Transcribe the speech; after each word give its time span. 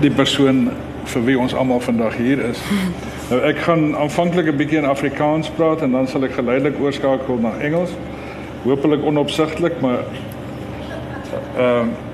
die 0.00 0.10
persoon 0.10 0.68
vir 1.08 1.24
wie 1.24 1.38
ons 1.38 1.54
almal 1.54 1.80
vandag 1.80 2.16
hier 2.16 2.42
is. 2.50 2.62
Nou 3.28 3.42
ek 3.44 3.58
gaan 3.60 3.90
aanvanklik 3.92 4.46
'n 4.48 4.56
bietjie 4.56 4.78
in 4.78 4.86
Afrikaans 4.88 5.50
praat 5.52 5.82
en 5.84 5.92
dan 5.92 6.06
sal 6.08 6.24
ek 6.24 6.32
geleidelik 6.32 6.78
oorskakel 6.80 7.36
na 7.36 7.50
Engels. 7.60 7.90
Hoopelik 8.64 9.04
onopsigtelik, 9.04 9.80
maar 9.80 10.00
ehm 11.58 11.88
uh, 11.88 12.06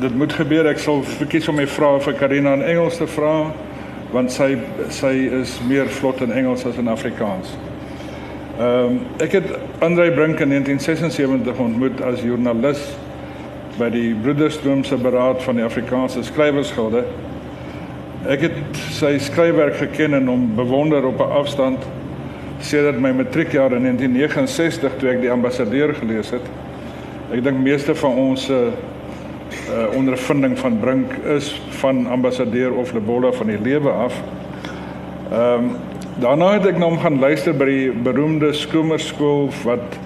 dit 0.00 0.16
moet 0.16 0.32
gebeur. 0.32 0.66
Ek 0.66 0.78
sal 0.78 1.02
verkies 1.02 1.48
om 1.48 1.54
my 1.60 1.66
vrae 1.66 2.00
vir 2.00 2.14
Karina 2.14 2.54
in 2.54 2.62
Engels 2.62 2.96
te 2.96 3.06
vra 3.06 3.52
want 4.12 4.32
sy 4.32 4.56
sy 4.88 5.12
is 5.40 5.60
meer 5.68 5.88
vlot 5.88 6.20
in 6.20 6.32
Engels 6.32 6.64
as 6.66 6.76
in 6.76 6.88
Afrikaans. 6.88 7.52
Ehm 8.58 8.96
um, 8.96 8.98
ek 9.20 9.32
het 9.32 9.52
Andrei 9.80 10.10
Brink 10.10 10.40
in 10.40 10.48
1976 10.48 11.58
ontmoet 11.58 12.00
as 12.00 12.22
joernalis 12.24 12.80
by 13.78 13.88
die 13.90 14.14
Broederstroomse 14.14 14.96
Beraad 14.96 15.42
van 15.42 15.56
die 15.60 15.64
Afrikaanse 15.64 16.22
Skrywersgilde. 16.22 17.04
Ek 18.30 18.44
het 18.46 18.76
sy 18.94 19.16
skryfwerk 19.18 19.80
geken 19.80 20.14
en 20.14 20.28
hom 20.30 20.42
bewonder 20.54 21.06
op 21.06 21.18
'n 21.18 21.32
afstand 21.42 21.82
sedert 22.60 23.00
my 23.00 23.10
matriekjaar 23.10 23.72
in 23.72 23.82
1969 23.82 24.92
toe 24.98 25.08
ek 25.08 25.20
die 25.20 25.30
ambassadeur 25.30 25.94
gelees 25.94 26.30
het. 26.30 26.46
Ek 27.32 27.42
dink 27.42 27.58
meeste 27.58 27.94
van 27.94 28.14
ons 28.14 28.44
se 28.44 28.52
uh, 28.52 28.70
uh, 29.70 29.96
ondervinding 29.96 30.58
van 30.58 30.78
Brink 30.78 31.12
is 31.12 31.62
van 31.68 32.06
ambassadeur 32.06 32.72
of 32.72 32.92
Lebola 32.92 33.32
van 33.32 33.46
die 33.46 33.60
lewe 33.60 33.90
af. 33.90 34.22
Ehm 35.32 35.64
um, 35.64 35.70
daarna 36.20 36.52
het 36.52 36.66
ek 36.66 36.78
nou 36.78 36.90
om 36.90 36.98
gaan 36.98 37.18
luister 37.18 37.54
by 37.56 37.64
die 37.64 37.90
beroemde 37.90 38.52
Skomerskool 38.52 39.48
wat 39.64 39.98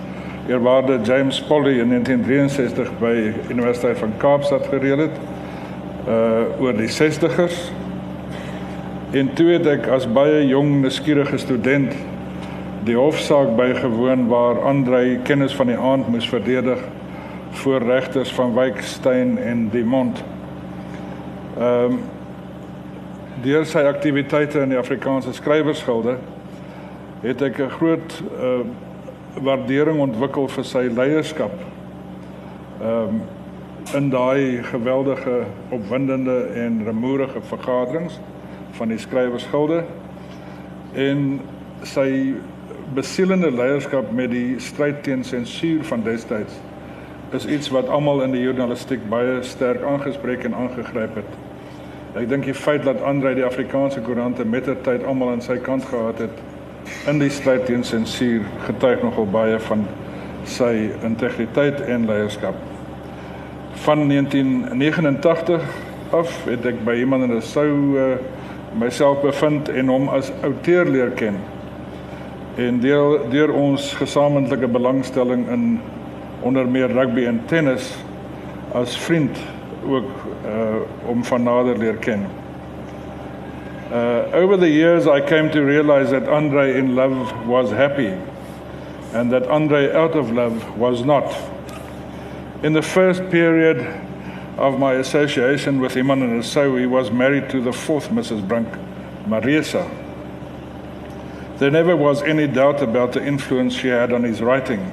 eerwaarde 0.48 1.00
James 1.02 1.42
Polly 1.42 1.80
in 1.80 1.88
1963 1.88 2.92
by 2.98 3.32
Universiteit 3.50 3.98
van 3.98 4.12
Kaapstad 4.16 4.66
gereël 4.66 4.98
het 4.98 5.18
uh 6.08 6.62
oor 6.62 6.76
die 6.76 6.88
60ers. 6.88 7.85
En 9.16 9.30
toe 9.32 9.46
het 9.54 9.64
ek 9.70 9.86
as 9.94 10.04
baie 10.12 10.42
jong 10.44 10.82
nuuskierige 10.82 11.38
student 11.40 11.92
die 12.84 12.96
hofsaak 12.98 13.54
bygewoon 13.56 14.26
waar 14.28 14.58
Andrei 14.68 15.14
kennis 15.24 15.54
van 15.56 15.70
die 15.70 15.76
aand 15.78 16.10
moes 16.12 16.26
verdedig 16.28 16.82
voor 17.62 17.86
regters 17.88 18.32
van 18.36 18.52
Wykstein 18.58 19.38
en 19.38 19.70
Dimont. 19.72 20.20
Ehm 21.56 21.96
um, 21.96 21.98
deur 23.44 23.64
sy 23.68 23.86
aktiwiteite 23.88 24.60
in 24.64 24.74
die 24.74 24.78
Afrikaanse 24.80 25.32
skrywersgilde 25.36 26.18
het 27.24 27.42
ek 27.48 27.60
'n 27.60 27.72
groot 27.78 28.20
uh 28.36 28.60
waardering 29.40 30.00
ontwikkel 30.00 30.48
vir 30.48 30.64
sy 30.64 30.88
leierskap. 30.92 31.56
Ehm 32.82 33.08
um, 33.08 33.20
in 33.94 34.10
daai 34.10 34.62
geweldige 34.62 35.44
opwindende 35.70 36.40
en 36.54 36.82
remoerige 36.84 37.40
vergaderings 37.40 38.20
van 38.78 38.92
die 38.92 38.98
skrywersgilde 38.98 39.82
en 40.94 41.40
sy 41.82 42.08
besielende 42.94 43.50
leierskap 43.50 44.12
met 44.14 44.30
die 44.30 44.60
stryd 44.62 45.02
teen 45.02 45.24
sensuur 45.24 45.84
van 45.84 46.04
destyds 46.06 46.54
is 47.34 47.46
iets 47.46 47.68
wat 47.74 47.88
almal 47.88 48.22
in 48.22 48.36
die 48.36 48.44
journalistiek 48.44 49.02
baie 49.10 49.40
sterk 49.42 49.82
aangespreek 49.82 50.44
en 50.46 50.54
aangegryp 50.54 51.18
het. 51.18 51.32
Ek 52.16 52.28
dink 52.30 52.46
die 52.46 52.54
feit 52.54 52.84
dat 52.86 53.02
Andre 53.04 53.34
die 53.36 53.44
Afrikaanse 53.44 54.00
koerante 54.00 54.46
mettertyd 54.46 55.04
almal 55.04 55.34
aan 55.34 55.42
sy 55.44 55.58
kant 55.60 55.84
gehad 55.90 56.22
het 56.22 57.10
in 57.10 57.18
die 57.18 57.30
stryd 57.34 57.66
teen 57.66 57.82
sensuur 57.84 58.46
getuig 58.68 59.02
nogal 59.02 59.26
baie 59.34 59.58
van 59.66 59.82
sy 60.46 60.86
integriteit 61.04 61.82
en 61.90 62.06
leierskap. 62.06 62.54
Van 63.84 64.06
1989 64.08 65.66
af 66.14 66.32
het 66.46 66.66
ek 66.70 66.78
by 66.86 66.94
iemand 67.02 67.26
in 67.26 67.36
'n 67.36 67.42
sou 67.42 67.68
uh, 67.98 68.14
myself 68.78 69.22
bevind 69.22 69.68
en 69.68 69.88
hom 69.88 70.08
as 70.08 70.32
outeur 70.44 70.88
leer 70.88 71.10
ken. 71.16 71.38
En 72.56 72.80
deel 72.80 73.18
deur 73.30 73.52
ons 73.52 73.92
gesamentlike 73.94 74.68
belangstelling 74.68 75.48
in 75.52 75.66
onder 76.40 76.68
meer 76.68 76.92
rugby 76.92 77.26
en 77.26 77.42
tennis 77.46 77.94
as 78.74 78.96
vriend 78.96 79.38
ook 79.88 80.08
uh 80.46 81.10
om 81.10 81.24
van 81.24 81.42
nader 81.42 81.78
leer 81.78 81.96
ken. 81.96 82.26
Uh 83.92 84.42
over 84.42 84.58
the 84.58 84.72
years 84.72 85.06
I 85.06 85.20
came 85.20 85.50
to 85.50 85.64
realize 85.64 86.10
that 86.10 86.28
Andre 86.28 86.74
in 86.74 86.94
love 86.94 87.32
was 87.46 87.70
happy 87.70 88.12
and 89.14 89.30
that 89.30 89.46
Andre 89.48 89.92
out 89.92 90.14
of 90.14 90.30
love 90.30 90.78
was 90.78 91.04
not. 91.04 91.36
In 92.62 92.72
the 92.72 92.82
first 92.82 93.28
period 93.30 93.86
of 94.56 94.78
my 94.78 94.94
association 94.94 95.80
with 95.80 95.94
Human 95.94 96.22
and 96.22 96.32
Rousseau, 96.32 96.76
he 96.76 96.86
was 96.86 97.10
married 97.10 97.50
to 97.50 97.60
the 97.60 97.72
fourth 97.72 98.08
Mrs. 98.08 98.46
Brink, 98.46 98.68
Maresa. 99.26 99.90
There 101.58 101.70
never 101.70 101.96
was 101.96 102.22
any 102.22 102.46
doubt 102.46 102.82
about 102.82 103.12
the 103.12 103.24
influence 103.24 103.74
she 103.74 103.88
had 103.88 104.12
on 104.12 104.22
his 104.22 104.40
writing. 104.42 104.92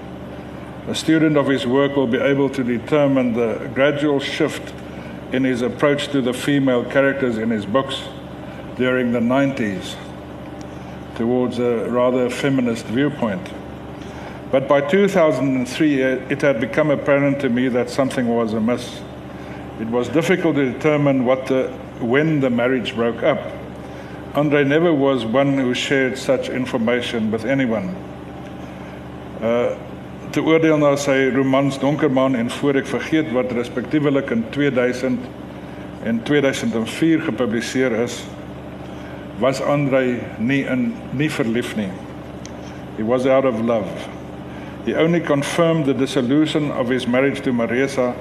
A 0.87 0.95
student 0.95 1.37
of 1.37 1.47
his 1.47 1.65
work 1.65 1.95
will 1.95 2.07
be 2.07 2.17
able 2.17 2.49
to 2.49 2.63
determine 2.63 3.33
the 3.33 3.69
gradual 3.73 4.19
shift 4.19 4.73
in 5.31 5.43
his 5.43 5.61
approach 5.61 6.09
to 6.09 6.21
the 6.21 6.33
female 6.33 6.83
characters 6.83 7.37
in 7.37 7.49
his 7.49 7.65
books 7.65 8.03
during 8.75 9.11
the 9.11 9.19
90s 9.19 9.95
towards 11.15 11.59
a 11.59 11.89
rather 11.89 12.29
feminist 12.29 12.85
viewpoint. 12.87 13.49
But 14.51 14.67
by 14.67 14.81
2003, 14.81 16.01
it 16.01 16.41
had 16.41 16.59
become 16.59 16.91
apparent 16.91 17.39
to 17.41 17.49
me 17.49 17.69
that 17.69 17.89
something 17.89 18.27
was 18.27 18.53
amiss. 18.53 19.01
It 19.79 19.87
was 19.87 20.07
difficult 20.09 20.55
to 20.55 20.71
determine 20.71 21.25
what 21.25 21.47
the, 21.47 21.67
when 21.99 22.39
the 22.39 22.49
marriage 22.49 22.95
broke 22.95 23.23
up. 23.23 23.39
Andre 24.35 24.63
never 24.63 24.93
was 24.93 25.25
one 25.25 25.57
who 25.57 25.73
shared 25.73 26.17
such 26.17 26.49
information 26.49 27.31
with 27.31 27.45
anyone. 27.45 27.95
Uh, 29.41 29.77
te 30.33 30.41
oordeel 30.41 30.79
na 30.81 30.95
sy 30.97 31.29
romans 31.29 31.77
Donkerman 31.77 32.33
en 32.35 32.49
Voor 32.49 32.79
ek 32.79 32.87
vergeet 32.89 33.27
wat 33.35 33.51
respektiewelik 33.53 34.31
in 34.33 34.45
2000 34.55 35.19
en 36.09 36.21
2004 36.25 37.21
gepubliseer 37.27 37.93
is, 38.01 38.23
was 39.39 39.61
Andrei 39.61 40.19
nie 40.37 40.63
in 40.65 40.93
nie 41.13 41.29
verlief 41.29 41.75
nie. 41.77 41.91
He 42.97 43.03
was 43.03 43.25
out 43.25 43.45
of 43.45 43.61
love. 43.61 43.89
He 44.85 44.95
only 44.95 45.21
confirmed 45.21 45.85
the 45.85 45.93
dissolution 45.93 46.71
of 46.71 46.89
his 46.89 47.05
marriage 47.07 47.41
to 47.41 47.53
Marisa 47.53 48.13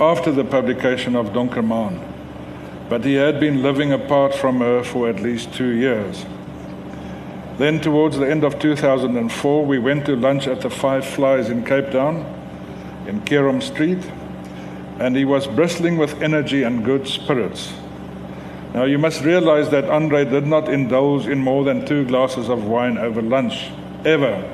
after 0.00 0.30
the 0.30 0.44
publication 0.44 1.16
of 1.16 1.32
Donkermaan. 1.32 2.00
But 2.88 3.04
he 3.04 3.14
had 3.14 3.40
been 3.40 3.62
living 3.62 3.92
apart 3.92 4.34
from 4.34 4.60
her 4.60 4.84
for 4.84 5.08
at 5.08 5.20
least 5.20 5.52
2 5.54 5.68
years. 5.68 6.24
Then, 7.58 7.80
towards 7.80 8.18
the 8.18 8.30
end 8.30 8.44
of 8.44 8.58
2004, 8.58 9.64
we 9.64 9.78
went 9.78 10.04
to 10.06 10.14
lunch 10.14 10.46
at 10.46 10.60
the 10.60 10.70
Five 10.70 11.06
Flies 11.06 11.48
in 11.48 11.64
Cape 11.64 11.90
Town, 11.90 12.24
in 13.06 13.22
Keerom 13.22 13.62
Street, 13.62 14.04
and 14.98 15.16
he 15.16 15.24
was 15.24 15.46
bristling 15.46 15.96
with 15.96 16.20
energy 16.20 16.62
and 16.62 16.84
good 16.84 17.08
spirits. 17.08 17.72
Now, 18.74 18.84
you 18.84 18.98
must 18.98 19.24
realize 19.24 19.70
that 19.70 19.88
Andre 19.88 20.24
did 20.26 20.46
not 20.46 20.68
indulge 20.68 21.26
in 21.26 21.38
more 21.38 21.64
than 21.64 21.86
two 21.86 22.04
glasses 22.04 22.50
of 22.50 22.66
wine 22.66 22.98
over 22.98 23.22
lunch, 23.22 23.70
ever. 24.04 24.44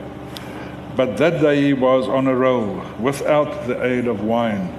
But 0.95 1.17
that 1.17 1.41
day 1.41 1.61
he 1.61 1.73
was 1.73 2.07
on 2.07 2.29
a 2.29 2.35
roll 2.35 2.83
without 3.01 3.67
the 3.67 3.85
aid 3.85 4.07
of 4.07 4.23
wine. 4.23 4.73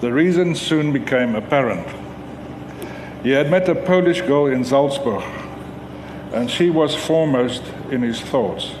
The 0.00 0.12
reason 0.12 0.54
soon 0.54 0.92
became 0.92 1.34
apparent. 1.34 1.86
He 3.22 3.30
had 3.30 3.50
met 3.50 3.68
a 3.68 3.74
Polish 3.74 4.22
girl 4.22 4.46
in 4.46 4.64
Salzburg 4.64 5.22
and 6.32 6.50
she 6.50 6.70
was 6.70 6.94
foremost 6.94 7.62
in 7.90 8.02
his 8.02 8.20
thoughts. 8.20 8.72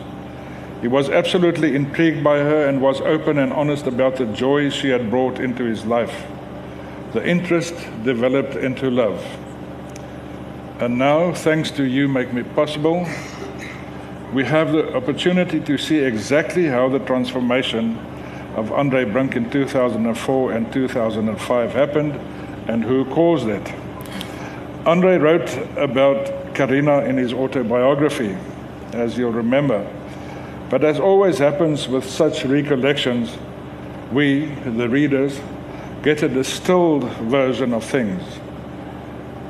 He 0.80 0.88
was 0.88 1.10
absolutely 1.10 1.74
intrigued 1.74 2.24
by 2.24 2.38
her 2.38 2.66
and 2.66 2.80
was 2.80 3.02
open 3.02 3.38
and 3.38 3.52
honest 3.52 3.86
about 3.86 4.16
the 4.16 4.26
joy 4.26 4.70
she 4.70 4.88
had 4.88 5.10
brought 5.10 5.38
into 5.38 5.64
his 5.64 5.84
life. 5.84 6.26
The 7.12 7.26
interest 7.26 7.74
developed 8.02 8.54
into 8.54 8.90
love. 8.90 9.22
And 10.78 10.96
now, 10.96 11.34
thanks 11.34 11.70
to 11.72 11.84
you, 11.84 12.08
make 12.08 12.32
me 12.32 12.42
possible, 12.42 13.06
we 14.32 14.44
have 14.44 14.72
the 14.72 14.94
opportunity 14.96 15.60
to 15.60 15.76
see 15.76 15.98
exactly 15.98 16.66
how 16.66 16.88
the 16.88 17.00
transformation 17.00 17.98
of 18.60 18.72
Andre 18.72 19.06
Brink 19.06 19.36
in 19.36 19.50
2004 19.50 20.52
and 20.52 20.70
2005 20.70 21.72
happened 21.72 22.12
and 22.68 22.84
who 22.84 23.06
caused 23.06 23.48
it. 23.48 23.72
Andre 24.84 25.16
wrote 25.16 25.56
about 25.78 26.54
Karina 26.54 27.00
in 27.04 27.16
his 27.16 27.32
autobiography, 27.32 28.36
as 28.92 29.16
you'll 29.16 29.32
remember. 29.32 29.90
But 30.68 30.84
as 30.84 31.00
always 31.00 31.38
happens 31.38 31.88
with 31.88 32.04
such 32.04 32.44
recollections, 32.44 33.34
we, 34.12 34.44
the 34.44 34.90
readers, 34.90 35.40
get 36.02 36.22
a 36.22 36.28
distilled 36.28 37.04
version 37.28 37.72
of 37.72 37.82
things. 37.82 38.22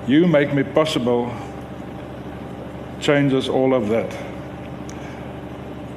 You 0.06 0.28
make 0.28 0.54
me 0.54 0.62
possible 0.62 1.34
changes 3.00 3.48
all 3.48 3.74
of 3.74 3.88
that. 3.88 4.16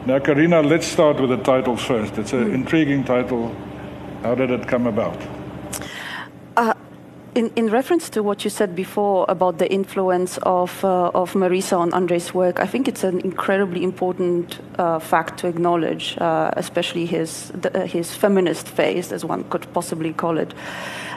Now, 0.06 0.20
Karina, 0.20 0.62
let's 0.62 0.86
start 0.86 1.22
with 1.22 1.30
the 1.30 1.38
title 1.38 1.78
first. 1.78 2.18
It's 2.18 2.34
an 2.34 2.54
intriguing 2.54 3.06
title. 3.06 3.56
How 4.22 4.36
did 4.36 4.52
it 4.52 4.68
come 4.68 4.86
about? 4.86 5.18
Uh, 6.58 6.74
in, 7.36 7.50
in 7.56 7.70
reference 7.70 8.10
to 8.10 8.22
what 8.22 8.44
you 8.44 8.50
said 8.50 8.76
before 8.76 9.26
about 9.30 9.60
the 9.60 9.72
influence 9.72 10.40
of, 10.40 10.84
uh, 10.84 11.08
of 11.16 11.36
Maresa 11.36 11.78
on 11.78 11.94
Andre's 11.94 12.34
work, 12.34 12.60
I 12.60 12.66
think 12.68 12.90
it's 12.90 13.06
an 13.06 13.22
incredibly 13.22 13.82
important 13.82 14.60
uh, 14.78 15.00
fact 15.00 15.40
to 15.40 15.48
acknowledge, 15.48 16.18
uh, 16.18 16.52
especially 16.58 17.06
his, 17.06 17.54
the, 17.56 17.84
uh, 17.84 17.88
his 17.88 18.14
feminist 18.14 18.68
phase, 18.68 19.14
as 19.14 19.24
one 19.24 19.46
could 19.46 19.72
possibly 19.72 20.12
call 20.12 20.38
it. 20.38 20.54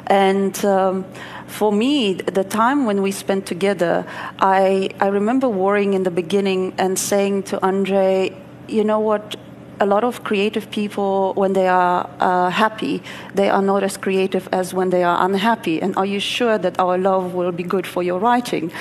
And 0.06 0.64
um, 0.64 1.04
for 1.48 1.72
me, 1.72 2.12
the 2.12 2.44
time 2.44 2.86
when 2.86 3.02
we 3.02 3.10
spent 3.10 3.46
together, 3.46 4.06
I, 4.38 4.90
I 5.00 5.08
remember 5.08 5.48
worrying 5.48 5.94
in 5.94 6.04
the 6.04 6.12
beginning 6.12 6.72
and 6.78 6.96
saying 6.96 7.42
to 7.44 7.64
Andrei, 7.66 8.45
you 8.68 8.84
know 8.84 9.00
what, 9.00 9.36
a 9.80 9.86
lot 9.86 10.04
of 10.04 10.24
creative 10.24 10.70
people, 10.70 11.34
when 11.34 11.52
they 11.52 11.68
are 11.68 12.08
uh, 12.18 12.50
happy, 12.50 13.02
they 13.34 13.48
are 13.48 13.62
not 13.62 13.82
as 13.82 13.96
creative 13.96 14.48
as 14.52 14.72
when 14.72 14.90
they 14.90 15.02
are 15.02 15.24
unhappy. 15.24 15.82
And 15.82 15.94
are 15.96 16.06
you 16.06 16.20
sure 16.20 16.58
that 16.58 16.78
our 16.78 16.96
love 16.96 17.34
will 17.34 17.52
be 17.52 17.62
good 17.62 17.86
for 17.86 18.02
your 18.02 18.18
writing? 18.18 18.72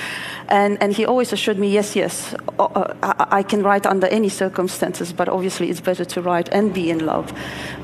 And, 0.48 0.80
and 0.80 0.92
he 0.92 1.04
always 1.04 1.32
assured 1.32 1.58
me, 1.58 1.70
yes, 1.70 1.96
yes, 1.96 2.34
uh, 2.58 2.94
I, 3.02 3.26
I 3.38 3.42
can 3.42 3.62
write 3.62 3.84
under 3.84 4.06
any 4.06 4.28
circumstances, 4.28 5.12
but 5.12 5.28
obviously 5.28 5.68
it's 5.68 5.80
better 5.80 6.04
to 6.04 6.22
write 6.22 6.48
and 6.50 6.72
be 6.72 6.90
in 6.90 7.04
love. 7.04 7.32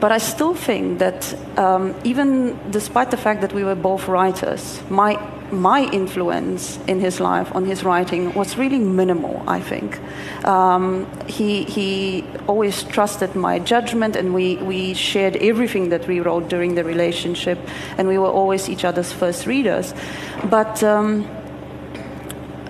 But 0.01 0.13
I 0.13 0.19
still 0.19 0.55
think 0.55 0.99
that 1.01 1.35
um, 1.59 1.95
even 2.05 2.59
despite 2.71 3.11
the 3.11 3.17
fact 3.17 3.41
that 3.43 3.53
we 3.53 3.65
were 3.65 3.75
both 3.75 4.09
writers, 4.09 4.81
my 4.89 5.19
my 5.53 5.85
influence 5.93 6.79
in 6.89 6.99
his 6.99 7.21
life 7.21 7.55
on 7.55 7.65
his 7.65 7.85
writing 7.85 8.33
was 8.35 8.57
really 8.57 8.79
minimal, 8.79 9.43
I 9.47 9.61
think. 9.61 10.01
Um, 10.45 11.07
he, 11.29 11.65
he 11.65 12.25
always 12.47 12.83
trusted 12.85 13.37
my 13.37 13.59
judgment, 13.59 14.17
and 14.17 14.33
we, 14.33 14.57
we 14.57 14.95
shared 14.95 15.37
everything 15.37 15.91
that 15.91 16.09
we 16.09 16.21
wrote 16.21 16.49
during 16.49 16.75
the 16.75 16.85
relationship, 16.85 17.59
and 17.99 18.09
we 18.09 18.19
were 18.19 18.31
always 18.31 18.69
each 18.69 18.85
other's 18.85 19.13
first 19.13 19.47
readers. 19.47 19.95
But 20.45 20.83
um, 20.83 21.29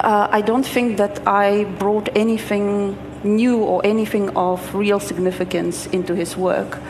uh, 0.00 0.28
I 0.30 0.40
don't 0.40 0.66
think 0.66 0.96
that 0.96 1.26
I 1.26 1.64
brought 1.78 2.08
anything 2.16 2.98
new 3.24 3.62
or 3.62 3.80
anything 3.86 4.36
of 4.36 4.74
real 4.74 4.98
significance 4.98 5.86
into 5.86 6.14
his 6.14 6.36
work. 6.36 6.80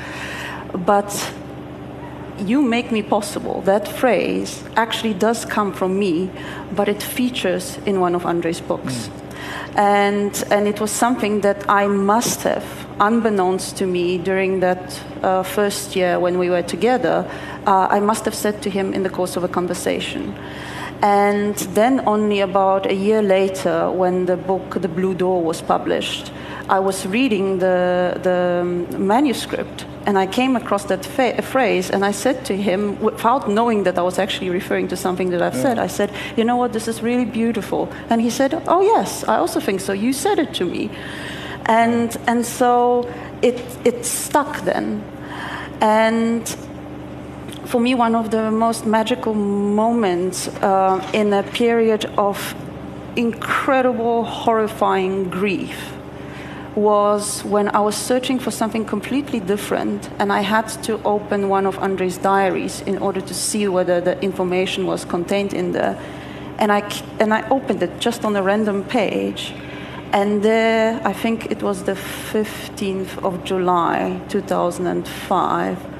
But 0.75 1.33
you 2.39 2.63
make 2.63 2.91
me 2.93 3.03
possible, 3.03 3.61
that 3.63 3.89
phrase 3.89 4.63
actually 4.77 5.15
does 5.15 5.45
come 5.45 5.73
from 5.73 5.99
me, 5.99 6.31
but 6.75 6.89
it 6.89 7.03
features 7.03 7.79
in 7.87 8.01
one 8.01 8.15
of 8.15 8.27
Andre's 8.27 8.61
books. 8.61 9.09
Mm. 9.09 9.23
And, 9.75 10.45
and 10.51 10.69
it 10.69 10.81
was 10.81 10.91
something 10.91 11.41
that 11.41 11.69
I 11.69 11.87
must 11.87 12.43
have, 12.43 12.65
unbeknownst 13.01 13.77
to 13.79 13.87
me, 13.87 14.19
during 14.19 14.61
that 14.61 15.03
uh, 15.23 15.43
first 15.43 15.97
year 15.97 16.21
when 16.21 16.39
we 16.39 16.51
were 16.51 16.63
together, 16.63 17.29
uh, 17.67 17.87
I 17.91 18.01
must 18.01 18.25
have 18.25 18.35
said 18.35 18.63
to 18.63 18.71
him 18.71 18.93
in 18.93 19.03
the 19.03 19.09
course 19.11 19.37
of 19.37 19.45
a 19.45 19.49
conversation. 19.49 20.35
And 21.03 21.57
then, 21.75 22.07
only 22.07 22.41
about 22.41 22.87
a 22.87 22.95
year 22.95 23.23
later, 23.23 23.91
when 23.91 24.27
the 24.27 24.37
book 24.37 24.81
The 24.81 24.89
Blue 24.89 25.15
Door 25.15 25.43
was 25.43 25.61
published, 25.61 26.31
I 26.69 26.79
was 26.79 27.07
reading 27.07 27.59
the, 27.59 28.21
the 28.23 28.97
manuscript 28.97 29.85
and 30.07 30.19
I 30.19 30.27
came 30.27 30.57
across 30.57 30.85
that 30.87 31.05
fa- 31.05 31.41
phrase 31.43 31.91
and 31.91 32.05
I 32.05 32.11
said 32.11 32.45
to 32.47 32.57
him, 32.57 33.01
without 33.01 33.49
knowing 33.49 33.85
that 33.85 33.99
I 33.99 34.03
was 34.03 34.19
actually 34.19 34.51
referring 34.51 34.89
to 34.89 34.97
something 34.97 35.31
that 35.31 35.43
I've 35.43 35.55
yeah. 35.55 35.63
said, 35.63 35.79
I 35.79 35.87
said, 35.87 36.13
You 36.37 36.45
know 36.45 36.57
what, 36.57 36.73
this 36.73 36.89
is 36.89 37.03
really 37.03 37.25
beautiful. 37.25 37.89
And 38.11 38.21
he 38.21 38.31
said, 38.31 38.63
Oh, 38.67 38.81
yes, 38.81 39.25
I 39.25 39.37
also 39.37 39.61
think 39.61 39.81
so. 39.81 39.93
You 39.93 40.13
said 40.13 40.39
it 40.39 40.55
to 40.55 40.65
me. 40.65 40.91
And, 41.67 42.17
and 42.27 42.45
so 42.45 43.09
it, 43.43 43.61
it 43.85 44.05
stuck 44.05 44.63
then. 44.63 45.05
And 45.81 46.49
for 47.67 47.81
me, 47.81 47.95
one 47.95 48.15
of 48.15 48.31
the 48.31 48.51
most 48.51 48.85
magical 48.85 49.35
moments 49.35 50.49
uh, 50.49 51.09
in 51.13 51.33
a 51.33 51.43
period 51.43 52.07
of 52.19 52.55
incredible, 53.17 54.25
horrifying 54.25 55.31
grief 55.31 55.92
was 56.77 57.43
when 57.45 57.69
I 57.69 57.81
was 57.81 57.97
searching 57.97 58.39
for 58.39 58.51
something 58.51 58.85
completely 58.85 59.41
different, 59.41 60.11
and 60.19 60.33
I 60.33 60.41
had 60.41 60.69
to 60.85 61.03
open 61.05 61.49
one 61.49 61.67
of 61.67 61.79
Andrei's 61.79 62.19
diaries 62.19 62.81
in 62.83 62.99
order 62.99 63.21
to 63.21 63.35
see 63.35 63.69
whether 63.69 64.01
the 64.01 64.21
information 64.21 64.87
was 64.87 65.05
contained 65.05 65.53
in 65.53 65.73
there. 65.73 65.99
And 66.59 66.73
I, 66.73 66.81
and 67.19 67.33
I 67.35 67.49
opened 67.49 67.83
it 67.83 67.99
just 68.01 68.25
on 68.25 68.37
a 68.37 68.43
random 68.43 68.85
page, 68.85 69.53
and 70.13 70.43
there, 70.43 71.01
I 71.05 71.13
think 71.13 71.51
it 71.51 71.63
was 71.63 71.85
the 71.85 71.95
15th 71.95 73.25
of 73.25 73.45
July 73.45 74.21
2005 74.29 75.93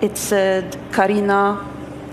it 0.00 0.16
said, 0.16 0.76
Karina, 0.92 1.58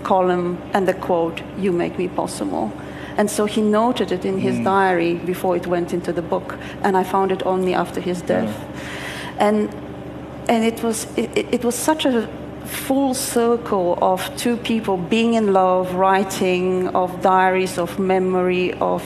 column, 0.02 0.60
and 0.72 0.88
the 0.88 0.94
quote, 0.94 1.40
You 1.56 1.70
make 1.70 1.96
me 1.98 2.08
possible. 2.08 2.72
And 3.16 3.30
so 3.30 3.46
he 3.46 3.62
noted 3.62 4.12
it 4.12 4.24
in 4.24 4.38
his 4.38 4.56
mm. 4.56 4.64
diary 4.64 5.14
before 5.14 5.56
it 5.56 5.66
went 5.66 5.92
into 5.92 6.12
the 6.12 6.22
book, 6.22 6.58
and 6.82 6.96
I 6.96 7.04
found 7.04 7.32
it 7.32 7.44
only 7.46 7.74
after 7.74 8.00
his 8.00 8.22
death. 8.22 8.48
Yeah. 8.48 9.48
And, 9.48 9.74
and 10.48 10.64
it, 10.64 10.82
was, 10.82 11.06
it, 11.16 11.30
it 11.36 11.64
was 11.64 11.74
such 11.74 12.04
a 12.04 12.28
full 12.66 13.14
circle 13.14 13.98
of 14.02 14.36
two 14.36 14.56
people 14.56 14.96
being 14.96 15.34
in 15.34 15.52
love, 15.52 15.94
writing, 15.94 16.88
of 16.88 17.22
diaries, 17.22 17.78
of 17.78 17.98
memory, 17.98 18.72
of 18.74 19.02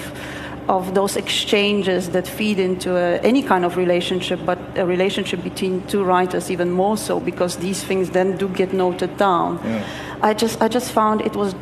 of 0.68 0.94
those 0.94 1.16
exchanges 1.16 2.10
that 2.10 2.28
feed 2.28 2.60
into 2.60 2.96
a, 2.96 3.18
any 3.22 3.42
kind 3.42 3.64
of 3.64 3.76
relationship, 3.76 4.38
but 4.46 4.58
a 4.76 4.86
relationship 4.86 5.42
between 5.42 5.84
two 5.88 6.04
writers 6.04 6.48
even 6.48 6.70
more 6.70 6.96
so 6.96 7.18
because 7.18 7.56
these 7.56 7.82
things 7.82 8.10
then 8.10 8.36
do 8.36 8.48
get 8.48 8.72
noted 8.72 9.16
down. 9.16 9.58
Yeah. 9.64 9.84
I 10.22 10.32
just 10.32 10.62
I 10.62 10.68
just 10.68 10.92
found 10.92 11.22
it 11.22 11.34
was 11.34 11.54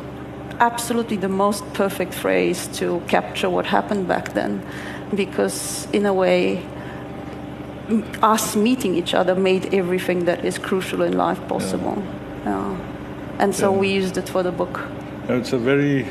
absolutely 0.59 1.17
the 1.17 1.29
most 1.29 1.63
perfect 1.73 2.13
phrase 2.13 2.67
to 2.79 3.01
capture 3.07 3.49
what 3.49 3.65
happened 3.65 4.07
back 4.07 4.33
then, 4.33 4.65
because 5.15 5.87
in 5.91 6.05
a 6.05 6.13
way. 6.13 6.63
Us 8.21 8.55
meeting 8.55 8.93
each 8.93 9.15
other 9.15 9.33
made 9.33 9.73
everything 9.73 10.25
that 10.25 10.45
is 10.45 10.59
crucial 10.59 11.01
in 11.01 11.17
life 11.17 11.39
possible. 11.47 11.97
Yeah. 12.45 12.51
yeah. 12.51 13.39
And 13.39 13.55
so 13.55 13.73
yeah. 13.73 13.79
we 13.79 13.89
used 13.89 14.15
it 14.15 14.29
for 14.29 14.43
the 14.43 14.51
book. 14.51 14.81
It's 15.27 15.53
a 15.53 15.57
very 15.57 16.05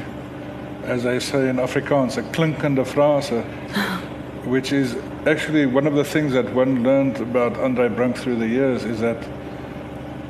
as 0.88 1.04
I 1.04 1.18
say 1.18 1.50
in 1.50 1.56
Afrikaans, 1.56 2.16
a 2.16 2.22
klinkende 2.22 2.86
phrase, 2.86 3.28
which 4.48 4.72
is 4.72 4.96
actually 5.26 5.66
one 5.66 5.86
of 5.86 5.94
the 5.94 6.04
things 6.04 6.32
that 6.32 6.52
one 6.54 6.82
learned 6.82 7.20
about 7.20 7.58
Andrei 7.58 7.88
Brink 7.88 8.16
through 8.16 8.36
the 8.36 8.48
years 8.48 8.84
is 8.84 9.00
that 9.00 9.22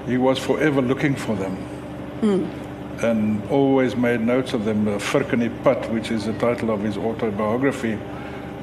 he 0.06 0.16
was 0.16 0.38
forever 0.38 0.82
looking 0.82 1.14
for 1.14 1.36
them. 1.36 1.56
Mm. 2.20 2.57
And 3.02 3.48
always 3.50 3.94
made 3.94 4.20
notes 4.20 4.54
of 4.54 4.64
them. 4.64 4.86
Firkini 4.98 5.50
Pat, 5.62 5.90
which 5.92 6.10
is 6.10 6.24
the 6.24 6.32
title 6.34 6.70
of 6.70 6.80
his 6.80 6.96
autobiography, 6.96 7.96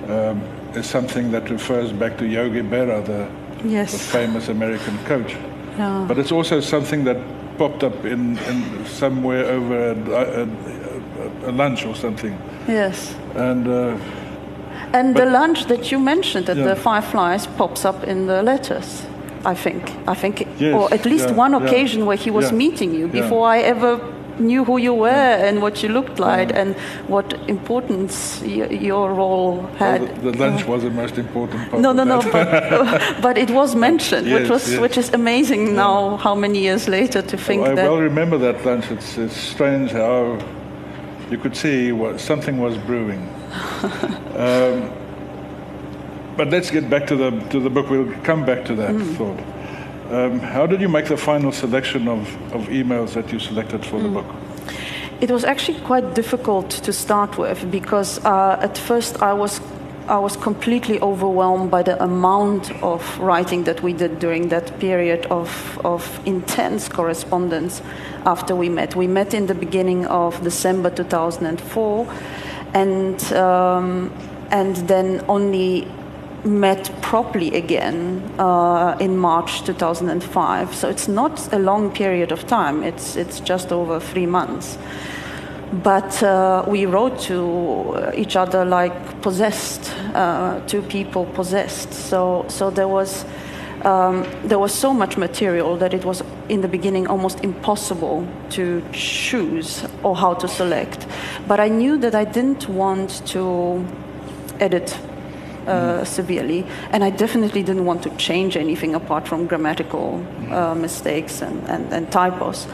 um, 0.10 0.42
is 0.74 0.86
something 0.86 1.32
that 1.32 1.50
refers 1.50 1.92
back 1.94 2.18
to 2.18 2.28
Yogi 2.28 2.62
Berra, 2.62 3.06
the, 3.06 3.30
yes. 3.68 3.92
the 3.94 3.98
famous 3.98 4.50
American 4.50 4.98
coach. 5.06 5.34
Yeah. 5.78 6.06
But 6.08 6.20
it's 6.20 6.32
also 6.32 6.60
something 6.60 7.06
that 7.06 7.18
popped 7.58 7.84
up 7.84 8.06
in, 8.06 8.38
in 8.40 8.86
somewhere 8.86 9.46
over 9.46 9.92
a, 9.92 10.48
a, 11.46 11.50
a 11.50 11.52
lunch 11.52 11.86
or 11.86 11.96
something. 11.96 12.38
Yes. 12.68 13.16
And. 13.36 13.68
Uh, 13.68 13.98
and 14.94 15.16
the 15.16 15.26
lunch 15.26 15.66
that 15.66 15.92
you 15.92 16.00
mentioned 16.00 16.50
at 16.50 16.58
yeah. 16.58 16.68
the 16.68 16.76
Five 16.76 17.06
Flies 17.06 17.48
pops 17.48 17.86
up 17.86 18.04
in 18.04 18.28
the 18.28 18.44
letters. 18.44 19.06
I 19.46 19.54
think. 19.54 19.92
I 20.08 20.16
think, 20.16 20.48
yes, 20.58 20.74
or 20.74 20.92
at 20.92 21.06
least 21.06 21.30
yeah, 21.30 21.36
one 21.36 21.54
occasion 21.54 22.00
yeah, 22.00 22.08
where 22.08 22.18
he 22.18 22.32
was 22.32 22.52
meeting 22.52 22.96
you 22.96 23.08
before 23.08 23.48
I 23.48 23.60
ever 23.60 24.00
knew 24.40 24.64
who 24.64 24.78
you 24.78 24.94
were 24.94 25.10
and 25.48 25.62
what 25.62 25.84
you 25.84 25.90
looked 25.90 26.20
like 26.20 26.52
and 26.54 26.76
what 27.08 27.34
importance 27.48 28.42
y- 28.42 28.68
your 28.68 29.14
role 29.14 29.62
had. 29.78 30.02
Well, 30.02 30.16
the, 30.16 30.32
the, 30.32 30.38
lunch 30.38 30.66
was 30.66 30.84
the 30.84 30.90
most 30.90 31.18
important 31.18 31.70
part. 31.70 31.82
No, 31.82 31.92
no, 31.92 32.04
no, 32.04 32.22
but, 32.32 33.22
but, 33.22 33.38
it 33.38 33.50
was 33.52 33.76
mentioned, 33.76 34.28
yes, 34.28 34.42
which 34.42 34.50
was 34.50 34.72
yes. 34.72 34.80
which 34.80 34.98
is 34.98 35.14
amazing 35.14 35.68
yeah. 35.68 35.74
now. 35.74 36.18
How 36.18 36.36
many 36.36 36.60
years 36.60 36.88
later 36.88 37.22
to 37.22 37.38
think 37.38 37.62
well, 37.62 37.72
I 37.72 37.76
that? 37.76 37.90
well 37.90 38.02
remember 38.02 38.38
that 38.38 38.66
lunch. 38.66 38.92
It's, 38.92 39.18
it's 39.18 39.38
strange 39.38 39.92
how 39.92 40.40
you 41.32 41.38
could 41.38 41.56
see 41.56 41.92
what, 41.92 42.20
something 42.20 42.58
was 42.58 42.78
brewing. 42.78 43.22
um, 44.36 44.92
but 46.38 46.50
let's 46.50 46.70
get 46.70 46.90
back 46.90 47.08
to 47.08 47.16
the 47.16 47.32
to 47.50 47.60
the 47.60 47.70
book. 47.70 47.90
We'll 47.90 48.12
come 48.24 48.46
back 48.46 48.66
to 48.66 48.76
that 48.76 48.94
mm. 48.94 49.16
thought. 49.16 49.55
Um, 50.12 50.40
how 50.40 50.68
did 50.68 50.82
you 50.82 50.90
make 50.90 51.08
the 51.08 51.18
final 51.18 51.52
selection 51.52 52.08
of, 52.08 52.22
of 52.54 52.68
emails 52.68 53.14
that 53.14 53.32
you 53.32 53.40
selected 53.40 53.84
for 53.86 53.98
mm. 53.98 54.04
the 54.04 54.10
book? 54.10 54.26
It 55.22 55.32
was 55.32 55.44
actually 55.44 55.80
quite 55.80 56.14
difficult 56.14 56.70
to 56.70 56.94
start 56.94 57.38
with 57.38 57.72
because 57.72 58.24
uh, 58.26 58.60
at 58.62 58.78
first 58.78 59.22
I 59.22 59.34
was 59.34 59.62
I 60.08 60.20
was 60.20 60.38
completely 60.38 61.02
overwhelmed 61.02 61.72
by 61.72 61.82
the 61.82 62.02
amount 62.04 62.72
of 62.84 63.02
writing 63.18 63.64
that 63.64 63.82
we 63.82 63.92
did 63.92 64.20
during 64.20 64.50
that 64.50 64.80
period 64.80 65.26
of, 65.32 65.82
of 65.84 66.20
intense 66.28 66.88
correspondence 66.88 67.82
after 68.24 68.56
we 68.56 68.70
met. 68.70 68.96
We 68.96 69.08
met 69.08 69.34
in 69.34 69.48
the 69.48 69.56
beginning 69.56 70.06
of 70.06 70.44
December 70.44 70.92
2004, 70.92 72.14
and, 72.76 73.34
um, 73.34 74.14
and 74.52 74.76
then 74.88 75.26
only 75.28 75.88
met 76.46 76.92
properly 77.02 77.56
again 77.56 78.22
uh, 78.40 78.96
in 79.00 79.18
March 79.18 79.64
2005. 79.64 80.76
So 80.76 80.90
it's 80.90 81.08
not 81.08 81.54
a 81.54 81.60
long 81.60 81.92
period 81.92 82.32
of 82.32 82.46
time, 82.48 82.84
it's, 82.84 83.16
it's 83.16 83.40
just 83.40 83.72
over 83.72 84.00
three 84.00 84.28
months. 84.28 84.78
but 85.84 86.22
uh, 86.24 86.64
we 86.68 86.86
wrote 86.86 87.20
to 87.20 88.12
each 88.16 88.36
other 88.36 88.64
like 88.64 89.22
possessed, 89.22 89.92
uh, 90.14 90.60
two 90.68 90.82
people 90.82 91.26
possessed. 91.26 91.94
So, 91.94 92.46
so 92.48 92.70
there 92.70 92.88
was 92.88 93.26
um, 93.84 94.26
there 94.44 94.58
was 94.58 94.74
so 94.74 94.94
much 94.94 95.16
material 95.16 95.78
that 95.78 95.94
it 95.94 96.06
was 96.06 96.24
in 96.50 96.62
the 96.62 96.68
beginning 96.68 97.06
almost 97.06 97.44
impossible 97.44 98.28
to 98.50 98.82
choose 98.92 99.86
or 100.02 100.16
how 100.16 100.34
to 100.34 100.48
select. 100.48 101.06
But 101.48 101.60
I 101.60 101.70
knew 101.70 101.98
that 102.00 102.16
I 102.16 102.26
didn't 102.26 102.68
want 102.68 103.22
to 103.28 103.86
edit 104.60 104.98
uh, 105.68 106.02
mm. 106.02 106.06
severely, 106.06 106.66
and 106.92 107.04
I 107.04 107.10
definitely 107.10 107.64
didn't 107.64 107.86
want 107.86 108.04
to 108.04 108.10
change 108.18 108.58
anything 108.58 108.96
apart 108.96 109.28
from 109.28 109.48
grammatical 109.48 110.26
uh, 110.52 110.76
mistakes 110.76 111.42
and, 111.42 111.64
and, 111.68 111.94
and 111.94 112.12
typos. 112.12 112.68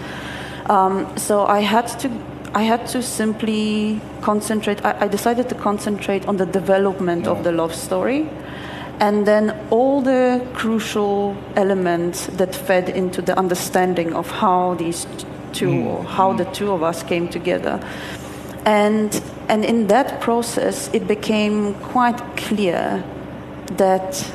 Um, 0.70 1.18
so 1.18 1.46
I 1.46 1.62
had 1.62 1.88
to 2.00 2.10
I 2.54 2.64
had 2.64 2.86
to 2.88 3.02
simply 3.02 4.02
concentrate. 4.22 4.84
I, 4.84 5.06
I 5.06 5.08
decided 5.08 5.48
to 5.50 5.56
concentrate 5.56 6.28
on 6.28 6.38
the 6.38 6.46
development 6.46 7.28
of 7.28 7.44
the 7.44 7.52
love 7.52 7.74
story, 7.74 8.28
and 9.00 9.26
then 9.26 9.58
all 9.70 10.02
the 10.02 10.46
crucial 10.54 11.36
elements 11.56 12.28
that 12.28 12.54
fed 12.54 12.90
into 12.90 13.22
the 13.22 13.38
understanding 13.40 14.14
of 14.14 14.30
how 14.30 14.76
these 14.76 15.08
two, 15.54 15.70
mm. 15.70 16.06
how 16.06 16.34
the 16.34 16.46
two 16.46 16.72
of 16.72 16.84
us 16.84 17.04
came 17.04 17.30
together. 17.30 17.80
And, 18.66 19.22
and 19.52 19.66
in 19.66 19.88
that 19.88 20.22
process, 20.22 20.90
it 20.94 21.10
became 21.10 21.74
quite 21.76 22.20
clear 22.38 23.04
that 23.76 24.34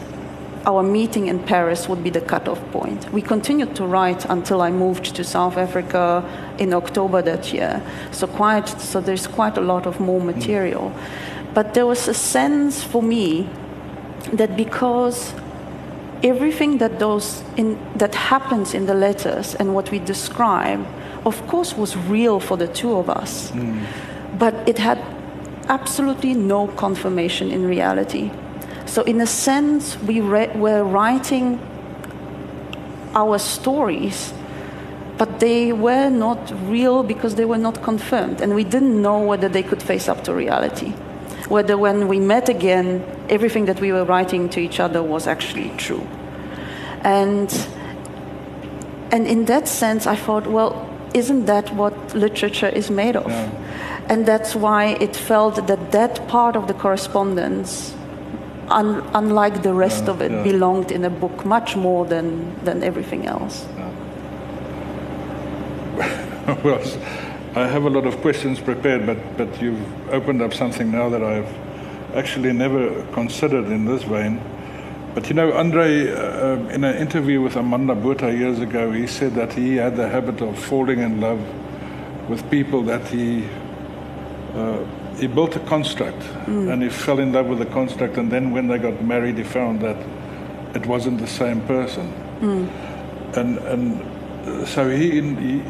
our 0.67 0.83
meeting 0.83 1.29
in 1.29 1.39
Paris 1.39 1.89
would 1.89 2.05
be 2.05 2.11
the 2.11 2.21
cutoff 2.21 2.61
point. 2.71 3.11
We 3.13 3.23
continued 3.23 3.75
to 3.77 3.87
write 3.87 4.27
until 4.27 4.61
I 4.61 4.71
moved 4.71 5.17
to 5.17 5.25
South 5.25 5.57
Africa 5.57 6.23
in 6.59 6.75
October 6.75 7.23
that 7.23 7.51
year. 7.51 7.81
So 8.11 8.27
quite 8.27 8.69
so 8.69 9.01
there's 9.01 9.27
quite 9.27 9.57
a 9.57 9.63
lot 9.63 9.87
of 9.87 10.01
more 10.01 10.21
material. 10.21 10.93
But 11.55 11.73
there 11.73 11.87
was 11.87 12.09
a 12.09 12.15
sense 12.15 12.83
for 12.83 13.03
me 13.03 13.49
that 14.35 14.55
because 14.55 15.33
everything 16.23 16.77
that 16.79 16.99
those 16.99 17.43
in, 17.57 17.79
that 17.97 18.15
happens 18.15 18.75
in 18.75 18.85
the 18.85 18.95
letters 18.95 19.55
and 19.55 19.75
what 19.75 19.91
we 19.91 19.99
describe, 19.99 20.85
of 21.25 21.47
course, 21.47 21.75
was 21.75 21.97
real 21.97 22.39
for 22.39 22.59
the 22.59 22.69
two 22.69 22.95
of 22.97 23.09
us, 23.09 23.51
mm. 23.53 23.83
But 24.39 24.55
it 24.69 24.79
had 24.79 24.99
absolutely 25.69 26.35
no 26.35 26.69
confirmation 26.69 27.51
in 27.51 27.67
reality. 27.67 28.31
So, 28.87 29.03
in 29.03 29.21
a 29.21 29.27
sense, 29.27 29.99
we 30.03 30.21
re- 30.21 30.51
were 30.55 30.85
writing 30.85 31.61
our 33.15 33.39
stories, 33.39 34.33
but 35.19 35.41
they 35.41 35.73
were 35.73 36.09
not 36.09 36.53
real 36.69 37.03
because 37.03 37.35
they 37.35 37.45
were 37.45 37.59
not 37.59 37.83
confirmed, 37.83 38.41
and 38.41 38.55
we 38.55 38.65
didn't 38.65 39.01
know 39.01 39.19
whether 39.21 39.49
they 39.49 39.63
could 39.63 39.83
face 39.83 40.09
up 40.09 40.23
to 40.25 40.35
reality. 40.35 40.91
Whether 41.49 41.79
when 41.79 42.09
we 42.09 42.21
met 42.21 42.49
again, 42.49 43.05
everything 43.29 43.67
that 43.67 43.81
we 43.81 43.93
were 43.93 44.05
writing 44.05 44.49
to 44.51 44.61
each 44.61 44.81
other 44.81 45.03
was 45.03 45.27
actually 45.27 45.71
true. 45.77 46.07
And, 47.03 47.53
and 49.13 49.27
in 49.27 49.45
that 49.47 49.69
sense, 49.69 50.07
I 50.07 50.17
thought, 50.17 50.47
well, 50.47 50.89
isn't 51.15 51.47
that 51.47 51.73
what 51.75 52.15
literature 52.15 52.69
is 52.69 52.91
made 52.91 53.17
of? 53.17 53.31
Yeah. 53.31 53.66
And 54.09 54.25
that's 54.25 54.55
why 54.55 54.97
it 55.01 55.17
felt 55.17 55.67
that 55.67 55.93
that 55.93 56.29
part 56.29 56.57
of 56.57 56.69
the 56.69 56.75
correspondence 56.75 57.95
un, 58.69 59.03
unlike 59.15 59.63
the 59.63 59.75
rest 59.75 60.05
yeah, 60.05 60.11
of 60.11 60.23
it, 60.23 60.31
yeah. 60.31 60.43
belonged 60.43 60.91
in 60.93 61.05
a 61.05 61.11
book 61.11 61.45
much 61.45 61.77
more 61.77 62.05
than, 62.07 62.55
than 62.65 62.83
everything 62.83 63.27
else. 63.27 63.67
Yeah. 63.77 63.91
well, 66.65 66.81
I 67.55 67.67
have 67.67 67.85
a 67.85 67.91
lot 67.91 68.07
of 68.07 68.21
questions 68.21 68.61
prepared, 68.61 69.07
but, 69.07 69.37
but 69.37 69.61
you've 69.61 70.11
opened 70.11 70.43
up 70.43 70.53
something 70.55 70.91
now 70.91 71.09
that 71.09 71.23
I've 71.23 71.53
actually 72.15 72.53
never 72.53 73.03
considered 73.13 73.67
in 73.67 73.85
this 73.85 74.03
vein. 74.03 74.41
But 75.15 75.29
you 75.29 75.35
know, 75.35 75.53
Andre, 75.53 76.13
uh, 76.13 76.55
um, 76.55 76.71
in 76.71 76.85
an 76.85 76.97
interview 76.97 77.41
with 77.41 77.57
Amanda 77.57 77.95
Botha 77.95 78.33
years 78.33 78.61
ago, 78.61 78.93
he 78.93 79.07
said 79.07 79.35
that 79.35 79.55
he 79.55 79.77
had 79.77 79.97
the 79.97 80.09
habit 80.09 80.43
of 80.43 80.59
falling 80.59 81.01
in 81.01 81.21
love 81.21 81.41
with 82.29 82.49
people 82.51 82.83
that 82.83 83.09
he 83.09 83.49
he 85.19 85.27
built 85.27 85.57
a 85.57 85.61
construct 85.61 86.19
mm. 86.47 86.71
and 86.73 86.83
he 86.83 86.89
fell 86.89 87.19
in 87.19 87.33
love 87.33 87.47
with 87.47 87.59
the 87.59 87.67
construct 87.67 88.19
and 88.19 88.31
then 88.31 88.51
when 88.51 88.69
they 88.69 88.79
got 88.79 89.03
married 89.03 89.37
he 89.37 89.45
found 89.45 89.81
that 89.81 89.97
it 90.75 90.85
wasn't 90.87 91.19
the 91.19 91.27
same 91.27 91.61
person 91.63 92.13
mm. 92.41 93.37
and 93.37 93.59
and 93.59 94.69
so 94.69 94.89
he, 94.91 95.21
he, 95.21 95.63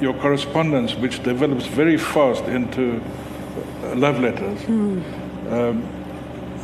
your 0.00 0.14
correspondence 0.14 0.94
which 0.94 1.22
develops 1.22 1.66
very 1.66 1.96
fast 1.96 2.44
into 2.44 3.00
love 3.94 4.20
letters 4.20 4.60
mm. 4.62 5.02
um, 5.52 5.82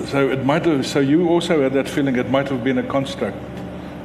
so 0.07 0.29
it 0.29 0.45
might 0.45 0.65
have 0.65 0.87
so 0.87 1.01
you 1.01 1.29
also 1.29 1.63
had 1.63 1.73
that 1.73 1.89
feeling 1.89 2.17
it 2.17 2.31
might 2.31 2.49
have 2.49 2.63
been 2.63 2.79
a 2.79 2.87
construct 2.87 3.37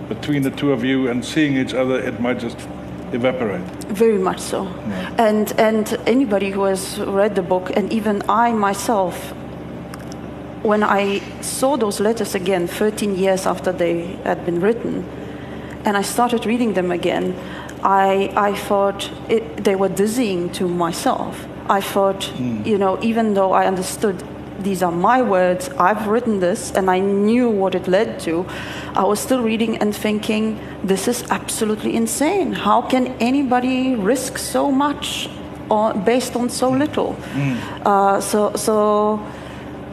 between 0.07 0.41
the 0.41 0.51
two 0.51 0.71
of 0.71 0.83
you 0.83 1.09
and 1.09 1.23
seeing 1.25 1.57
each 1.57 1.73
other 1.73 1.99
it 1.99 2.19
might 2.19 2.39
just 2.39 2.59
evaporate. 3.15 3.63
Very 3.85 4.17
much 4.17 4.39
so. 4.39 4.63
Yeah. 4.63 5.15
And, 5.17 5.51
and 5.59 5.97
anybody 6.05 6.51
who 6.51 6.63
has 6.63 6.99
read 6.99 7.35
the 7.35 7.41
book, 7.41 7.71
and 7.75 7.91
even 7.91 8.21
I 8.29 8.51
myself, 8.51 9.33
when 10.63 10.83
I 10.83 11.19
saw 11.41 11.77
those 11.77 11.99
letters 11.99 12.35
again 12.35 12.67
13 12.67 13.15
years 13.15 13.45
after 13.45 13.71
they 13.71 14.07
had 14.23 14.45
been 14.45 14.59
written, 14.59 15.03
and 15.85 15.95
I 15.95 16.01
started 16.01 16.45
reading 16.45 16.73
them 16.73 16.91
again, 16.91 17.35
I, 17.83 18.33
I 18.35 18.55
thought 18.55 19.11
it, 19.29 19.63
they 19.63 19.75
were 19.75 19.89
dizzying 19.89 20.49
to 20.53 20.67
myself. 20.67 21.45
I 21.69 21.81
thought, 21.81 22.21
mm. 22.21 22.65
you 22.65 22.77
know, 22.77 23.01
even 23.01 23.35
though 23.35 23.53
I 23.53 23.67
understood 23.67 24.23
these 24.59 24.81
are 24.81 24.91
my 24.91 25.21
words, 25.21 25.69
I've 25.77 26.07
written 26.07 26.39
this, 26.39 26.71
and 26.71 26.89
I 26.89 26.99
knew 26.99 27.49
what 27.49 27.75
it 27.75 27.87
led 27.87 28.19
to, 28.21 28.45
I 28.95 29.03
was 29.03 29.19
still 29.19 29.41
reading 29.41 29.77
and 29.77 29.95
thinking, 29.95 30.59
this 30.83 31.07
is 31.07 31.23
absolutely 31.29 31.95
insane. 31.95 32.53
How 32.53 32.81
can 32.81 33.07
anybody 33.19 33.95
risk 33.95 34.37
so 34.37 34.71
much 34.71 35.29
on, 35.69 36.03
based 36.03 36.35
on 36.35 36.49
so 36.49 36.69
little? 36.69 37.13
Mm. 37.33 37.85
Uh, 37.85 38.21
so, 38.21 38.55
so, 38.55 39.25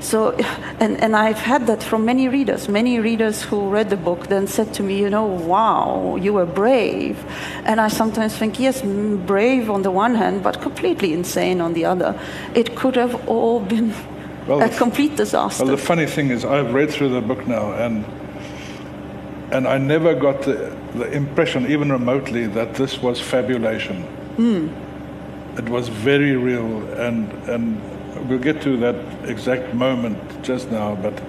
so, 0.01 0.33
and, 0.81 1.01
and 1.01 1.15
I've 1.17 1.39
had 1.39 1.67
that 1.67 1.83
from 1.83 2.05
many 2.05 2.29
readers. 2.29 2.69
Many 2.69 2.99
readers 2.99 3.43
who 3.43 3.69
read 3.69 3.91
the 3.91 3.97
book 3.97 4.27
then 4.27 4.47
said 4.47 4.75
to 4.75 4.83
me, 4.83 4.99
you 4.99 5.11
know, 5.11 5.25
wow, 5.25 6.17
you 6.17 6.33
were 6.33 6.47
brave. 6.47 7.25
And 7.65 7.81
I 7.81 7.89
sometimes 7.89 8.37
think, 8.37 8.59
yes, 8.59 8.83
brave 8.83 9.71
on 9.71 9.83
the 9.83 9.91
one 9.91 10.15
hand, 10.15 10.43
but 10.43 10.61
completely 10.61 11.13
insane 11.13 11.61
on 11.61 11.75
the 11.75 11.85
other. 11.85 12.19
It 12.55 12.75
could 12.75 12.97
have 12.97 13.29
all 13.29 13.61
been 13.61 13.95
well, 14.47 14.63
a 14.63 14.69
complete 14.69 15.17
disaster. 15.17 15.65
Well, 15.65 15.77
the 15.77 15.83
funny 15.83 16.07
thing 16.07 16.31
is, 16.31 16.45
I've 16.45 16.73
read 16.75 16.91
through 16.91 17.11
the 17.11 17.21
book 17.21 17.47
now, 17.47 17.73
and 17.73 18.05
and 19.53 19.69
I 19.69 19.79
never 19.79 20.15
got 20.15 20.43
the, 20.43 20.75
the 20.95 21.13
impression, 21.13 21.71
even 21.71 21.93
remotely, 21.93 22.47
that 22.47 22.75
this 22.75 23.03
was 23.03 23.21
fabulation. 23.21 24.07
Mm. 24.37 24.71
It 25.59 25.69
was 25.69 25.89
very 25.89 26.37
real, 26.37 26.89
and 26.95 27.31
and 27.49 27.81
we'll 28.29 28.39
get 28.39 28.63
to 28.63 28.77
that 28.79 28.97
exact 29.29 29.75
moment 29.75 30.19
just 30.43 30.71
now, 30.71 30.95
but 30.97 31.21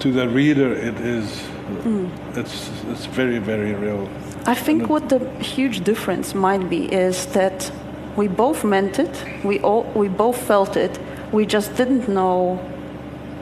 to 0.00 0.12
the 0.12 0.28
reader, 0.28 0.72
it 0.72 0.98
is 1.00 1.42
mm. 1.84 2.10
it's 2.36 2.70
it's 2.90 3.06
very 3.06 3.38
very 3.38 3.74
real. 3.74 4.08
I 4.46 4.54
think 4.54 4.88
what 4.88 5.08
the 5.08 5.18
huge 5.40 5.84
difference 5.84 6.34
might 6.34 6.68
be 6.68 6.92
is 6.92 7.26
that 7.26 7.70
we 8.18 8.26
both 8.26 8.64
meant 8.64 8.98
it. 8.98 9.24
We 9.44 9.60
all 9.60 9.84
we 9.94 10.08
both 10.08 10.36
felt 10.36 10.76
it. 10.76 10.98
We 11.32 11.46
just 11.46 11.76
didn't 11.76 12.08
know 12.08 12.56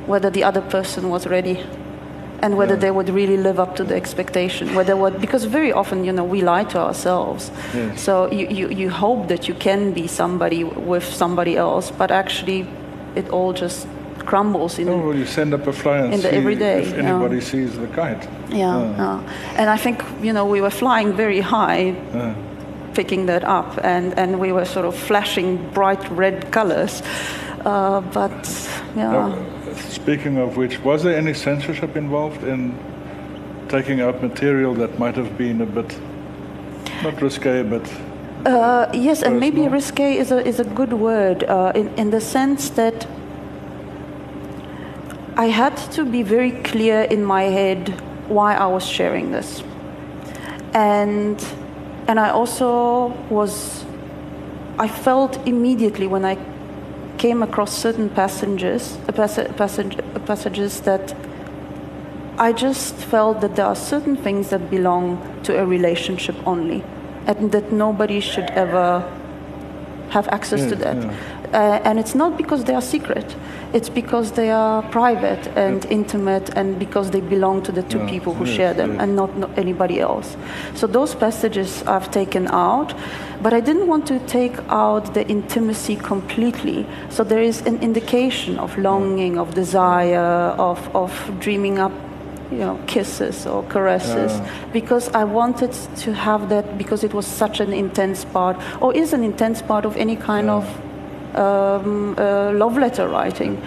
whether 0.06 0.30
the 0.30 0.44
other 0.44 0.60
person 0.60 1.08
was 1.08 1.26
ready 1.26 1.56
and 2.42 2.56
whether 2.56 2.74
yeah. 2.74 2.80
they 2.80 2.90
would 2.90 3.08
really 3.08 3.38
live 3.38 3.58
up 3.58 3.74
to 3.76 3.82
the 3.82 3.94
expectation 3.94 4.74
whether 4.74 4.94
what 4.94 5.20
because 5.20 5.44
very 5.44 5.72
often 5.72 6.04
you 6.04 6.12
know 6.12 6.22
we 6.22 6.42
lie 6.42 6.64
to 6.64 6.78
ourselves 6.78 7.50
yes. 7.74 8.00
so 8.00 8.30
you, 8.30 8.46
you, 8.48 8.68
you 8.68 8.90
hope 8.90 9.28
that 9.28 9.48
you 9.48 9.54
can 9.54 9.92
be 9.92 10.06
somebody 10.06 10.62
with 10.62 11.04
somebody 11.04 11.56
else 11.56 11.90
but 11.90 12.10
actually 12.10 12.68
it 13.14 13.28
all 13.30 13.52
just 13.54 13.88
crumbles 14.26 14.78
in 14.78 14.88
oh, 14.88 14.98
well, 14.98 15.16
you 15.16 15.24
send 15.24 15.54
up 15.54 15.66
a 15.66 15.72
flyer 15.72 16.04
in 16.12 16.20
the 16.20 16.32
everyday 16.32 16.82
if 16.82 16.92
anybody 16.94 17.36
yeah. 17.36 17.42
sees 17.52 17.78
the 17.78 17.88
kite 17.88 18.28
yeah, 18.50 18.78
yeah, 18.96 19.56
and 19.56 19.70
i 19.70 19.76
think 19.78 20.04
you 20.20 20.32
know 20.32 20.44
we 20.44 20.60
were 20.60 20.70
flying 20.70 21.14
very 21.14 21.40
high 21.40 21.94
picking 22.96 23.26
that 23.26 23.44
up, 23.44 23.78
and, 23.84 24.18
and 24.18 24.40
we 24.40 24.50
were 24.52 24.64
sort 24.64 24.86
of 24.86 24.96
flashing 24.96 25.70
bright 25.72 26.10
red 26.10 26.50
colors. 26.50 27.02
Uh, 27.64 28.00
but 28.00 28.70
yeah. 28.96 29.12
Now, 29.12 29.74
speaking 29.88 30.38
of 30.38 30.56
which, 30.56 30.80
was 30.80 31.02
there 31.02 31.16
any 31.16 31.34
censorship 31.34 31.96
involved 31.96 32.42
in 32.42 32.74
taking 33.68 34.00
out 34.00 34.22
material 34.22 34.74
that 34.74 34.98
might 34.98 35.16
have 35.16 35.36
been 35.36 35.60
a 35.60 35.66
bit 35.66 36.00
not 37.02 37.20
risque, 37.20 37.62
but 37.62 37.84
uh, 38.46 38.88
yes, 38.94 39.22
and 39.22 39.38
maybe 39.38 39.68
risque 39.68 40.16
is 40.16 40.30
a 40.32 40.46
is 40.46 40.60
a 40.60 40.64
good 40.64 40.92
word 40.92 41.44
uh, 41.44 41.72
in 41.74 41.88
in 41.98 42.10
the 42.10 42.20
sense 42.20 42.70
that 42.70 43.06
I 45.36 45.46
had 45.46 45.76
to 45.92 46.04
be 46.04 46.22
very 46.22 46.52
clear 46.62 47.02
in 47.02 47.24
my 47.24 47.42
head 47.42 47.88
why 48.28 48.54
I 48.54 48.66
was 48.66 48.86
sharing 48.86 49.32
this, 49.32 49.62
and 50.72 51.44
and 52.08 52.18
I 52.20 52.30
also 52.30 53.08
was 53.30 53.84
I 54.78 54.88
felt 54.88 55.38
immediately 55.46 56.06
when 56.06 56.24
I 56.24 56.36
came 57.18 57.42
across 57.42 57.72
certain 57.72 58.10
passengers, 58.10 58.98
uh, 59.08 59.12
passage, 59.12 59.56
passage, 59.56 59.96
passages 60.26 60.80
that 60.82 61.14
I 62.38 62.52
just 62.52 62.94
felt 62.94 63.40
that 63.40 63.56
there 63.56 63.64
are 63.64 63.74
certain 63.74 64.16
things 64.16 64.50
that 64.50 64.70
belong 64.70 65.18
to 65.44 65.58
a 65.58 65.64
relationship 65.64 66.36
only, 66.46 66.84
and 67.26 67.50
that 67.52 67.72
nobody 67.72 68.20
should 68.20 68.50
ever 68.50 69.00
have 70.10 70.28
access 70.28 70.60
Yes, 70.60 70.70
to 70.70 70.76
that. 70.76 70.96
yeah. 70.96 71.14
Uh, 71.52 71.80
and 71.84 71.98
it's 71.98 72.14
not 72.14 72.36
because 72.36 72.64
they 72.64 72.74
are 72.74 72.82
secret, 72.82 73.36
it's 73.72 73.88
because 73.88 74.32
they 74.32 74.50
are 74.50 74.82
private 74.90 75.46
and 75.56 75.84
intimate 75.86 76.50
and 76.56 76.78
because 76.78 77.10
they 77.10 77.20
belong 77.20 77.62
to 77.62 77.72
the 77.72 77.82
two 77.82 77.98
Yeah, 77.98 78.08
people 78.10 78.34
who 78.34 78.44
yes, 78.44 78.56
share 78.56 78.74
them 78.74 78.92
yes. 78.94 79.02
and 79.02 79.16
not, 79.16 79.36
not 79.36 79.50
anybody 79.58 80.00
else. 80.00 80.36
So 80.74 80.86
those 80.86 81.14
passages 81.14 81.82
I've 81.86 82.10
taken 82.10 82.48
out, 82.48 82.94
but 83.42 83.52
I 83.52 83.60
didn't 83.60 83.86
want 83.86 84.06
to 84.06 84.18
take 84.26 84.56
out 84.68 85.14
the 85.14 85.26
intimacy 85.28 85.96
completely. 85.96 86.86
So 87.10 87.24
there 87.24 87.42
is 87.42 87.60
an 87.66 87.78
indication 87.82 88.58
of 88.58 88.76
longing, 88.78 89.38
of 89.38 89.54
desire, 89.54 90.54
of, 90.58 90.78
of 90.94 91.12
dreaming 91.40 91.78
up 91.78 91.92
you 92.50 92.58
know, 92.58 92.78
kisses 92.86 93.44
or 93.46 93.64
caresses, 93.64 94.32
Yeah. 94.32 94.48
because 94.72 95.08
I 95.08 95.24
wanted 95.24 95.72
to 96.04 96.12
have 96.14 96.48
that 96.48 96.78
because 96.78 97.02
it 97.04 97.12
was 97.12 97.26
such 97.26 97.58
an 97.60 97.72
intense 97.72 98.24
part, 98.24 98.56
or 98.80 98.94
is 98.94 99.12
an 99.12 99.24
intense 99.24 99.62
part 99.62 99.84
of 99.84 99.96
any 99.96 100.14
kind 100.16 100.46
Yeah. 100.46 100.54
of 100.58 100.64
um, 101.36 102.14
uh, 102.18 102.52
love 102.52 102.78
letter 102.78 103.08
writing. 103.08 103.62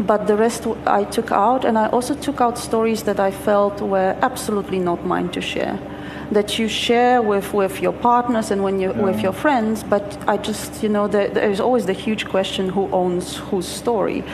But 0.00 0.26
the 0.26 0.36
rest 0.36 0.66
I 0.86 1.04
took 1.04 1.30
out, 1.30 1.64
and 1.64 1.78
I 1.78 1.86
also 1.88 2.14
took 2.14 2.40
out 2.40 2.58
stories 2.58 3.04
that 3.04 3.20
I 3.20 3.30
felt 3.30 3.80
were 3.80 4.16
absolutely 4.22 4.80
not 4.80 5.06
mine 5.06 5.28
to 5.30 5.40
share. 5.40 5.78
That 6.32 6.58
you 6.58 6.68
share 6.68 7.22
with, 7.22 7.54
with 7.54 7.80
your 7.80 7.92
partners 7.92 8.50
and 8.50 8.64
when 8.64 8.80
you 8.80 8.92
with 8.92 9.20
your 9.20 9.32
friends, 9.32 9.84
but 9.84 10.18
I 10.26 10.36
just 10.38 10.82
you 10.82 10.88
know 10.88 11.06
there, 11.06 11.28
there 11.28 11.48
is 11.50 11.60
always 11.60 11.86
the 11.86 11.92
huge 11.92 12.26
question 12.26 12.70
who 12.70 12.90
owns 12.90 13.36
whose 13.36 13.68
story, 13.68 14.24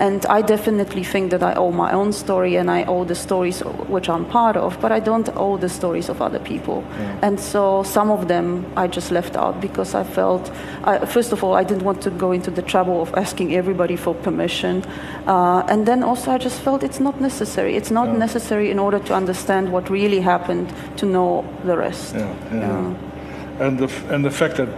and 0.00 0.24
I 0.26 0.40
definitely 0.42 1.04
think 1.04 1.30
that 1.30 1.42
I 1.42 1.52
owe 1.54 1.70
my 1.72 1.92
own 1.92 2.12
story 2.12 2.56
and 2.56 2.70
I 2.70 2.84
owe 2.84 3.04
the 3.04 3.14
stories 3.14 3.60
which 3.94 4.08
I'm 4.08 4.24
part 4.24 4.56
of, 4.56 4.80
but 4.80 4.90
I 4.90 5.00
don't 5.00 5.28
owe 5.36 5.58
the 5.58 5.68
stories 5.68 6.08
of 6.08 6.20
other 6.22 6.38
people, 6.40 6.82
and 7.22 7.38
so 7.38 7.82
some 7.84 8.10
of 8.10 8.26
them 8.26 8.64
I 8.76 8.86
just 8.96 9.10
left 9.10 9.36
out 9.36 9.60
because 9.60 9.94
I 9.94 10.04
felt, 10.04 10.50
I, 10.84 11.04
first 11.06 11.32
of 11.32 11.44
all, 11.44 11.54
I 11.54 11.64
didn't 11.64 11.84
want 11.84 12.00
to 12.02 12.10
go 12.10 12.32
into 12.32 12.50
the 12.50 12.62
trouble 12.62 13.02
of 13.02 13.14
asking 13.14 13.54
everybody 13.54 13.96
for 13.96 14.14
permission, 14.14 14.82
uh, 15.26 15.62
and 15.72 15.84
then 15.86 16.02
also 16.02 16.30
I 16.32 16.38
just 16.38 16.60
felt 16.60 16.82
it's 16.82 17.00
not 17.00 17.20
necessary. 17.20 17.76
It's 17.76 17.90
not 17.90 18.06
Yeah. 18.08 18.18
necessary 18.26 18.70
in 18.70 18.78
order 18.78 18.98
to 19.08 19.14
understand 19.14 19.70
what 19.72 19.90
really 19.90 20.20
happened 20.20 20.66
to 20.96 21.06
know 21.06 21.44
the 21.64 21.76
rest. 21.76 22.14
Yeah, 22.14 22.32
yeah. 22.54 23.66
And 23.66 23.78
the 23.78 23.84
f- 23.84 24.10
and 24.10 24.24
the 24.24 24.30
fact 24.30 24.56
that 24.56 24.68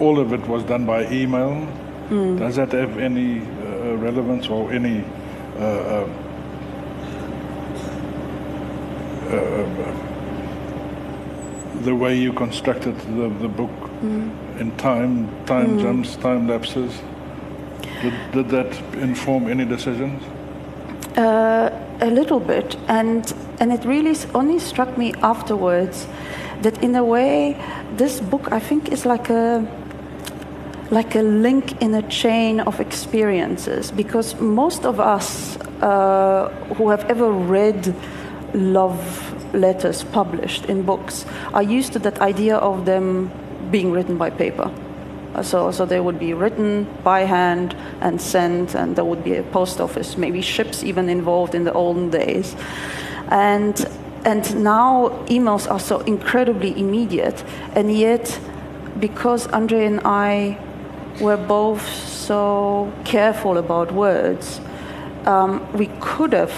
all 0.00 0.18
of 0.20 0.32
it 0.32 0.46
was 0.48 0.62
done 0.62 0.84
by 0.86 1.00
email, 1.10 1.66
does 2.38 2.54
that 2.56 2.72
have 2.72 2.96
any 3.02 3.42
relevance 4.00 4.48
or 4.48 4.72
any 4.72 5.04
uh, 5.58 5.62
uh, 5.62 6.08
uh, 9.30 9.94
the 11.82 11.94
way 11.94 12.16
you 12.16 12.32
constructed 12.32 12.98
the, 13.16 13.28
the 13.40 13.48
book 13.48 13.70
in 14.58 14.72
time, 14.76 15.28
time 15.46 15.78
jumps, 15.78 16.16
time 16.16 16.48
lapses? 16.48 17.00
Did, 18.02 18.14
did 18.32 18.48
that 18.50 18.72
inform 18.94 19.48
any 19.48 19.64
decisions? 19.64 20.22
Uh, 21.16 21.70
a 22.00 22.10
little 22.10 22.40
bit, 22.40 22.76
and 22.86 23.32
and 23.60 23.72
it 23.72 23.84
really 23.84 24.16
only 24.34 24.58
struck 24.58 24.96
me 24.96 25.12
afterwards 25.22 26.06
that 26.62 26.82
in 26.82 26.94
a 26.94 27.04
way 27.04 27.56
this 27.96 28.20
book 28.20 28.52
I 28.52 28.60
think 28.60 28.92
is 28.92 29.04
like 29.04 29.30
a 29.30 29.66
like 30.90 31.14
a 31.14 31.22
link 31.22 31.82
in 31.82 31.94
a 31.94 32.02
chain 32.08 32.60
of 32.60 32.80
experiences 32.80 33.90
because 33.90 34.34
most 34.40 34.86
of 34.86 35.00
us 35.00 35.56
uh, 35.82 36.48
who 36.76 36.88
have 36.88 37.04
ever 37.10 37.30
read 37.30 37.94
love 38.54 39.34
letters 39.54 40.04
published 40.04 40.64
in 40.66 40.82
books 40.82 41.26
are 41.52 41.62
used 41.62 41.92
to 41.92 41.98
that 41.98 42.20
idea 42.20 42.56
of 42.56 42.84
them 42.84 43.30
being 43.70 43.92
written 43.92 44.16
by 44.16 44.30
paper. 44.30 44.70
Uh, 45.34 45.42
So, 45.42 45.70
so 45.72 45.86
they 45.86 46.00
would 46.00 46.18
be 46.18 46.32
written 46.34 46.86
by 47.04 47.26
hand 47.26 47.74
and 48.00 48.20
sent, 48.20 48.74
and 48.74 48.96
there 48.96 49.04
would 49.04 49.22
be 49.22 49.36
a 49.38 49.42
post 49.42 49.80
office, 49.80 50.18
maybe 50.18 50.42
ships 50.42 50.82
even 50.82 51.08
involved 51.08 51.54
in 51.54 51.64
the 51.64 51.72
olden 51.72 52.10
days. 52.10 52.56
And, 53.30 53.76
and 54.24 54.64
now 54.64 55.10
emails 55.28 55.70
are 55.70 55.80
so 55.80 56.00
incredibly 56.06 56.72
immediate, 56.80 57.44
and 57.76 57.92
yet, 57.92 58.40
because 58.98 59.46
Andre 59.52 59.86
and 59.86 60.00
I 60.04 60.56
were 61.20 61.36
both 61.36 61.86
so 61.86 62.92
careful 63.04 63.58
about 63.58 63.92
words, 63.92 64.60
um, 65.24 65.70
we 65.72 65.88
could 66.00 66.32
have 66.32 66.52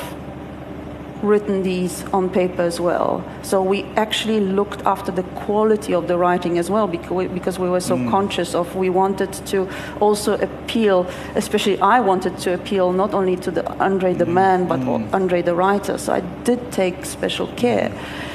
written 1.23 1.63
these 1.63 2.03
on 2.13 2.31
paper 2.31 2.63
as 2.63 2.81
well. 2.81 3.23
So 3.43 3.63
we 3.63 3.85
actually 3.97 4.41
looked 4.41 4.81
after 4.87 5.13
the 5.13 5.23
quality 5.45 5.93
of 5.93 6.09
the 6.09 6.17
writing 6.17 6.59
as 6.59 6.71
well 6.71 6.87
because 6.87 7.11
we, 7.11 7.27
because 7.27 7.59
we 7.59 7.69
were 7.69 7.81
so 7.81 7.97
mm. 7.97 8.11
conscious 8.11 8.55
of 8.55 8.75
we 8.75 8.89
wanted 8.89 9.33
to 9.47 9.69
also 10.01 10.39
appeal, 10.39 11.07
especially 11.35 11.79
I 11.81 12.01
wanted 12.01 12.39
to 12.39 12.55
appeal 12.55 12.93
not 12.93 13.13
only 13.13 13.37
to 13.37 13.51
the 13.51 13.71
Andre 13.79 14.15
the 14.15 14.25
mm-hmm. 14.25 14.35
man 14.35 14.69
but 14.69 14.81
mm. 14.81 15.13
Andre 15.13 15.43
the 15.43 15.55
writer. 15.55 15.99
So 15.99 16.15
I 16.15 16.21
did 16.45 16.73
take 16.73 17.05
special 17.05 17.49
care. 17.49 17.91
Mm. 17.91 18.31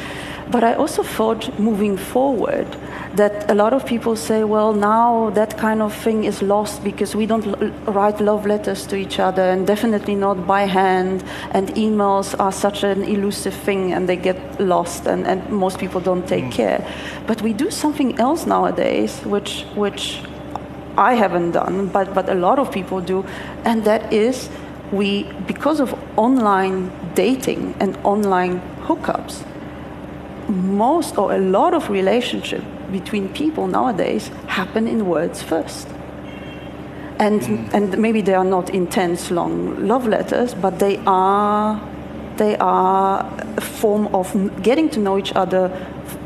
But 0.52 0.64
I 0.64 0.76
also 0.76 1.02
thought 1.02 1.58
moving 1.60 1.98
forward 1.98 2.68
that 3.16 3.50
a 3.50 3.56
lot 3.56 3.74
of 3.74 3.86
people 3.86 4.16
say, 4.16 4.44
well, 4.44 4.74
now 4.74 5.32
that 5.32 5.58
kind 5.58 5.82
of 5.82 5.94
thing 5.94 6.26
is 6.26 6.42
lost 6.42 6.84
because 6.84 7.16
we 7.16 7.26
don't 7.26 7.48
l- 7.48 7.72
write 7.88 8.22
love 8.22 8.46
letters 8.46 8.86
to 8.88 8.96
each 8.96 9.20
other 9.20 9.42
and 9.42 9.66
definitely 9.66 10.16
not 10.16 10.46
by 10.46 10.64
hand, 10.64 11.24
and 11.52 11.70
emails 11.70 12.40
are 12.40 12.52
such 12.52 12.84
an 12.84 13.04
elusive 13.04 13.54
thing 13.54 13.94
and 13.94 14.08
they 14.08 14.18
get 14.18 14.38
lost 14.60 15.08
and, 15.08 15.26
and 15.26 15.50
most 15.50 15.80
people 15.80 16.00
don't 16.00 16.28
take 16.28 16.46
mm. 16.46 16.52
care. 16.52 16.86
But 17.26 17.42
we 17.42 17.54
do 17.54 17.72
something 17.72 18.20
else 18.20 18.46
nowadays, 18.46 19.22
which, 19.22 19.64
which 19.76 20.22
I 20.98 21.16
haven't 21.16 21.52
done, 21.52 21.88
but, 21.88 22.14
but 22.14 22.30
a 22.30 22.36
lot 22.36 22.60
of 22.60 22.72
people 22.72 23.02
do, 23.02 23.26
and 23.64 23.84
that 23.86 24.14
is 24.14 24.50
we, 24.92 25.24
because 25.48 25.80
of 25.80 25.94
online 26.18 26.92
dating 27.16 27.76
and 27.80 27.98
online 28.04 28.62
hookups, 28.84 29.44
most 30.48 31.18
or 31.18 31.34
a 31.34 31.38
lot 31.38 31.74
of 31.74 31.90
relationship 31.90 32.64
between 32.92 33.30
people 33.30 33.68
nowadays 33.68 34.30
happen 34.48 34.88
in 34.88 35.08
words 35.08 35.42
first. 35.42 35.88
And, 37.18 37.42
mm-hmm. 37.42 37.76
and 37.76 37.98
maybe 37.98 38.22
they 38.22 38.34
are 38.34 38.44
not 38.44 38.70
intense 38.70 39.32
long 39.32 39.88
love 39.88 40.08
letters, 40.08 40.54
but 40.54 40.80
they 40.80 41.00
are, 41.08 41.82
they 42.38 42.58
are 42.58 43.26
a 43.58 43.62
form 43.62 44.08
of 44.14 44.62
getting 44.62 44.90
to 44.90 45.00
know 45.00 45.18
each 45.18 45.34
other 45.34 45.72
f- 45.72 46.18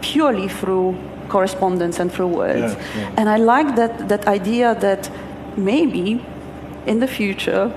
purely 0.00 0.48
through 0.48 0.96
correspondence 1.28 2.00
and 2.00 2.10
through 2.10 2.28
words. 2.28 2.74
Yes, 2.74 2.96
yeah. 2.96 3.14
And 3.18 3.28
I 3.28 3.36
like 3.36 3.76
that, 3.76 4.08
that 4.08 4.26
idea 4.26 4.74
that 4.80 5.10
maybe 5.56 6.24
in 6.86 7.00
the 7.00 7.06
future, 7.06 7.72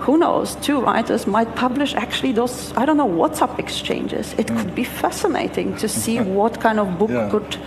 who 0.00 0.16
knows, 0.18 0.56
two 0.56 0.80
writers 0.80 1.26
might 1.26 1.54
publish 1.54 1.94
actually 1.94 2.32
those, 2.32 2.72
I 2.76 2.84
don't 2.86 2.96
know, 2.96 3.08
WhatsApp 3.08 3.58
exchanges. 3.58 4.34
It 4.38 4.46
mm. 4.46 4.56
could 4.58 4.74
be 4.74 4.84
fascinating 4.84 5.76
to 5.76 5.88
see 5.88 6.18
what 6.38 6.60
kind 6.60 6.80
of 6.80 6.98
book 6.98 7.10
Yeah. 7.10 7.30
could 7.30 7.58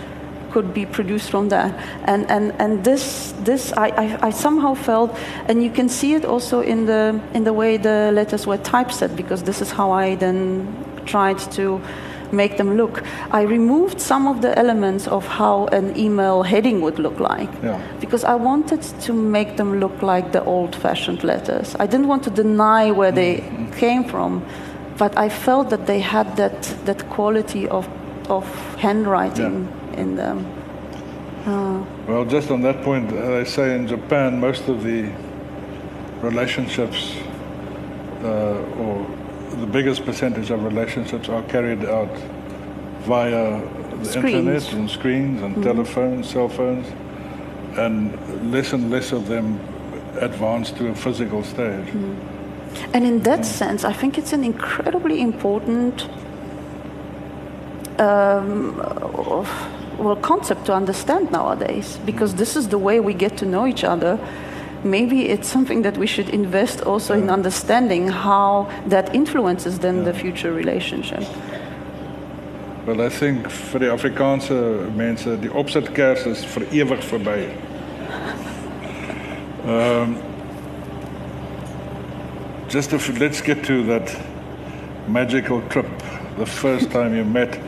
could 0.54 0.72
be 0.72 0.86
produced 0.86 1.30
from 1.30 1.48
that. 1.48 1.74
And 2.04 2.30
and, 2.30 2.52
and 2.60 2.84
this 2.84 3.34
this 3.44 3.72
I, 3.76 3.88
I, 3.88 4.28
I 4.28 4.30
somehow 4.30 4.74
felt 4.74 5.10
and 5.48 5.62
you 5.64 5.70
can 5.70 5.88
see 5.88 6.14
it 6.14 6.24
also 6.24 6.60
in 6.60 6.86
the 6.86 7.20
in 7.34 7.44
the 7.44 7.52
way 7.52 7.76
the 7.76 8.12
letters 8.12 8.46
were 8.46 8.58
typeset 8.58 9.16
because 9.16 9.42
this 9.42 9.60
is 9.60 9.72
how 9.72 9.90
I 9.90 10.14
then 10.16 10.66
tried 11.06 11.38
to 11.52 11.80
make 12.34 12.56
them 12.56 12.76
look. 12.76 13.02
I 13.30 13.42
removed 13.42 14.00
some 14.00 14.26
of 14.28 14.40
the 14.40 14.58
elements 14.58 15.06
of 15.08 15.26
how 15.26 15.66
an 15.72 15.96
email 15.96 16.42
heading 16.42 16.80
would 16.80 16.98
look 16.98 17.18
like 17.20 17.48
Yeah. 17.62 17.78
because 18.00 18.24
I 18.24 18.34
wanted 18.34 18.82
to 19.06 19.12
make 19.12 19.56
them 19.56 19.80
look 19.80 20.02
like 20.02 20.32
the 20.32 20.42
old 20.44 20.74
fashioned 20.76 21.22
letters. 21.24 21.74
I 21.80 21.86
didn't 21.86 22.08
want 22.08 22.22
to 22.24 22.30
deny 22.30 22.90
where 22.90 23.12
they 23.12 23.42
came 23.78 24.04
from, 24.04 24.42
but 24.98 25.16
I 25.16 25.28
felt 25.28 25.70
that 25.70 25.86
they 25.86 26.00
had 26.00 26.36
that, 26.36 26.62
that 26.84 27.08
quality 27.10 27.68
of, 27.68 27.88
of 28.28 28.44
handwriting 28.78 29.68
in 29.96 30.16
them. 30.16 30.46
Well, 32.06 32.24
just 32.24 32.50
on 32.50 32.62
that 32.62 32.82
point, 32.82 33.12
uh, 33.12 33.16
they 33.16 33.44
say 33.44 33.74
in 33.74 33.86
Japan 33.86 34.40
most 34.40 34.68
of 34.68 34.82
the 34.82 35.10
relationships, 36.22 37.14
uh, 38.22 38.80
or 38.80 39.06
the 39.60 39.66
biggest 39.66 40.04
percentage 40.04 40.50
of 40.50 40.64
relationships, 40.64 41.28
are 41.28 41.42
carried 41.44 41.84
out 41.84 42.14
via 43.04 43.60
the 43.98 44.04
Screens. 44.04 44.34
internet 44.34 44.72
and 44.72 44.90
screens 44.90 45.42
and 45.42 45.54
mm-hmm. 45.54 45.62
telephones, 45.62 46.30
cell 46.30 46.48
phones, 46.48 46.86
and 47.78 48.52
less 48.52 48.72
and 48.72 48.90
less 48.90 49.12
of 49.12 49.26
them 49.28 49.58
advance 50.20 50.70
to 50.72 50.88
a 50.88 50.94
physical 50.94 51.42
stage. 51.42 51.86
Mm-hmm. 51.86 52.94
And 52.94 53.04
in 53.04 53.20
that 53.20 53.40
mm. 53.40 53.44
sense, 53.44 53.84
I 53.84 53.92
think 53.92 54.18
it's 54.18 54.32
an 54.32 54.44
incredibly 54.44 55.20
important 55.20 56.08
um, 57.98 58.76
well 59.98 60.16
concept 60.16 60.66
to 60.66 60.74
understand 60.74 61.30
nowadays 61.30 61.98
because 62.04 62.34
mm. 62.34 62.38
this 62.38 62.56
is 62.56 62.68
the 62.68 62.78
way 62.78 62.98
we 62.98 63.14
get 63.14 63.36
to 63.38 63.46
know 63.46 63.66
each 63.66 63.84
other. 63.84 64.18
Maybe 64.84 65.30
it's 65.30 65.48
something 65.48 65.82
that 65.82 65.96
we 65.96 66.06
should 66.06 66.28
invest 66.28 66.82
also 66.82 67.14
in 67.14 67.30
understanding 67.30 68.08
how 68.08 68.70
that 68.86 69.14
influences 69.14 69.78
then 69.78 70.04
the 70.04 70.12
future 70.12 70.52
relationship. 70.52 71.24
Well, 72.86 73.00
I 73.00 73.08
think 73.08 73.50
vir 73.50 73.80
die 73.80 73.90
Afrikaanse 73.90 74.90
mense 74.94 75.38
die 75.40 75.48
opsetkers 75.48 76.26
is 76.26 76.44
vir 76.44 76.66
ewig 76.70 77.02
verby. 77.02 77.48
Um 79.64 80.16
just 82.68 82.92
if 82.92 83.08
let's 83.18 83.40
get 83.40 83.64
to 83.64 83.84
that 83.84 84.14
magical 85.08 85.62
trip 85.68 85.86
the 86.38 86.46
first 86.46 86.90
time 86.90 87.14
you 87.14 87.24
met 87.24 87.58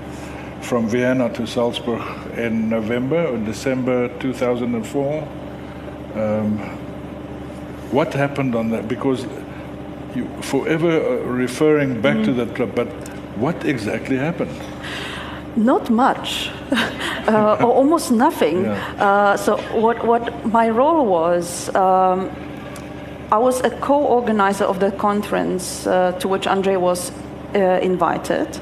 from 0.60 0.88
Vienna 0.88 1.32
to 1.32 1.46
Salzburg 1.46 2.02
in 2.36 2.68
November 2.68 3.26
or 3.26 3.38
December 3.38 4.08
2004. 4.18 5.28
Um, 6.16 6.85
what 7.92 8.14
happened 8.14 8.54
on 8.54 8.70
that? 8.70 8.88
Because 8.88 9.26
you 10.14 10.28
forever 10.40 10.90
uh, 10.90 11.22
referring 11.24 12.00
back 12.00 12.16
mm. 12.16 12.24
to 12.24 12.32
that 12.34 12.54
trip, 12.54 12.74
but 12.74 12.88
what 13.36 13.64
exactly 13.64 14.16
happened? 14.16 14.56
Not 15.56 15.90
much, 15.90 16.50
uh, 16.72 17.56
or 17.60 17.72
almost 17.72 18.10
nothing. 18.10 18.64
Yeah. 18.64 19.02
Uh, 19.02 19.36
so 19.36 19.56
what, 19.80 20.04
what 20.04 20.46
my 20.46 20.68
role 20.68 21.06
was, 21.06 21.74
um, 21.74 22.30
I 23.32 23.38
was 23.38 23.60
a 23.60 23.70
co-organizer 23.70 24.64
of 24.64 24.80
the 24.80 24.92
conference 24.92 25.86
uh, 25.86 26.12
to 26.20 26.28
which 26.28 26.46
Andre 26.46 26.76
was 26.76 27.10
uh, 27.54 27.80
invited. 27.82 28.60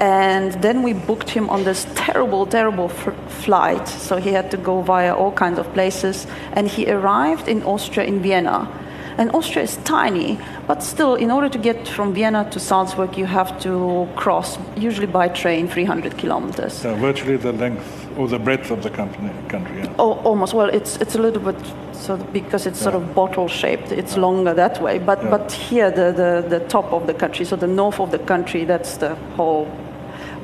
And 0.00 0.52
then 0.62 0.82
we 0.82 0.92
booked 0.92 1.30
him 1.30 1.48
on 1.50 1.64
this 1.64 1.86
terrible, 1.94 2.46
terrible 2.46 2.88
flight. 2.88 3.86
So 3.88 4.16
he 4.16 4.32
had 4.32 4.50
to 4.50 4.56
go 4.56 4.82
via 4.82 5.14
all 5.14 5.32
kinds 5.32 5.58
of 5.58 5.72
places. 5.72 6.26
And 6.52 6.68
he 6.68 6.90
arrived 6.90 7.48
in 7.48 7.62
Austria, 7.62 8.06
in 8.06 8.20
Vienna. 8.20 8.68
And 9.16 9.30
Austria 9.32 9.62
is 9.62 9.76
tiny, 9.84 10.38
but 10.66 10.82
still, 10.82 11.14
in 11.14 11.30
order 11.30 11.48
to 11.48 11.58
get 11.58 11.86
from 11.86 12.14
Vienna 12.14 12.48
to 12.50 12.58
Salzburg, 12.58 13.16
you 13.16 13.26
have 13.26 13.60
to 13.60 14.08
cross, 14.16 14.58
usually 14.76 15.06
by 15.06 15.28
train, 15.28 15.68
300 15.68 16.18
kilometers. 16.18 16.72
So 16.72 16.96
virtually 16.96 17.36
the 17.36 17.52
length 17.52 18.08
or 18.18 18.26
the 18.26 18.40
breadth 18.40 18.72
of 18.72 18.82
the 18.82 18.90
company, 18.90 19.30
country. 19.48 19.78
Yeah. 19.78 19.94
Oh, 20.00 20.14
almost. 20.24 20.52
Well, 20.52 20.68
it's 20.68 20.96
it's 20.96 21.14
a 21.14 21.20
little 21.20 21.40
bit 21.40 21.56
so 21.92 22.16
because 22.32 22.66
it's 22.66 22.80
yeah. 22.80 22.90
sort 22.90 22.96
of 22.96 23.14
bottle 23.14 23.46
shaped. 23.46 23.92
It's 23.92 24.14
yeah. 24.14 24.22
longer 24.22 24.52
that 24.54 24.82
way. 24.82 24.98
But 24.98 25.30
but 25.30 25.52
here, 25.52 25.92
the, 25.92 26.10
the 26.12 26.58
the 26.58 26.66
top 26.66 26.92
of 26.92 27.06
the 27.06 27.14
country, 27.14 27.44
so 27.44 27.54
the 27.54 27.68
north 27.68 28.00
of 28.00 28.10
the 28.10 28.18
country, 28.18 28.64
that's 28.64 28.96
the 28.96 29.14
whole 29.36 29.68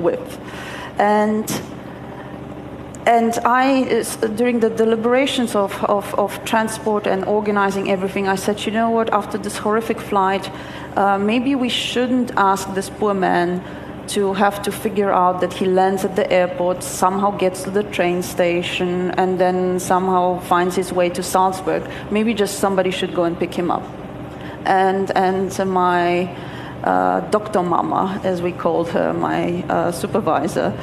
width, 0.01 0.39
and 0.99 1.49
and 3.05 3.39
I, 3.39 4.03
during 4.35 4.59
the 4.59 4.69
deliberations 4.69 5.55
of, 5.55 5.83
of, 5.85 6.13
of, 6.15 6.45
transport 6.45 7.07
and 7.07 7.25
organizing 7.25 7.89
everything, 7.89 8.27
I 8.27 8.35
said, 8.35 8.63
you 8.65 8.71
know 8.71 8.91
what, 8.91 9.11
after 9.11 9.39
this 9.39 9.57
horrific 9.57 9.99
flight, 9.99 10.51
uh, 10.95 11.17
maybe 11.17 11.55
we 11.55 11.67
shouldn't 11.67 12.31
ask 12.37 12.71
this 12.75 12.91
poor 12.91 13.15
man 13.15 13.63
to 14.09 14.33
have 14.33 14.61
to 14.61 14.71
figure 14.71 15.11
out 15.11 15.41
that 15.41 15.51
he 15.53 15.65
lands 15.65 16.05
at 16.05 16.15
the 16.15 16.31
airport, 16.31 16.83
somehow 16.83 17.31
gets 17.31 17.63
to 17.63 17.71
the 17.71 17.83
train 17.83 18.21
station, 18.21 19.11
and 19.11 19.39
then 19.39 19.79
somehow 19.79 20.39
finds 20.41 20.75
his 20.75 20.93
way 20.93 21.09
to 21.09 21.23
Salzburg. 21.23 21.89
Maybe 22.11 22.35
just 22.35 22.59
somebody 22.59 22.91
should 22.91 23.15
go 23.15 23.23
and 23.23 23.39
pick 23.39 23.53
him 23.53 23.71
up. 23.71 23.83
And, 24.65 25.09
and 25.17 25.57
my 25.71 26.35
Dr. 26.83 27.61
Mama, 27.61 28.19
as 28.23 28.41
we 28.41 28.51
called 28.51 28.89
her, 28.89 29.13
my 29.13 29.63
uh, 29.69 29.91
supervisor, 29.91 30.73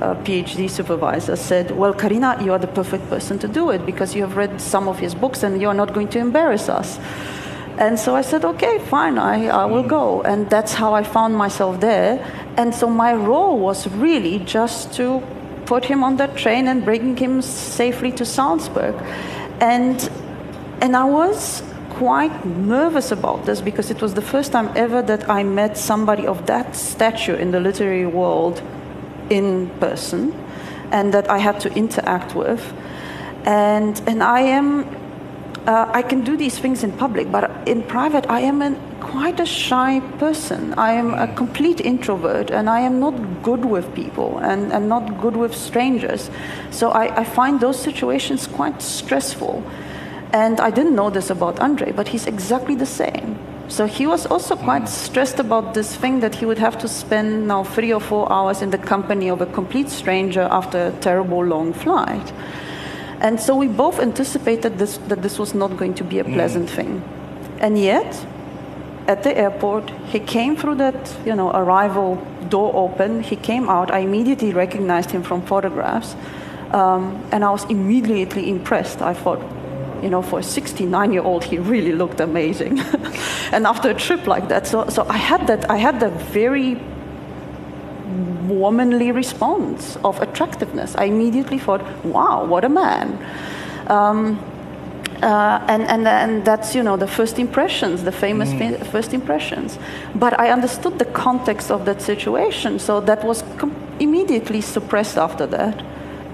uh, 0.00 0.14
PhD 0.24 0.68
supervisor, 0.68 1.36
said, 1.36 1.70
Well, 1.70 1.94
Karina, 1.94 2.42
you 2.42 2.52
are 2.52 2.58
the 2.58 2.66
perfect 2.66 3.08
person 3.08 3.38
to 3.38 3.48
do 3.48 3.70
it 3.70 3.86
because 3.86 4.14
you 4.14 4.22
have 4.22 4.36
read 4.36 4.60
some 4.60 4.88
of 4.88 4.98
his 4.98 5.14
books 5.14 5.42
and 5.42 5.60
you 5.60 5.68
are 5.68 5.74
not 5.74 5.94
going 5.94 6.08
to 6.08 6.18
embarrass 6.18 6.68
us. 6.68 6.98
And 7.78 7.98
so 7.98 8.14
I 8.14 8.22
said, 8.22 8.44
Okay, 8.44 8.78
fine, 8.78 9.18
I, 9.18 9.46
I 9.46 9.64
will 9.66 9.82
go. 9.82 10.22
And 10.22 10.50
that's 10.50 10.74
how 10.74 10.94
I 10.94 11.04
found 11.04 11.36
myself 11.36 11.80
there. 11.80 12.18
And 12.56 12.74
so 12.74 12.88
my 12.88 13.14
role 13.14 13.58
was 13.58 13.86
really 13.88 14.40
just 14.40 14.92
to 14.94 15.22
put 15.66 15.84
him 15.84 16.04
on 16.04 16.16
that 16.16 16.36
train 16.36 16.68
and 16.68 16.84
bring 16.84 17.16
him 17.16 17.42
safely 17.42 18.12
to 18.12 18.24
Salzburg. 18.24 18.94
And, 19.60 20.10
and 20.80 20.96
I 20.96 21.04
was 21.04 21.62
quite 21.94 22.44
nervous 22.44 23.12
about 23.12 23.46
this 23.46 23.60
because 23.60 23.90
it 23.90 24.02
was 24.02 24.14
the 24.14 24.22
first 24.22 24.52
time 24.52 24.70
ever 24.76 25.02
that 25.02 25.28
I 25.30 25.42
met 25.42 25.76
somebody 25.76 26.26
of 26.26 26.46
that 26.46 26.76
stature 26.76 27.36
in 27.36 27.50
the 27.50 27.60
literary 27.60 28.06
world 28.06 28.62
in 29.30 29.70
person 29.80 30.32
and 30.90 31.14
that 31.14 31.30
I 31.30 31.38
had 31.38 31.60
to 31.60 31.72
interact 31.74 32.34
with. 32.34 32.72
And, 33.44 34.00
and 34.06 34.22
I 34.22 34.40
am, 34.40 34.88
uh, 35.66 35.90
I 35.92 36.02
can 36.02 36.24
do 36.24 36.36
these 36.36 36.58
things 36.58 36.82
in 36.82 36.92
public, 36.92 37.30
but 37.30 37.50
in 37.68 37.82
private, 37.82 38.28
I 38.28 38.40
am 38.40 38.62
an, 38.62 38.76
quite 39.00 39.38
a 39.38 39.46
shy 39.46 40.00
person. 40.18 40.74
I 40.74 40.92
am 40.92 41.14
a 41.14 41.28
complete 41.34 41.80
introvert 41.80 42.50
and 42.50 42.68
I 42.68 42.80
am 42.80 42.98
not 42.98 43.42
good 43.42 43.64
with 43.64 43.94
people 43.94 44.38
and, 44.38 44.72
and 44.72 44.88
not 44.88 45.20
good 45.20 45.36
with 45.36 45.54
strangers. 45.54 46.30
So 46.70 46.90
I, 46.90 47.20
I 47.20 47.24
find 47.24 47.60
those 47.60 47.78
situations 47.78 48.46
quite 48.46 48.82
stressful. 48.82 49.62
And 50.32 50.60
I 50.60 50.70
didn't 50.70 50.94
know 50.94 51.10
this 51.10 51.30
about 51.30 51.60
Andre, 51.60 51.92
but 51.92 52.08
he's 52.08 52.26
exactly 52.26 52.74
the 52.74 52.86
same. 52.86 53.38
So 53.68 53.86
he 53.86 54.06
was 54.06 54.26
also 54.26 54.56
quite 54.56 54.88
stressed 54.88 55.38
about 55.38 55.74
this 55.74 55.96
thing 55.96 56.20
that 56.20 56.34
he 56.34 56.44
would 56.44 56.58
have 56.58 56.76
to 56.78 56.88
spend 56.88 57.48
now 57.48 57.64
three 57.64 57.92
or 57.92 58.00
four 58.00 58.30
hours 58.30 58.60
in 58.60 58.70
the 58.70 58.78
company 58.78 59.30
of 59.30 59.40
a 59.40 59.46
complete 59.46 59.88
stranger 59.88 60.42
after 60.50 60.86
a 60.86 60.92
terrible 61.00 61.44
long 61.44 61.72
flight. 61.72 62.32
And 63.20 63.40
so 63.40 63.56
we 63.56 63.68
both 63.68 64.00
anticipated 64.00 64.78
this, 64.78 64.98
that 65.08 65.22
this 65.22 65.38
was 65.38 65.54
not 65.54 65.76
going 65.78 65.94
to 65.94 66.04
be 66.04 66.18
a 66.18 66.24
pleasant 66.24 66.68
mm. 66.68 66.74
thing. 66.74 67.02
And 67.58 67.78
yet, 67.78 68.26
at 69.06 69.22
the 69.22 69.36
airport, 69.36 69.90
he 70.06 70.20
came 70.20 70.56
through 70.56 70.76
that, 70.76 71.16
you 71.24 71.34
know, 71.34 71.50
arrival 71.50 72.16
door 72.48 72.70
open. 72.74 73.22
He 73.22 73.36
came 73.36 73.68
out. 73.68 73.90
I 73.90 74.00
immediately 74.00 74.52
recognized 74.52 75.10
him 75.10 75.22
from 75.22 75.42
photographs. 75.42 76.16
Um, 76.72 77.22
and 77.32 77.44
I 77.44 77.50
was 77.50 77.64
immediately 77.64 78.50
impressed. 78.50 79.00
I 79.00 79.14
thought, 79.14 79.40
you 80.02 80.10
know, 80.10 80.22
for 80.22 80.40
a 80.40 80.42
69 80.42 81.12
year 81.12 81.22
old, 81.22 81.44
he 81.44 81.58
really 81.58 81.92
looked 81.92 82.20
amazing. 82.20 82.80
and 83.52 83.66
after 83.66 83.90
a 83.90 83.94
trip 83.94 84.26
like 84.26 84.48
that, 84.48 84.66
so, 84.66 84.88
so 84.88 85.06
I 85.08 85.16
had 85.16 85.46
that, 85.46 85.70
I 85.70 85.76
had 85.76 86.00
that 86.00 86.12
very 86.32 86.80
womanly 88.46 89.10
response 89.12 89.96
of 90.04 90.20
attractiveness. 90.20 90.94
I 90.96 91.04
immediately 91.04 91.58
thought, 91.58 91.82
wow, 92.04 92.44
what 92.44 92.64
a 92.64 92.68
man. 92.68 93.18
Um, 93.88 94.38
uh, 95.22 95.64
and, 95.68 95.84
and, 95.84 96.06
and 96.06 96.44
that's, 96.44 96.74
you 96.74 96.82
know, 96.82 96.96
the 96.96 97.06
first 97.06 97.38
impressions, 97.38 98.04
the 98.04 98.12
famous 98.12 98.50
mm. 98.50 98.86
first 98.88 99.14
impressions. 99.14 99.78
But 100.14 100.38
I 100.38 100.50
understood 100.50 100.98
the 100.98 101.06
context 101.06 101.70
of 101.70 101.86
that 101.86 102.02
situation, 102.02 102.78
so 102.78 103.00
that 103.00 103.24
was 103.24 103.42
com- 103.56 103.74
immediately 104.00 104.60
suppressed 104.60 105.16
after 105.16 105.46
that. 105.46 105.82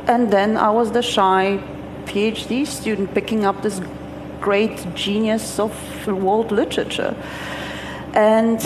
And 0.09 0.33
then 0.33 0.57
I 0.57 0.70
was 0.70 0.90
the 0.90 1.03
shy 1.03 1.62
PhD 2.11 2.66
student 2.66 3.14
picking 3.14 3.44
up 3.44 3.62
this 3.62 3.81
great 4.40 4.94
genius 4.94 5.59
of 5.59 5.73
world 6.07 6.51
literature. 6.51 7.14
And, 8.14 8.59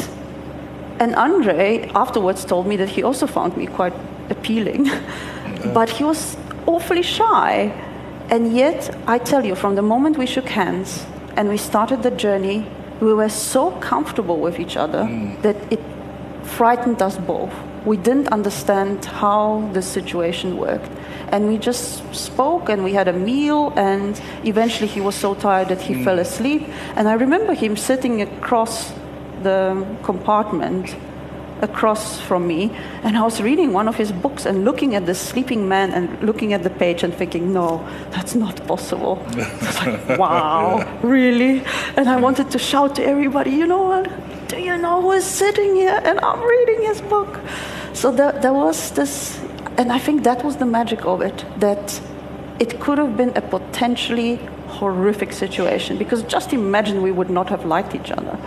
and 0.99 1.15
Andre 1.15 1.91
afterwards 1.95 2.45
told 2.45 2.67
me 2.67 2.77
that 2.77 2.89
he 2.89 3.03
also 3.03 3.27
found 3.27 3.57
me 3.57 3.67
quite 3.67 3.93
appealing, 4.31 4.91
but 5.75 5.91
he 5.91 6.05
was 6.05 6.37
awfully 6.67 7.03
shy. 7.03 7.73
And 8.31 8.57
yet, 8.57 8.97
I 9.07 9.19
tell 9.19 9.45
you, 9.45 9.55
from 9.55 9.75
the 9.75 9.83
moment 9.83 10.17
we 10.17 10.27
shook 10.27 10.49
hands 10.49 11.05
and 11.37 11.49
we 11.49 11.59
started 11.59 12.03
the 12.03 12.11
journey, 12.11 12.67
we 13.01 13.13
were 13.13 13.29
so 13.29 13.73
comfortable 13.73 14.39
with 14.39 14.59
each 14.59 14.77
other 14.77 15.03
mm. 15.03 15.43
that 15.43 15.57
it 15.71 15.81
frightened 16.43 17.03
us 17.03 17.19
both. 17.19 17.53
We 17.85 17.97
didn't 17.97 18.29
understand 18.29 19.05
how 19.05 19.71
the 19.73 19.83
situation 19.83 20.57
worked. 20.57 20.91
And 21.29 21.49
we 21.49 21.59
just 21.59 22.15
spoke 22.15 22.69
and 22.69 22.85
we 22.85 22.93
had 22.93 23.09
a 23.09 23.13
meal 23.13 23.73
and 23.77 24.21
eventually 24.45 24.89
he 24.89 25.01
was 25.01 25.15
so 25.15 25.35
tired 25.35 25.69
that 25.69 25.81
he 25.81 25.95
mm. 25.95 26.05
fell 26.05 26.19
asleep. 26.19 26.69
And 26.97 27.09
i 27.09 27.15
remember 27.15 27.55
him 27.55 27.77
sitting 27.77 28.23
across 28.23 28.93
the 29.43 29.87
compartment 30.03 30.97
across 31.63 32.21
from 32.21 32.47
me 32.47 32.71
and 33.05 33.17
i 33.17 33.23
was 33.23 33.41
reading 33.41 33.73
one 33.73 33.89
of 33.89 33.97
his 33.97 34.11
books 34.13 34.45
and 34.45 34.65
looking 34.65 34.95
at 34.95 35.07
the 35.07 35.15
sleeping 35.15 35.69
man 35.69 35.93
and 35.93 36.21
looking 36.23 36.53
at 36.53 36.63
the 36.63 36.71
page 36.71 37.03
and 37.03 37.15
thinking 37.15 37.53
no 37.53 37.87
that's 38.11 38.35
not 38.35 38.57
possible. 38.67 39.25
I 39.29 39.37
was 39.67 39.87
like, 39.87 40.19
wow 40.19 40.99
really? 41.03 41.63
And 41.97 42.09
i 42.09 42.17
wanted 42.17 42.51
to 42.51 42.59
shout 42.59 42.97
to 42.97 43.05
everybody 43.05 43.51
you 43.51 43.67
know 43.67 43.83
what 43.83 44.11
do 44.55 44.61
you 44.61 44.77
know 44.77 45.03
who 45.03 45.13
is 45.13 45.25
sitting 45.25 45.75
here 45.75 46.01
and 46.05 46.21
i'm 46.21 46.43
reading 46.55 46.83
his 46.83 47.01
book 47.03 47.41
so 47.93 48.11
there, 48.11 48.33
there 48.33 48.53
was 48.53 48.91
this 48.93 49.41
and 49.77 49.91
I 49.91 49.99
think 49.99 50.23
that 50.25 50.45
was 50.45 50.57
the 50.57 50.67
magic 50.67 51.05
of 51.05 51.21
it, 51.21 51.45
that 51.59 52.01
it 52.61 52.79
could 52.81 52.99
have 52.99 53.17
been 53.17 53.37
a 53.37 53.41
potentially 53.41 54.37
horrific 54.69 55.33
situation 55.33 55.99
because 55.99 56.23
just 56.23 56.53
imagine 56.53 57.03
we 57.03 57.11
would 57.11 57.31
not 57.31 57.49
have 57.49 57.65
liked 57.65 57.95
each 57.95 58.11
other. 58.11 58.39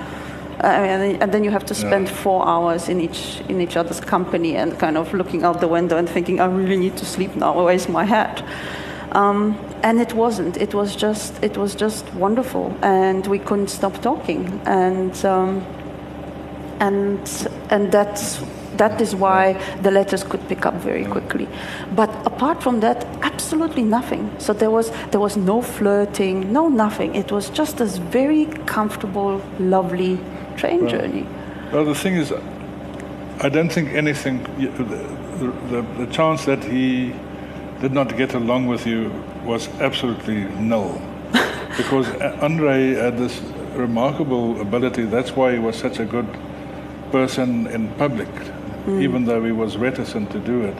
I 0.62 0.98
mean, 0.98 1.22
and 1.22 1.32
then 1.32 1.44
you 1.44 1.52
have 1.52 1.66
to 1.66 1.76
spend 1.76 2.08
yeah. 2.08 2.16
four 2.16 2.48
hours 2.48 2.90
in 2.90 3.00
each 3.00 3.42
in 3.48 3.62
each 3.62 3.78
other's 3.78 4.00
company 4.00 4.56
and 4.56 4.80
kind 4.80 4.98
of 4.98 5.14
looking 5.14 5.44
out 5.44 5.60
the 5.60 5.68
window 5.68 5.98
and 5.98 6.10
thinking, 6.10 6.40
I 6.40 6.46
really 6.46 6.78
need 6.78 6.98
to 6.98 7.06
sleep 7.06 7.36
now. 7.36 7.64
Where's 7.64 7.88
my 7.88 8.06
hat? 8.06 8.44
Um, 9.12 9.56
and 9.84 10.00
it 10.00 10.14
wasn't. 10.14 10.58
It 10.58 10.74
was 10.74 10.96
just 10.96 11.44
it 11.44 11.58
was 11.58 11.76
just 11.76 12.12
wonderful, 12.16 12.76
and 12.82 13.28
we 13.28 13.38
couldn't 13.38 13.70
stop 13.70 14.02
talking. 14.02 14.60
And 14.66 15.14
um, 15.26 15.64
and 16.80 17.50
and 17.70 17.92
that's 17.92 18.42
that 18.78 19.02
is 19.02 19.16
why 19.16 19.54
the 19.82 19.92
letters 19.92 20.24
could 20.24 20.48
pick 20.48 20.66
up 20.66 20.76
very 20.76 21.06
quickly. 21.06 21.48
But 21.96 22.10
apart 22.26 22.62
from 22.62 22.80
that, 22.82 23.06
absolutely 23.22 23.84
nothing. 23.84 24.32
So 24.40 24.54
there 24.54 24.72
was 24.72 24.92
there 25.12 25.20
was 25.20 25.38
no 25.38 25.62
flirting, 25.62 26.52
no 26.54 26.68
nothing. 26.68 27.16
It 27.16 27.32
was 27.32 27.50
just 27.50 27.78
this 27.78 27.98
very 27.98 28.46
comfortable, 28.66 29.42
lovely 29.60 30.20
train 30.58 30.82
well, 30.82 30.90
journey. 30.90 31.26
Well, 31.72 31.86
the 31.86 31.96
thing 31.96 32.16
is, 32.16 32.32
I 33.40 33.50
don't 33.50 33.72
think 33.72 33.94
anything. 33.94 34.44
The, 34.58 35.52
the, 35.70 35.82
the 35.98 36.08
chance 36.12 36.46
that 36.46 36.64
he 36.64 37.14
did 37.82 37.92
not 37.92 38.18
get 38.18 38.34
along 38.34 38.68
with 38.68 38.88
you 38.88 39.12
was 39.46 39.68
absolutely 39.80 40.46
null, 40.60 41.00
because 41.78 42.10
Andre 42.42 42.96
had 42.96 43.18
this 43.18 43.40
remarkable 43.76 44.60
ability. 44.60 45.04
That's 45.04 45.36
why 45.36 45.54
he 45.54 45.60
was 45.60 45.76
such 45.76 46.00
a 46.00 46.06
good 46.06 46.28
person 47.12 47.68
in 47.68 47.90
public 47.96 48.30
mm. 48.88 49.02
even 49.02 49.26
though 49.26 49.44
he 49.44 49.52
was 49.52 49.78
reticent 49.78 50.32
to 50.32 50.40
do 50.40 50.64
it, 50.64 50.76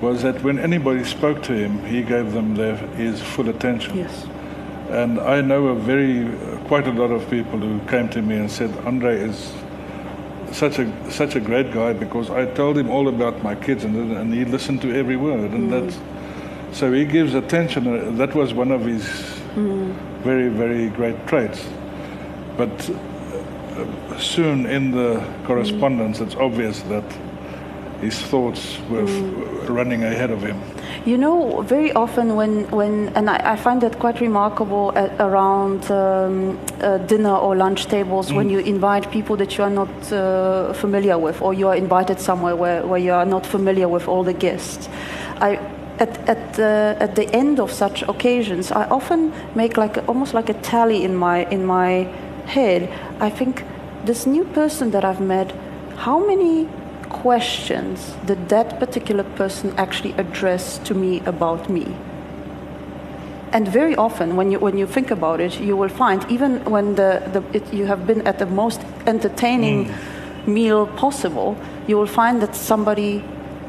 was 0.00 0.22
that 0.22 0.42
when 0.42 0.58
anybody 0.58 1.04
spoke 1.04 1.42
to 1.44 1.52
him, 1.52 1.84
he 1.84 2.02
gave 2.02 2.32
them 2.32 2.56
their, 2.56 2.76
his 2.96 3.20
full 3.22 3.48
attention. 3.48 3.96
Yes. 3.96 4.26
And 4.90 5.20
I 5.20 5.40
know 5.40 5.68
a 5.68 5.74
very, 5.74 6.26
quite 6.66 6.88
a 6.88 6.92
lot 6.92 7.12
of 7.12 7.28
people 7.30 7.58
who 7.58 7.78
came 7.88 8.08
to 8.10 8.20
me 8.20 8.36
and 8.36 8.50
said, 8.50 8.70
Andre 8.84 9.20
is 9.20 9.52
such 10.50 10.78
a 10.78 11.10
such 11.10 11.34
a 11.34 11.40
great 11.40 11.72
guy 11.72 11.94
because 11.94 12.28
I 12.28 12.44
told 12.44 12.76
him 12.76 12.90
all 12.90 13.08
about 13.08 13.42
my 13.42 13.54
kids 13.54 13.84
and, 13.84 14.12
and 14.12 14.34
he 14.34 14.44
listened 14.44 14.82
to 14.82 14.94
every 14.94 15.16
word 15.16 15.50
and 15.52 15.70
mm. 15.70 15.86
that's 15.86 16.78
so 16.78 16.92
he 16.92 17.06
gives 17.06 17.32
attention. 17.32 17.86
Uh, 17.86 18.10
that 18.18 18.34
was 18.34 18.52
one 18.52 18.70
of 18.70 18.84
his 18.84 19.02
mm. 19.54 19.94
very 20.22 20.50
very 20.50 20.90
great 20.90 21.26
traits. 21.26 21.64
But 22.58 22.90
soon 24.18 24.66
in 24.66 24.90
the 24.90 25.22
correspondence, 25.44 26.20
it's 26.20 26.36
obvious 26.36 26.82
that 26.82 27.04
his 28.02 28.20
thoughts 28.20 28.78
were 28.90 29.04
mm. 29.04 29.68
running 29.68 30.02
ahead 30.02 30.30
of 30.30 30.42
him. 30.42 30.60
You 31.06 31.18
know, 31.18 31.62
very 31.62 31.92
often 31.92 32.34
when, 32.34 32.68
when 32.70 33.08
and 33.10 33.30
I, 33.30 33.52
I 33.52 33.56
find 33.56 33.80
that 33.80 33.98
quite 33.98 34.20
remarkable 34.20 34.92
at, 34.96 35.10
around 35.20 35.90
um, 35.90 36.58
uh, 36.80 36.98
dinner 36.98 37.34
or 37.34 37.56
lunch 37.56 37.86
tables 37.86 38.30
mm. 38.30 38.36
when 38.36 38.50
you 38.50 38.58
invite 38.58 39.10
people 39.10 39.36
that 39.36 39.56
you 39.56 39.64
are 39.64 39.70
not 39.70 40.12
uh, 40.12 40.72
familiar 40.72 41.18
with, 41.18 41.40
or 41.40 41.54
you 41.54 41.68
are 41.68 41.76
invited 41.76 42.18
somewhere 42.20 42.56
where, 42.56 42.86
where 42.86 43.00
you 43.00 43.12
are 43.12 43.24
not 43.24 43.46
familiar 43.46 43.88
with 43.88 44.08
all 44.08 44.24
the 44.24 44.34
guests. 44.34 44.88
I, 45.40 45.56
at, 45.98 46.28
at, 46.28 46.54
the, 46.54 46.96
at 46.98 47.14
the 47.14 47.30
end 47.34 47.60
of 47.60 47.70
such 47.70 48.02
occasions, 48.02 48.72
I 48.72 48.88
often 48.88 49.32
make 49.54 49.76
like 49.76 50.08
almost 50.08 50.34
like 50.34 50.48
a 50.48 50.54
tally 50.54 51.04
in 51.04 51.14
my, 51.14 51.46
in 51.50 51.64
my 51.64 52.08
head. 52.46 52.88
I 53.20 53.30
think 53.30 53.64
this 54.04 54.26
new 54.26 54.44
person 54.44 54.90
that 54.90 55.04
I've 55.04 55.20
met, 55.20 55.54
how 55.96 56.24
many 56.24 56.68
questions 57.08 58.14
did 58.26 58.48
that 58.48 58.78
particular 58.78 59.24
person 59.24 59.74
actually 59.76 60.12
address 60.12 60.78
to 60.78 60.94
me 60.94 61.20
about 61.26 61.68
me? 61.68 61.86
And 63.52 63.68
very 63.68 63.94
often, 63.94 64.36
when 64.36 64.50
you, 64.50 64.58
when 64.58 64.78
you 64.78 64.86
think 64.86 65.10
about 65.10 65.38
it, 65.40 65.60
you 65.60 65.76
will 65.76 65.90
find, 65.90 66.24
even 66.30 66.64
when 66.64 66.94
the, 66.94 67.22
the, 67.32 67.42
it, 67.56 67.72
you 67.72 67.84
have 67.84 68.06
been 68.06 68.26
at 68.26 68.38
the 68.38 68.46
most 68.46 68.80
entertaining 69.06 69.84
mm. 69.84 70.46
meal 70.46 70.86
possible, 70.86 71.56
you 71.86 71.98
will 71.98 72.06
find 72.06 72.40
that 72.40 72.56
somebody 72.56 73.22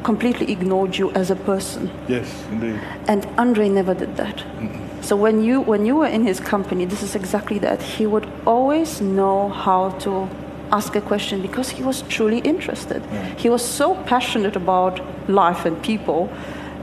completely 0.04 0.52
ignored 0.52 0.98
you 0.98 1.12
as 1.12 1.32
a 1.32 1.36
person. 1.36 1.92
Yes, 2.08 2.46
indeed. 2.50 2.80
And 3.08 3.26
Andre 3.38 3.68
never 3.68 3.94
did 3.94 4.16
that. 4.16 4.38
Mm-mm. 4.38 4.83
So 5.04 5.18
when 5.18 5.44
you 5.44 5.60
when 5.62 5.86
you 5.86 5.96
were 5.98 6.08
in 6.08 6.24
his 6.26 6.40
company, 6.40 6.86
this 6.86 7.04
is 7.04 7.14
exactly 7.16 7.60
that. 7.60 7.82
He 7.82 8.06
would 8.08 8.26
always 8.46 9.02
know 9.02 9.50
how 9.50 9.90
to 10.06 10.30
ask 10.72 10.96
a 10.96 11.02
question 11.02 11.42
because 11.42 11.70
he 11.70 11.84
was 11.84 12.04
truly 12.04 12.40
interested. 12.40 13.04
Yeah. 13.04 13.36
He 13.36 13.50
was 13.50 13.64
so 13.64 13.96
passionate 14.06 14.56
about 14.56 15.02
life 15.30 15.66
and 15.66 15.82
people 15.84 16.30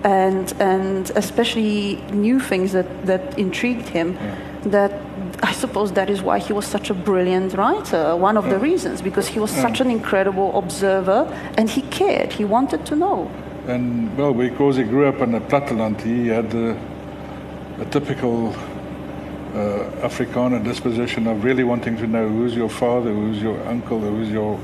and 0.04 0.52
and 0.60 1.10
especially 1.16 1.96
new 2.12 2.40
things 2.40 2.72
that, 2.72 3.06
that 3.06 3.38
intrigued 3.38 3.88
him 3.88 4.12
yeah. 4.12 4.36
that 4.76 4.92
I 5.42 5.52
suppose 5.52 5.92
that 5.92 6.10
is 6.10 6.20
why 6.22 6.38
he 6.38 6.52
was 6.52 6.66
such 6.66 6.90
a 6.90 6.94
brilliant 6.94 7.54
writer. 7.54 8.16
One 8.16 8.36
of 8.36 8.44
yeah. 8.44 8.54
the 8.54 8.58
reasons, 8.58 9.00
because 9.00 9.28
he 9.28 9.40
was 9.40 9.50
such 9.50 9.80
an 9.80 9.90
incredible 9.90 10.58
observer 10.58 11.20
and 11.56 11.70
he 11.70 11.82
cared. 11.82 12.32
He 12.32 12.44
wanted 12.44 12.84
to 12.86 12.96
know. 12.96 13.30
And 13.66 14.16
well, 14.18 14.34
because 14.34 14.76
he 14.76 14.82
grew 14.82 15.06
up 15.06 15.20
in 15.20 15.32
the 15.32 15.40
platteland, 15.40 16.00
he 16.02 16.28
had 16.28 16.50
the 16.50 16.76
a 17.78 17.84
typical 17.86 18.54
uh, 19.54 19.90
Afrikaner 20.02 20.62
disposition 20.62 21.26
of 21.26 21.44
really 21.44 21.64
wanting 21.64 21.96
to 21.96 22.06
know 22.06 22.28
who's 22.28 22.54
your 22.54 22.68
father, 22.68 23.12
who's 23.12 23.42
your 23.42 23.60
uncle, 23.66 23.98
who's 23.98 24.30
your 24.30 24.60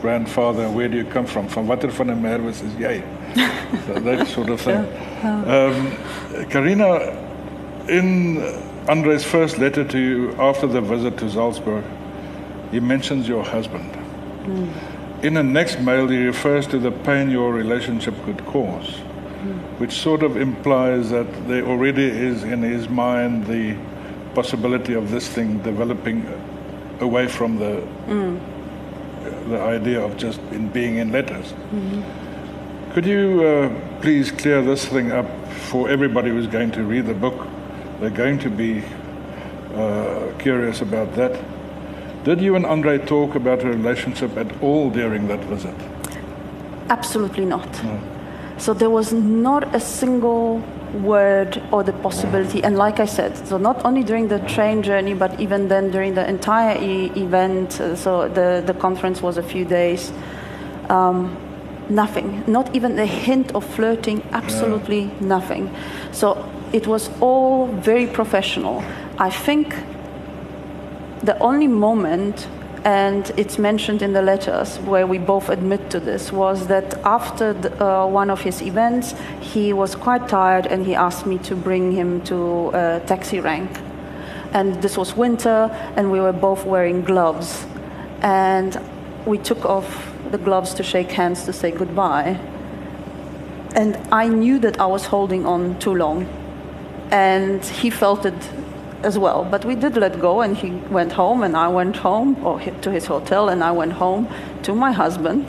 grandfather, 0.00 0.68
where 0.70 0.88
do 0.88 0.96
you 0.96 1.04
come 1.04 1.26
from? 1.26 1.48
Van 1.48 1.66
watter 1.66 1.90
van 1.90 2.10
'n 2.10 2.22
merwes 2.22 2.62
is 2.62 2.74
jy? 2.78 3.02
so 3.86 4.00
that 4.00 4.26
sort 4.28 4.50
of 4.50 4.60
thing. 4.60 4.86
Um, 5.24 5.92
Karina, 6.50 7.16
in 7.88 8.38
Andre's 8.88 9.24
first 9.24 9.58
letter 9.58 9.84
to 9.84 9.98
you 9.98 10.32
after 10.38 10.66
the 10.66 10.80
visit 10.80 11.18
to 11.18 11.28
Salzburg, 11.28 11.84
he 12.70 12.80
mentions 12.80 13.26
your 13.28 13.44
husband. 13.44 13.90
Mm. 14.44 15.24
In 15.24 15.34
the 15.34 15.42
next 15.42 15.80
mail, 15.80 16.06
he 16.06 16.26
refers 16.26 16.66
to 16.68 16.78
the 16.78 16.92
pain 16.92 17.28
your 17.28 17.52
relationship 17.52 18.14
could 18.24 18.44
cause 18.46 19.00
which 19.78 19.92
sort 19.92 20.22
of 20.22 20.36
implies 20.36 21.10
that 21.10 21.26
there 21.48 21.64
already 21.64 22.04
is 22.04 22.42
in 22.42 22.62
his 22.62 22.88
mind 22.88 23.46
the 23.46 23.76
possibility 24.34 24.94
of 24.94 25.10
this 25.10 25.28
thing 25.28 25.58
developing 25.62 26.26
away 27.00 27.28
from 27.28 27.58
the 27.58 27.82
mm. 28.06 28.40
the 29.48 29.60
idea 29.60 30.00
of 30.00 30.16
just 30.16 30.40
in 30.52 30.68
being 30.68 30.96
in 30.96 31.12
letters. 31.12 31.52
Mm-hmm. 31.52 32.92
Could 32.92 33.06
you 33.06 33.44
uh, 33.44 34.00
please 34.00 34.32
clear 34.32 34.62
this 34.62 34.86
thing 34.86 35.12
up 35.12 35.26
for 35.70 35.88
everybody 35.88 36.30
who's 36.30 36.46
going 36.46 36.70
to 36.72 36.82
read 36.82 37.06
the 37.06 37.14
book? 37.14 37.46
They're 38.00 38.10
going 38.10 38.38
to 38.40 38.50
be 38.50 38.82
uh, 39.74 40.32
curious 40.38 40.80
about 40.80 41.14
that. 41.14 41.40
Did 42.24 42.40
you 42.40 42.56
and 42.56 42.66
Andre 42.66 42.98
talk 42.98 43.34
about 43.34 43.62
a 43.62 43.68
relationship 43.68 44.36
at 44.36 44.62
all 44.62 44.90
during 44.90 45.28
that 45.28 45.40
visit? 45.44 45.74
Absolutely 46.90 47.44
not. 47.44 47.68
No. 47.84 48.17
So 48.58 48.74
there 48.74 48.90
was 48.90 49.12
not 49.12 49.74
a 49.74 49.80
single 49.80 50.62
word 50.94 51.62
or 51.70 51.82
the 51.84 51.92
possibility. 51.92 52.62
And 52.62 52.76
like 52.76 52.98
I 52.98 53.06
said, 53.06 53.36
so 53.46 53.56
not 53.56 53.84
only 53.84 54.02
during 54.02 54.28
the 54.28 54.40
train 54.40 54.82
journey, 54.82 55.14
but 55.14 55.38
even 55.40 55.68
then 55.68 55.90
during 55.90 56.14
the 56.14 56.28
entire 56.28 56.76
e- 56.82 57.12
event, 57.14 57.80
uh, 57.80 57.94
so 57.94 58.28
the, 58.28 58.62
the 58.66 58.74
conference 58.74 59.22
was 59.22 59.36
a 59.36 59.42
few 59.42 59.64
days, 59.64 60.12
um, 60.88 61.36
nothing, 61.88 62.42
not 62.46 62.74
even 62.74 62.98
a 62.98 63.06
hint 63.06 63.54
of 63.54 63.64
flirting, 63.64 64.22
absolutely 64.32 65.02
yeah. 65.02 65.10
nothing. 65.20 65.74
So 66.12 66.50
it 66.72 66.86
was 66.86 67.10
all 67.20 67.68
very 67.68 68.06
professional. 68.06 68.82
I 69.18 69.30
think 69.30 69.74
the 71.22 71.38
only 71.38 71.68
moment 71.68 72.48
and 72.84 73.32
it's 73.36 73.58
mentioned 73.58 74.02
in 74.02 74.12
the 74.12 74.22
letters 74.22 74.78
where 74.80 75.06
we 75.06 75.18
both 75.18 75.48
admit 75.48 75.90
to 75.90 76.00
this 76.00 76.30
was 76.30 76.68
that 76.68 76.94
after 77.04 77.52
the, 77.52 77.84
uh, 77.84 78.06
one 78.06 78.30
of 78.30 78.42
his 78.42 78.62
events 78.62 79.14
he 79.40 79.72
was 79.72 79.96
quite 79.96 80.28
tired 80.28 80.66
and 80.66 80.86
he 80.86 80.94
asked 80.94 81.26
me 81.26 81.38
to 81.38 81.56
bring 81.56 81.92
him 81.92 82.20
to 82.22 82.68
a 82.68 83.02
taxi 83.06 83.40
rank. 83.40 83.70
And 84.52 84.80
this 84.80 84.96
was 84.96 85.16
winter 85.16 85.70
and 85.96 86.12
we 86.12 86.20
were 86.20 86.32
both 86.32 86.64
wearing 86.64 87.02
gloves. 87.02 87.66
And 88.22 88.80
we 89.26 89.38
took 89.38 89.64
off 89.64 90.12
the 90.30 90.38
gloves 90.38 90.72
to 90.74 90.82
shake 90.82 91.10
hands 91.10 91.44
to 91.44 91.52
say 91.52 91.70
goodbye. 91.72 92.38
And 93.74 93.96
i 94.12 94.28
knew 94.28 94.58
that 94.60 94.80
i 94.80 94.86
was 94.86 95.06
holding 95.06 95.46
on 95.46 95.78
too 95.80 95.94
long. 95.94 96.26
And 97.10 97.64
he 97.64 97.90
felt 97.90 98.24
it 98.24 98.50
as 99.02 99.18
well. 99.18 99.44
But 99.44 99.64
we 99.64 99.74
did 99.74 99.96
let 99.96 100.20
go, 100.20 100.40
and 100.40 100.56
he 100.56 100.70
went 100.90 101.12
home, 101.12 101.42
and 101.42 101.56
I 101.56 101.68
went 101.68 101.96
home, 101.96 102.36
or 102.44 102.60
to 102.60 102.90
his 102.90 103.06
hotel, 103.06 103.48
and 103.48 103.62
I 103.62 103.72
went 103.72 103.92
home 103.92 104.28
to 104.62 104.74
my 104.74 104.92
husband, 104.92 105.46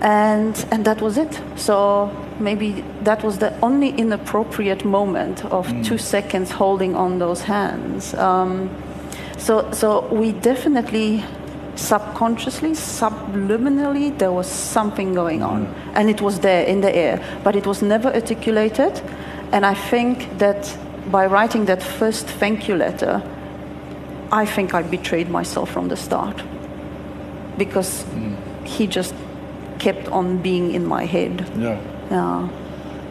and 0.00 0.66
and 0.70 0.84
that 0.84 1.00
was 1.00 1.16
it. 1.16 1.40
So 1.56 2.10
maybe 2.38 2.84
that 3.04 3.22
was 3.22 3.38
the 3.38 3.52
only 3.60 3.90
inappropriate 3.90 4.84
moment 4.84 5.44
of 5.46 5.66
mm. 5.68 5.84
two 5.84 5.98
seconds 5.98 6.50
holding 6.50 6.96
on 6.96 7.18
those 7.18 7.42
hands. 7.42 8.14
Um, 8.14 8.70
so 9.38 9.70
so 9.72 10.06
we 10.12 10.32
definitely 10.32 11.24
subconsciously, 11.76 12.72
subliminally, 12.72 14.16
there 14.18 14.32
was 14.32 14.46
something 14.46 15.14
going 15.14 15.42
on, 15.42 15.66
mm. 15.66 15.92
and 15.94 16.10
it 16.10 16.20
was 16.20 16.40
there 16.40 16.64
in 16.64 16.80
the 16.80 16.94
air, 16.94 17.20
but 17.44 17.56
it 17.56 17.66
was 17.66 17.82
never 17.82 18.12
articulated. 18.14 19.00
And 19.52 19.66
I 19.66 19.74
think 19.74 20.38
that 20.38 20.76
by 21.10 21.26
writing 21.26 21.66
that 21.66 21.82
first 21.82 22.26
thank 22.26 22.68
you 22.68 22.76
letter, 22.76 23.22
I 24.32 24.46
think 24.46 24.74
I 24.74 24.82
betrayed 24.82 25.28
myself 25.28 25.70
from 25.70 25.88
the 25.88 25.96
start. 25.96 26.42
because 27.58 28.04
he 28.64 28.86
just 28.86 29.14
kept 29.78 30.08
on 30.08 30.38
being 30.42 30.72
in 30.74 30.86
my 30.86 31.04
head. 31.04 31.44
Yeah. 31.58 31.78
Yeah. 32.10 32.48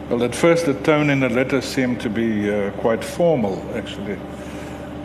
Well, 0.09 0.23
at 0.23 0.33
first, 0.33 0.65
the 0.65 0.73
tone 0.73 1.11
in 1.11 1.19
the 1.19 1.29
letter 1.29 1.61
seemed 1.61 1.99
to 2.01 2.09
be 2.09 2.49
uh, 2.49 2.71
quite 2.81 3.03
formal, 3.03 3.61
actually. 3.75 4.17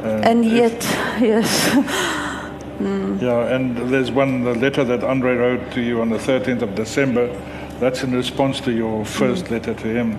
And 0.03 0.45
if- 0.45 0.53
yet, 0.53 0.83
yes. 1.21 1.75
Yeah, 3.21 3.55
and 3.55 3.77
there's 3.93 4.11
one 4.11 4.45
the 4.45 4.55
letter 4.55 4.85
that 4.85 5.05
Andre 5.05 5.37
wrote 5.37 5.71
to 5.73 5.81
you 5.81 6.01
on 6.01 6.09
the 6.11 6.19
13th 6.19 6.63
of 6.63 6.75
December. 6.75 7.29
That's 7.81 8.03
in 8.03 8.13
response 8.15 8.61
to 8.61 8.73
your 8.73 9.05
first 9.05 9.51
letter 9.51 9.75
to 9.75 9.89
him. 9.89 10.19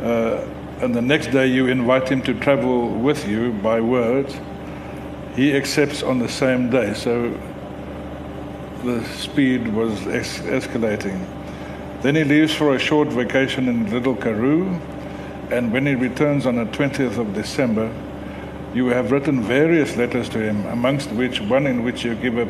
Uh, 0.00 0.44
and 0.80 0.94
the 0.94 1.00
next 1.00 1.28
day, 1.28 1.46
you 1.46 1.68
invite 1.68 2.08
him 2.08 2.20
to 2.22 2.34
travel 2.34 2.90
with 2.90 3.26
you 3.26 3.52
by 3.52 3.80
word. 3.80 4.26
He 5.34 5.56
accepts 5.56 6.02
on 6.02 6.18
the 6.18 6.28
same 6.28 6.68
day, 6.68 6.92
so 6.92 7.38
the 8.84 9.02
speed 9.06 9.68
was 9.68 10.06
es- 10.06 10.40
escalating. 10.40 11.24
Then 12.02 12.14
he 12.14 12.24
leaves 12.24 12.54
for 12.54 12.74
a 12.74 12.78
short 12.78 13.08
vacation 13.08 13.68
in 13.68 13.90
Little 13.90 14.14
Karoo, 14.14 14.78
and 15.50 15.72
when 15.72 15.86
he 15.86 15.94
returns 15.94 16.44
on 16.44 16.56
the 16.56 16.66
20th 16.66 17.18
of 17.18 17.32
December, 17.32 17.90
you 18.74 18.88
have 18.88 19.12
written 19.12 19.42
various 19.42 19.96
letters 19.96 20.28
to 20.28 20.38
him, 20.38 20.66
amongst 20.66 21.10
which 21.12 21.40
one 21.40 21.66
in 21.66 21.84
which 21.84 22.04
you 22.04 22.14
give 22.16 22.36
a 22.36 22.46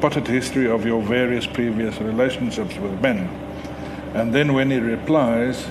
potted 0.00 0.28
history 0.28 0.70
of 0.70 0.86
your 0.86 1.02
various 1.02 1.46
previous 1.46 2.00
relationships 2.00 2.76
with 2.76 3.00
men. 3.00 3.28
And 4.14 4.32
then 4.32 4.54
when 4.54 4.70
he 4.70 4.78
replies, 4.78 5.66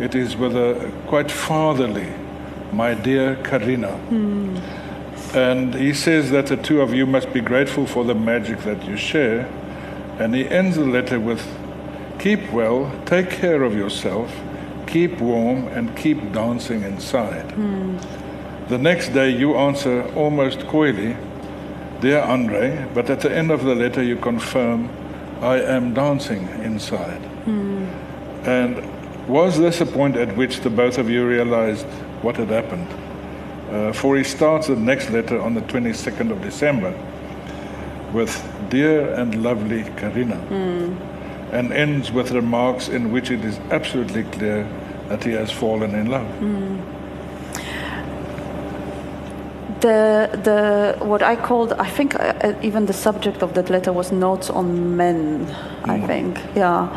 it 0.00 0.14
is 0.14 0.36
with 0.36 0.56
a 0.56 0.90
quite 1.06 1.30
fatherly, 1.30 2.12
my 2.72 2.94
dear 2.94 3.36
Karina. 3.44 3.98
And 5.34 5.74
he 5.74 5.92
says 5.94 6.30
that 6.30 6.46
the 6.46 6.56
two 6.56 6.80
of 6.80 6.94
you 6.94 7.06
must 7.06 7.32
be 7.32 7.40
grateful 7.40 7.86
for 7.86 8.04
the 8.04 8.14
magic 8.14 8.60
that 8.60 8.84
you 8.84 8.96
share. 8.96 9.48
And 10.18 10.34
he 10.34 10.48
ends 10.48 10.76
the 10.76 10.84
letter 10.84 11.18
with, 11.18 11.42
keep 12.18 12.52
well, 12.52 12.92
take 13.04 13.30
care 13.30 13.62
of 13.64 13.74
yourself, 13.74 14.32
keep 14.86 15.20
warm, 15.20 15.66
and 15.68 15.96
keep 15.96 16.32
dancing 16.32 16.82
inside. 16.82 17.52
The 18.68 18.78
next 18.78 19.08
day, 19.08 19.30
you 19.30 19.56
answer 19.56 20.04
almost 20.14 20.66
coyly, 20.68 21.16
Dear 22.00 22.20
Andre, 22.20 22.86
but 22.94 23.10
at 23.10 23.20
the 23.20 23.30
end 23.34 23.50
of 23.50 23.64
the 23.64 23.74
letter, 23.74 24.02
you 24.02 24.16
confirm, 24.16 24.88
I 25.40 25.60
am 25.60 25.94
dancing 25.94 26.48
inside. 26.62 27.20
And 28.46 28.82
was 29.28 29.58
this 29.58 29.80
a 29.80 29.86
point 29.86 30.16
at 30.16 30.36
which 30.36 30.60
the 30.60 30.70
both 30.70 30.98
of 30.98 31.08
you 31.08 31.26
realized 31.26 31.86
what 32.22 32.36
had 32.36 32.48
happened? 32.48 32.88
Uh, 33.70 33.92
for 33.92 34.16
he 34.16 34.24
starts 34.24 34.66
the 34.68 34.76
next 34.76 35.10
letter 35.10 35.40
on 35.40 35.54
the 35.54 35.62
22nd 35.62 36.30
of 36.30 36.40
December 36.42 36.92
with 38.12 38.30
Dear 38.70 39.12
and 39.14 39.42
lovely 39.42 39.84
Karina, 39.96 40.36
and 41.52 41.72
ends 41.72 42.12
with 42.12 42.30
remarks 42.32 42.88
in 42.88 43.10
which 43.12 43.30
it 43.30 43.44
is 43.44 43.58
absolutely 43.70 44.24
clear 44.24 44.66
that 45.08 45.24
he 45.24 45.32
has 45.32 45.50
fallen 45.50 45.94
in 45.94 46.06
love. 46.06 46.26
The, 49.84 50.30
the, 50.48 51.04
what 51.04 51.22
I 51.22 51.36
called, 51.36 51.74
I 51.74 51.90
think 51.90 52.14
uh, 52.14 52.18
uh, 52.42 52.54
even 52.62 52.86
the 52.86 52.94
subject 52.94 53.42
of 53.42 53.52
that 53.52 53.68
letter 53.68 53.92
was 53.92 54.10
notes 54.12 54.48
on 54.48 54.96
men, 54.96 55.46
I 55.84 56.00
think, 56.06 56.40
yeah, 56.56 56.88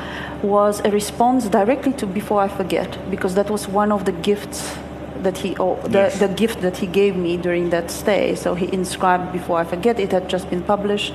was 0.41 0.79
a 0.85 0.89
response 0.91 1.49
directly 1.49 1.91
to 1.93 2.05
Before 2.07 2.39
I 2.41 2.47
Forget, 2.47 2.97
because 3.11 3.35
that 3.35 3.49
was 3.49 3.67
one 3.67 3.91
of 3.91 4.05
the 4.05 4.13
gifts 4.13 4.77
that 5.23 5.37
he, 5.39 5.57
oh, 5.59 5.75
the, 5.83 5.99
Yes. 5.99 6.19
the 6.19 6.29
gift 6.29 6.61
that 6.61 6.77
he 6.77 6.87
gave 6.87 7.17
me 7.17 7.35
during 7.35 7.71
that 7.71 7.91
stay. 7.91 8.35
So 8.35 8.55
he 8.55 8.71
inscribed 8.71 9.33
Before 9.33 9.59
I 9.59 9.65
Forget, 9.65 9.99
it 9.99 10.13
had 10.13 10.29
just 10.29 10.49
been 10.49 10.63
published. 10.63 11.13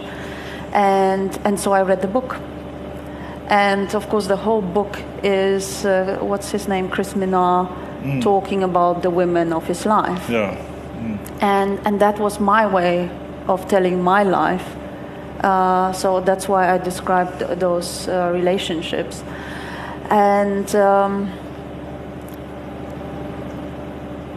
And, 0.75 1.31
and 1.47 1.59
so 1.59 1.73
I 1.73 1.81
read 1.81 2.03
the 2.03 2.09
book. 2.19 2.37
And 3.49 3.95
of 3.95 4.11
course, 4.11 4.27
the 4.27 4.37
whole 4.37 4.61
book 4.61 4.99
is, 5.23 5.87
uh, 5.87 6.19
what's 6.21 6.51
his 6.51 6.69
name, 6.69 6.91
Chris 6.91 7.15
Minnaar, 7.15 7.67
talking 8.21 8.63
about 8.63 9.03
the 9.03 9.11
women 9.11 9.53
of 9.53 9.67
his 9.67 9.87
life 9.87 10.29
Yeah. 10.29 10.57
And 11.41 11.81
and 11.85 12.01
that 12.01 12.19
was 12.19 12.41
my 12.41 12.67
way 12.67 13.11
of 13.49 13.69
telling 13.69 14.03
my 14.03 14.23
life. 14.23 14.77
Uh, 15.41 15.93
so 15.93 16.21
that's 16.21 16.49
why 16.49 16.73
I 16.73 16.79
described 16.79 17.41
those 17.59 18.09
uh, 18.09 18.31
relationships, 18.33 19.25
and 20.11 20.75
um, 20.77 21.31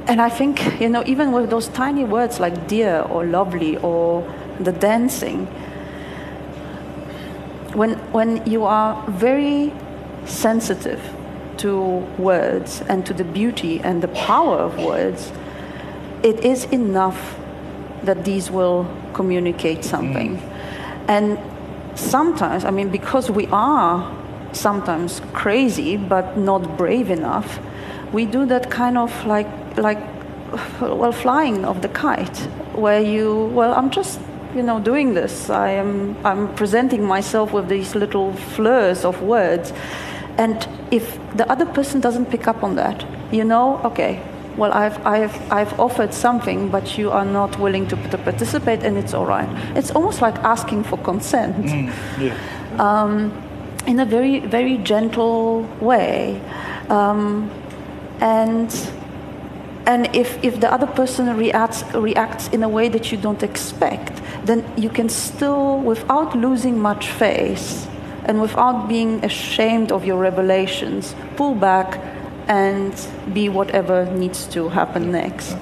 and 0.07 0.21
I 0.21 0.29
think 0.29 0.79
you 0.79 0.89
know 0.89 1.03
even 1.05 1.31
with 1.31 1.49
those 1.49 1.67
tiny 1.69 2.03
words 2.03 2.39
like 2.39 2.67
dear 2.67 3.01
or 3.01 3.25
lovely 3.25 3.77
or 3.77 4.23
the 4.59 4.71
dancing. 4.71 5.47
When 7.73 7.97
when 8.13 8.45
you 8.45 8.63
are 8.63 9.03
very 9.09 9.73
sensitive 10.25 11.01
to 11.57 11.97
words 12.17 12.81
and 12.87 13.05
to 13.05 13.13
the 13.13 13.23
beauty 13.23 13.79
and 13.81 14.01
the 14.01 14.07
power 14.07 14.57
of 14.57 14.77
words, 14.77 15.31
it 16.25 16.43
is 16.43 16.65
enough 16.65 17.37
that 18.03 18.25
these 18.25 18.49
will 18.49 18.87
communicate 19.13 19.85
something. 19.85 20.37
Mm. 20.37 21.05
And 21.07 21.39
sometimes, 21.93 22.65
I 22.65 22.71
mean, 22.71 22.89
because 22.89 23.29
we 23.29 23.45
are 23.51 24.11
sometimes 24.51 25.21
crazy 25.33 25.97
but 25.97 26.35
not 26.35 26.77
brave 26.77 27.11
enough, 27.11 27.59
we 28.11 28.25
do 28.25 28.45
that 28.47 28.71
kind 28.71 28.97
of 28.97 29.11
like, 29.27 29.47
like, 29.77 29.99
well, 30.81 31.11
flying 31.11 31.63
of 31.63 31.83
the 31.83 31.89
kite, 31.89 32.37
where 32.73 33.01
you, 33.01 33.51
well, 33.53 33.75
I'm 33.75 33.91
just, 33.91 34.19
you 34.55 34.63
know, 34.63 34.79
doing 34.79 35.13
this. 35.13 35.51
I 35.51 35.69
am, 35.71 36.17
I'm 36.25 36.53
presenting 36.55 37.03
myself 37.03 37.53
with 37.53 37.69
these 37.69 37.93
little 37.93 38.33
flurs 38.33 39.05
of 39.05 39.21
words. 39.21 39.73
And 40.39 40.67
if 40.89 41.19
the 41.35 41.49
other 41.51 41.65
person 41.67 42.01
doesn't 42.01 42.31
pick 42.31 42.47
up 42.47 42.63
on 42.63 42.75
that, 42.77 43.05
you 43.31 43.43
know, 43.43 43.79
okay, 43.83 44.21
well, 44.57 44.71
I've, 44.71 45.05
I've, 45.05 45.51
I've 45.51 45.79
offered 45.79 46.13
something, 46.13 46.69
but 46.69 46.97
you 46.97 47.11
are 47.11 47.25
not 47.25 47.59
willing 47.59 47.87
to, 47.87 47.95
to 48.09 48.17
participate, 48.17 48.83
and 48.83 48.97
it's 48.97 49.13
all 49.13 49.25
right. 49.25 49.49
It's 49.75 49.91
almost 49.91 50.21
like 50.21 50.35
asking 50.39 50.83
for 50.83 50.97
consent 50.97 51.65
Yeah. 52.19 52.35
in 53.87 53.99
a 53.99 54.05
very, 54.05 54.39
very 54.39 54.77
gentle 54.77 55.61
way. 55.81 56.41
Um, 56.89 57.51
and 58.21 58.73
and 59.87 60.15
if, 60.15 60.43
if 60.43 60.59
the 60.61 60.71
other 60.71 60.87
person 60.87 61.37
reacts, 61.37 61.83
reacts 61.93 62.47
in 62.47 62.63
a 62.63 62.69
way 62.69 62.89
that 62.89 63.11
you 63.11 63.17
don't 63.19 63.43
expect, 63.43 64.19
then 64.43 64.65
you 64.75 64.89
can 64.89 65.09
still, 65.09 65.77
without 65.79 66.35
losing 66.35 66.79
much 66.79 67.07
face 67.09 67.87
and 68.23 68.41
without 68.41 68.87
being 68.87 69.23
ashamed 69.23 69.91
of 69.91 70.03
your 70.03 70.17
revelations, 70.17 71.13
pull 71.35 71.53
back 71.53 71.99
and 72.47 72.93
be 73.33 73.49
whatever 73.49 74.05
needs 74.05 74.45
to 74.47 74.69
happen 74.69 75.11
next. 75.11 75.55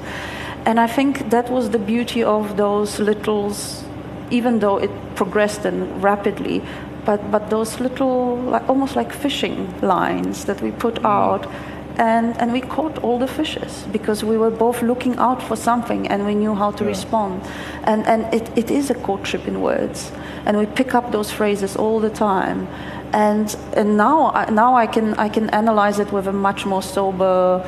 And 0.65 0.79
I 0.79 0.87
think 0.87 1.29
that 1.29 1.49
was 1.49 1.69
the 1.69 1.79
beauty 1.79 2.23
of 2.23 2.57
those 2.57 2.99
littles, 2.99 3.83
even 4.31 4.59
though 4.59 4.77
it 4.77 4.91
progressed 5.15 5.65
and 5.65 6.01
rapidly, 6.01 6.61
but, 7.05 7.31
but 7.31 7.49
those 7.49 7.79
little, 7.79 8.37
like, 8.37 8.67
almost 8.69 8.95
like 8.95 9.11
fishing 9.11 9.73
lines 9.81 10.45
that 10.45 10.61
we 10.61 10.71
put 10.71 10.95
mm. 10.95 11.05
out 11.05 11.47
and, 11.97 12.35
and 12.39 12.51
we 12.51 12.61
caught 12.61 12.97
all 13.03 13.19
the 13.19 13.27
fishes 13.27 13.83
because 13.91 14.23
we 14.23 14.37
were 14.37 14.49
both 14.49 14.81
looking 14.81 15.15
out 15.17 15.43
for 15.43 15.55
something 15.55 16.07
and 16.07 16.25
we 16.25 16.33
knew 16.33 16.55
how 16.55 16.71
to 16.71 16.83
Yeah. 16.83 16.89
respond. 16.89 17.43
And, 17.83 18.05
and 18.07 18.33
it, 18.33 18.49
it 18.57 18.71
is 18.71 18.89
a 18.89 18.95
courtship 18.95 19.47
in 19.47 19.61
words. 19.61 20.11
And 20.45 20.57
we 20.57 20.65
pick 20.65 20.95
up 20.95 21.11
those 21.11 21.31
phrases 21.31 21.75
all 21.75 21.99
the 21.99 22.09
time. 22.09 22.67
And, 23.13 23.55
and 23.75 23.95
now, 23.97 24.31
I- 24.33 24.49
now 24.49 24.75
I, 24.75 24.87
can, 24.87 25.13
I 25.15 25.29
can 25.29 25.49
analyze 25.51 25.99
it 25.99 26.11
with 26.11 26.27
a 26.27 26.33
much 26.33 26.65
more 26.65 26.81
sober 26.81 27.61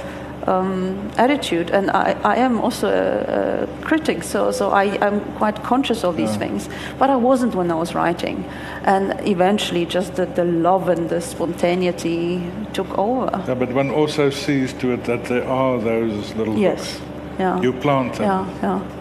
um, 0.48 1.12
attitude. 1.18 1.70
And 1.72 1.90
I, 1.92 2.16
I 2.24 2.36
am 2.38 2.60
also 2.62 2.88
a, 2.88 3.64
a 3.64 3.86
critic, 3.86 4.24
so, 4.24 4.52
so 4.52 4.70
I, 4.72 4.98
I'm 5.06 5.22
quite 5.38 5.64
conscious 5.64 6.04
of 6.04 6.18
these 6.18 6.36
things. 6.36 6.68
But 7.00 7.10
I 7.10 7.16
wasn't 7.16 7.56
when 7.56 7.72
I 7.72 7.76
was 7.76 7.94
writing. 7.96 8.44
And 8.84 9.14
eventually, 9.28 9.86
just 9.86 10.16
the, 10.16 10.26
the 10.26 10.44
love 10.46 10.90
and 10.90 11.10
the 11.10 11.22
spontaneity 11.22 12.44
took 12.74 12.98
over. 12.98 13.30
Yeah, 13.48 13.56
but 13.56 13.72
one 13.74 13.90
also 13.92 14.30
sees 14.30 14.74
to 14.74 14.92
it 14.94 15.04
that 15.06 15.26
there 15.26 15.48
are 15.48 15.80
those 15.80 16.34
little 16.36 16.58
Yes. 16.58 17.00
books. 17.00 17.12
Yeah. 17.40 17.62
You 17.62 17.74
plant 17.74 18.14
them 18.16 18.24
yeah, 18.24 18.60
yeah. 18.80 18.95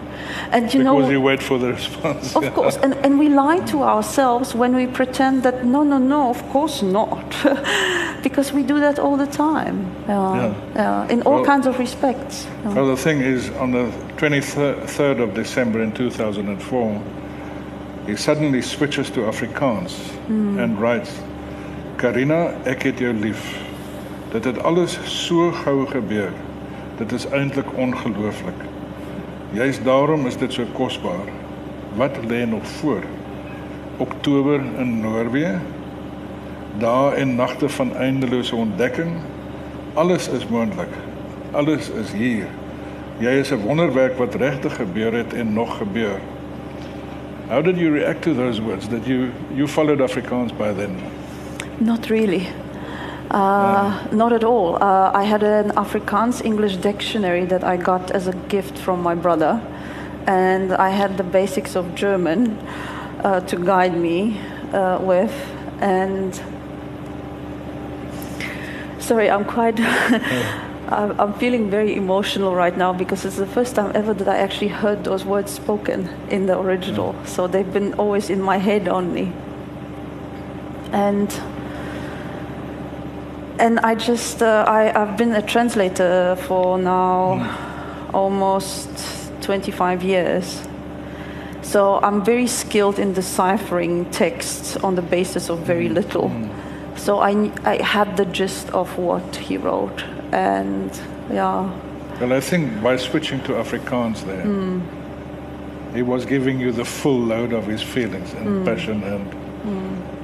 And 0.51 0.73
you 0.73 0.79
because 0.79 1.03
know, 1.03 1.09
you 1.09 1.21
wait 1.21 1.41
for 1.41 1.57
the 1.57 1.73
response. 1.73 2.35
of 2.35 2.53
course, 2.53 2.77
and, 2.77 2.93
and 3.05 3.19
we 3.19 3.29
lie 3.29 3.59
to 3.71 3.83
ourselves 3.83 4.55
when 4.55 4.75
we 4.75 4.87
pretend 4.87 5.43
that 5.43 5.65
no, 5.65 5.83
no, 5.83 5.97
no, 5.97 6.29
of 6.29 6.41
course 6.49 6.81
not, 6.81 7.35
because 8.23 8.53
we 8.53 8.63
do 8.63 8.79
that 8.79 8.99
all 8.99 9.17
the 9.17 9.27
time. 9.27 9.85
Uh, 10.07 10.11
yeah, 10.11 10.35
Yeah. 10.35 10.55
yeah, 10.75 11.13
in 11.13 11.21
all 11.23 11.35
Well- 11.35 11.45
kinds 11.45 11.67
of 11.67 11.79
respects. 11.79 12.47
Yeah. 12.63 12.73
Well, 12.73 12.87
the 12.87 13.01
thing 13.01 13.21
is, 13.21 13.49
on 13.59 13.71
the 13.71 13.91
23rd 14.17 15.19
of 15.19 15.33
December 15.33 15.83
in 15.83 15.91
2004, 15.91 17.01
he 18.07 18.15
suddenly 18.15 18.61
switches 18.61 19.09
to 19.11 19.21
Afrikaans 19.21 19.93
hmm. 20.27 20.59
and 20.59 20.79
writes: 20.79 21.11
Karina, 21.97 22.53
ek 22.65 22.83
het 22.83 22.99
jou 22.99 23.13
lief. 23.13 23.57
Dit 24.31 24.45
het 24.45 24.63
alles 24.63 24.99
so 25.05 25.51
gou 25.51 25.85
gebeur. 25.87 26.31
Dit 26.97 27.11
is 27.11 27.25
eintlik 27.25 27.77
ongelooflik. 27.77 28.74
Juist 29.55 29.83
daarom 29.83 30.25
is 30.27 30.37
dit 30.37 30.53
so 30.53 30.63
kosbaar. 30.73 31.27
Wat 31.95 32.11
lê 32.27 32.45
nog 32.45 32.67
voor? 32.67 33.03
Oktober 33.97 34.59
in 34.77 34.99
Noorwe. 34.99 35.59
Dae 36.77 37.13
en 37.15 37.35
nagte 37.35 37.69
van 37.69 37.95
eindelose 37.95 38.55
ontdekking. 38.55 39.11
Alles 39.93 40.27
is 40.29 40.47
moontlik. 40.47 40.91
Alles 41.51 41.89
is 41.89 42.11
hier. 42.11 42.47
Jy 43.17 43.29
is 43.29 43.51
'n 43.51 43.63
wonderwerk 43.63 44.17
wat 44.17 44.35
regtig 44.35 44.75
gebeur 44.75 45.13
het 45.13 45.33
en 45.33 45.53
nog 45.53 45.77
gebeur. 45.77 46.19
How 47.47 47.63
did 47.63 47.77
you 47.77 47.97
react 47.97 48.21
to 48.21 48.33
those 48.33 48.61
words? 48.61 48.87
That 48.87 49.05
you 49.05 49.29
you 49.53 49.67
followed 49.67 50.01
Afrikaans 50.01 50.53
by 50.57 50.73
then? 50.73 50.95
Not 51.77 52.05
really. 52.05 52.47
Uh, 53.31 54.07
not 54.11 54.31
at 54.31 54.43
all. 54.43 54.75
Uh, 54.75 55.11
I 55.13 55.23
had 55.23 55.41
an 55.41 55.71
Afrikaans 55.71 56.45
English 56.45 56.77
dictionary 56.77 57.45
that 57.45 57.63
I 57.63 57.75
got 57.77 58.11
as 58.11 58.27
a 58.27 58.33
gift 58.49 58.77
from 58.77 59.01
my 59.01 59.15
brother, 59.15 59.61
and 60.27 60.73
I 60.73 60.89
had 60.89 61.17
the 61.17 61.23
basics 61.23 61.75
of 61.75 61.95
German 61.95 62.57
uh, 63.23 63.39
to 63.41 63.57
guide 63.57 63.97
me 63.97 64.39
uh, 64.73 64.99
with. 65.01 65.33
And 65.81 66.39
sorry, 68.99 69.29
I'm 69.29 69.45
quite. 69.45 69.79
I'm 70.87 71.19
I'm 71.19 71.33
feeling 71.33 71.71
very 71.71 71.95
emotional 71.95 72.53
right 72.53 72.77
now 72.77 72.93
because 72.93 73.25
it's 73.25 73.37
the 73.37 73.47
first 73.47 73.73
time 73.73 73.91
ever 73.95 74.13
that 74.13 74.27
I 74.27 74.37
actually 74.37 74.67
heard 74.67 75.03
those 75.03 75.25
words 75.25 75.51
spoken 75.51 76.09
in 76.29 76.45
the 76.45 76.59
original. 76.59 77.15
So 77.25 77.47
they've 77.47 77.73
been 77.73 77.95
always 77.95 78.29
in 78.29 78.39
my 78.39 78.59
head 78.59 78.87
only. 78.87 79.33
And 80.91 81.31
and 83.59 83.79
I 83.79 83.95
just 83.95 84.41
uh, 84.41 84.65
I, 84.67 84.91
I've 84.99 85.17
been 85.17 85.33
a 85.33 85.41
translator 85.41 86.35
for 86.47 86.77
now 86.77 87.37
hmm. 87.37 88.15
almost 88.15 88.89
25 89.41 90.03
years. 90.03 90.61
So 91.61 91.99
I'm 92.01 92.23
very 92.23 92.47
skilled 92.47 92.99
in 92.99 93.13
deciphering 93.13 94.09
texts 94.11 94.77
on 94.77 94.95
the 94.95 95.01
basis 95.01 95.49
of 95.49 95.59
very 95.59 95.87
hmm. 95.87 95.95
little. 95.95 96.29
Hmm. 96.29 96.97
So 96.97 97.19
I, 97.19 97.51
I 97.63 97.81
had 97.81 98.17
the 98.17 98.25
gist 98.25 98.69
of 98.69 98.97
what 98.97 99.35
he 99.35 99.57
wrote, 99.57 100.01
and 100.31 100.89
yeah, 101.31 101.69
Well, 102.21 102.31
I 102.31 102.39
think 102.39 102.81
by 102.81 102.95
switching 102.95 103.41
to 103.43 103.53
Afrikaans 103.53 104.23
there, 104.25 104.45
he 105.93 106.01
was 106.01 106.25
giving 106.25 106.59
you 106.59 106.71
the 106.71 106.85
full 106.85 107.19
load 107.19 107.51
of 107.51 107.67
his 107.67 107.81
feelings 107.81 108.33
and 108.33 108.65
passion 108.65 109.03
and 109.03 109.45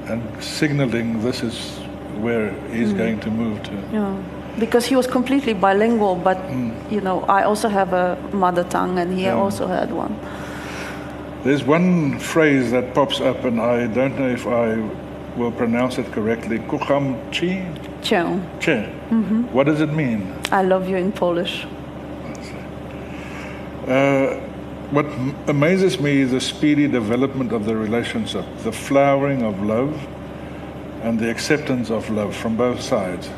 and 0.08 0.42
signaling 0.42 1.22
this 1.22 1.42
is 1.42 1.81
where 2.22 2.52
he's 2.70 2.90
hmm. 2.90 2.98
going 2.98 3.20
to 3.20 3.30
move 3.30 3.62
to. 3.64 3.72
yeah. 3.92 4.16
Because 4.58 4.84
he 4.84 4.96
was 4.96 5.06
completely 5.06 5.54
bilingual, 5.54 6.14
but 6.14 6.36
hmm. 6.36 6.70
you 6.90 7.00
know, 7.00 7.22
I 7.22 7.44
also 7.44 7.68
have 7.68 7.92
a 7.92 8.16
mother 8.32 8.64
tongue, 8.64 8.98
and 8.98 9.12
he 9.18 9.24
Yeah. 9.24 9.42
also 9.42 9.66
had 9.66 9.90
one. 9.90 10.14
There's 11.44 11.64
one 11.64 12.18
phrase 12.18 12.70
that 12.70 12.94
pops 12.94 13.20
up, 13.20 13.44
and 13.44 13.60
I 13.60 13.86
don't 13.88 14.16
know 14.18 14.28
if 14.28 14.46
I 14.46 14.76
will 15.36 15.50
pronounce 15.50 15.98
it 15.98 16.12
correctly. 16.12 16.58
Kuchamchi? 16.58 17.64
Cię. 18.02 18.40
Che. 18.60 18.88
Mm-hmm. 19.10 19.42
What 19.52 19.66
does 19.66 19.80
it 19.80 19.92
mean? 19.92 20.32
I 20.52 20.62
love 20.62 20.88
you 20.88 20.96
in 20.96 21.12
Polish. 21.12 21.66
Uh, 23.88 24.36
what 24.92 25.06
m- 25.06 25.34
amazes 25.48 25.98
me 25.98 26.20
is 26.20 26.30
the 26.30 26.40
speedy 26.40 26.86
development 26.86 27.52
of 27.52 27.64
the 27.64 27.74
relationship, 27.74 28.44
the 28.62 28.70
flowering 28.72 29.42
of 29.42 29.60
love, 29.62 29.94
and 31.02 31.18
the 31.18 31.30
acceptance 31.30 31.90
of 31.90 32.08
love 32.10 32.34
from 32.34 32.56
both 32.56 32.80
sides. 32.80 33.28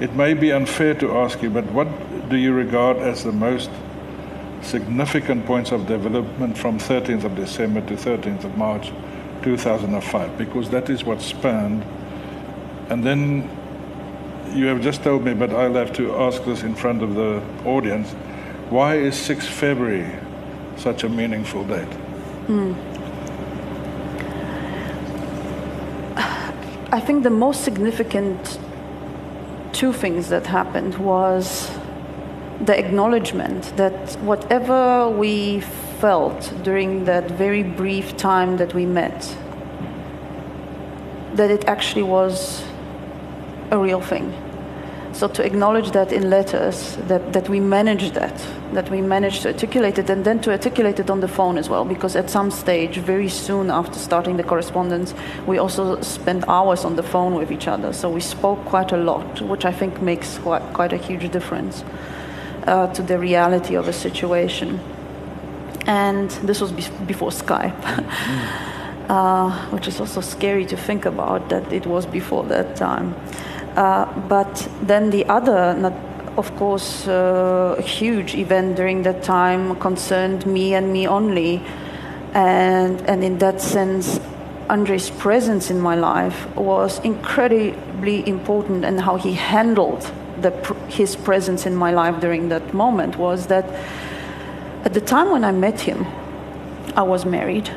It 0.00 0.14
may 0.14 0.34
be 0.34 0.50
unfair 0.50 0.94
to 0.94 1.18
ask 1.18 1.42
you, 1.42 1.50
but 1.50 1.64
what 1.72 1.88
do 2.30 2.36
you 2.36 2.52
regard 2.52 2.96
as 2.96 3.22
the 3.22 3.32
most 3.32 3.70
significant 4.62 5.44
points 5.46 5.72
of 5.72 5.86
development 5.86 6.56
from 6.56 6.78
13th 6.78 7.24
of 7.24 7.36
December 7.36 7.80
to 7.82 7.94
13th 7.94 8.44
of 8.44 8.56
March 8.56 8.92
2005? 9.42 10.38
Because 10.38 10.70
that 10.70 10.88
is 10.88 11.04
what 11.04 11.20
spanned. 11.20 11.84
And 12.88 13.04
then 13.04 13.48
you 14.54 14.66
have 14.66 14.80
just 14.80 15.02
told 15.02 15.24
me, 15.24 15.34
but 15.34 15.50
I'll 15.50 15.74
have 15.74 15.92
to 15.94 16.16
ask 16.16 16.44
this 16.44 16.62
in 16.62 16.74
front 16.74 17.02
of 17.02 17.14
the 17.14 17.42
audience. 17.66 18.12
Why 18.70 18.96
is 18.96 19.16
6 19.16 19.46
February 19.46 20.10
such 20.76 21.04
a 21.04 21.08
meaningful 21.08 21.64
date? 21.64 21.92
Hmm. 22.46 22.72
I 26.92 26.98
think 26.98 27.22
the 27.22 27.30
most 27.30 27.62
significant 27.62 28.58
two 29.72 29.92
things 29.92 30.28
that 30.30 30.46
happened 30.46 30.98
was 30.98 31.70
the 32.60 32.76
acknowledgement 32.76 33.76
that 33.76 34.14
whatever 34.22 35.08
we 35.08 35.60
felt 36.00 36.52
during 36.64 37.04
that 37.04 37.30
very 37.30 37.62
brief 37.62 38.16
time 38.16 38.56
that 38.56 38.74
we 38.74 38.86
met, 38.86 39.36
that 41.34 41.48
it 41.48 41.64
actually 41.66 42.02
was 42.02 42.64
a 43.70 43.78
real 43.78 44.00
thing. 44.00 44.34
So 45.12 45.28
to 45.28 45.44
acknowledge 45.44 45.90
that 45.90 46.12
in 46.12 46.30
letters, 46.30 46.96
that, 47.08 47.32
that 47.32 47.48
we 47.48 47.60
managed 47.60 48.14
that, 48.14 48.36
that 48.72 48.90
we 48.90 49.02
managed 49.02 49.42
to 49.42 49.48
articulate 49.48 49.98
it, 49.98 50.08
and 50.08 50.24
then 50.24 50.40
to 50.40 50.50
articulate 50.50 51.00
it 51.00 51.10
on 51.10 51.20
the 51.20 51.28
phone 51.28 51.58
as 51.58 51.68
well, 51.68 51.84
because 51.84 52.16
at 52.16 52.30
some 52.30 52.50
stage, 52.50 52.96
very 52.98 53.28
soon 53.28 53.70
after 53.70 53.98
starting 53.98 54.36
the 54.36 54.44
correspondence, 54.44 55.14
we 55.46 55.58
also 55.58 56.00
spent 56.00 56.48
hours 56.48 56.84
on 56.84 56.96
the 56.96 57.02
phone 57.02 57.34
with 57.34 57.50
each 57.50 57.68
other. 57.68 57.92
So 57.92 58.08
we 58.08 58.20
spoke 58.20 58.64
quite 58.64 58.92
a 58.92 58.96
lot, 58.96 59.42
which 59.42 59.64
I 59.64 59.72
think 59.72 60.00
makes 60.00 60.38
quite, 60.38 60.62
quite 60.72 60.92
a 60.92 60.98
huge 60.98 61.30
difference 61.32 61.84
uh, 62.66 62.86
to 62.94 63.02
the 63.02 63.18
reality 63.18 63.74
of 63.74 63.88
a 63.88 63.92
situation. 63.92 64.80
And 65.86 66.30
this 66.46 66.60
was 66.60 66.72
be- 66.72 67.04
before 67.06 67.30
Skype. 67.30 67.74
uh, 69.10 69.50
which 69.70 69.88
is 69.88 70.00
also 70.00 70.20
scary 70.20 70.64
to 70.64 70.76
think 70.76 71.04
about 71.04 71.48
that 71.48 71.72
it 71.72 71.84
was 71.84 72.06
before 72.06 72.44
that 72.44 72.76
time. 72.76 73.14
Uh, 73.80 74.04
but 74.28 74.68
then 74.82 75.08
the 75.08 75.24
other, 75.24 75.74
of 76.36 76.54
course, 76.56 77.08
uh, 77.08 77.80
huge 77.82 78.34
event 78.34 78.76
during 78.76 79.02
that 79.04 79.22
time 79.22 79.74
concerned 79.76 80.44
me 80.44 80.74
and 80.74 80.92
me 80.92 81.08
only. 81.08 81.62
And, 82.34 83.00
and 83.08 83.24
in 83.24 83.38
that 83.38 83.58
sense, 83.58 84.20
Andre's 84.68 85.08
presence 85.08 85.70
in 85.70 85.80
my 85.80 85.94
life 85.94 86.54
was 86.56 87.00
incredibly 87.04 88.28
important, 88.28 88.84
and 88.84 89.00
how 89.00 89.16
he 89.16 89.32
handled 89.32 90.02
the, 90.42 90.50
his 90.88 91.16
presence 91.16 91.64
in 91.64 91.74
my 91.74 91.90
life 91.90 92.20
during 92.20 92.50
that 92.50 92.74
moment 92.74 93.16
was 93.16 93.46
that 93.46 93.64
at 94.84 94.92
the 94.92 95.00
time 95.00 95.30
when 95.30 95.42
I 95.42 95.52
met 95.52 95.80
him, 95.80 96.04
I 96.96 97.02
was 97.02 97.24
married, 97.24 97.70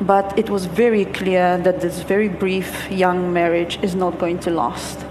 but 0.00 0.38
it 0.38 0.50
was 0.50 0.66
very 0.66 1.04
clear 1.04 1.58
that 1.58 1.80
this 1.80 2.02
very 2.02 2.28
brief 2.28 2.88
young 2.92 3.32
marriage 3.32 3.80
is 3.82 3.96
not 3.96 4.20
going 4.20 4.38
to 4.46 4.52
last. 4.52 5.07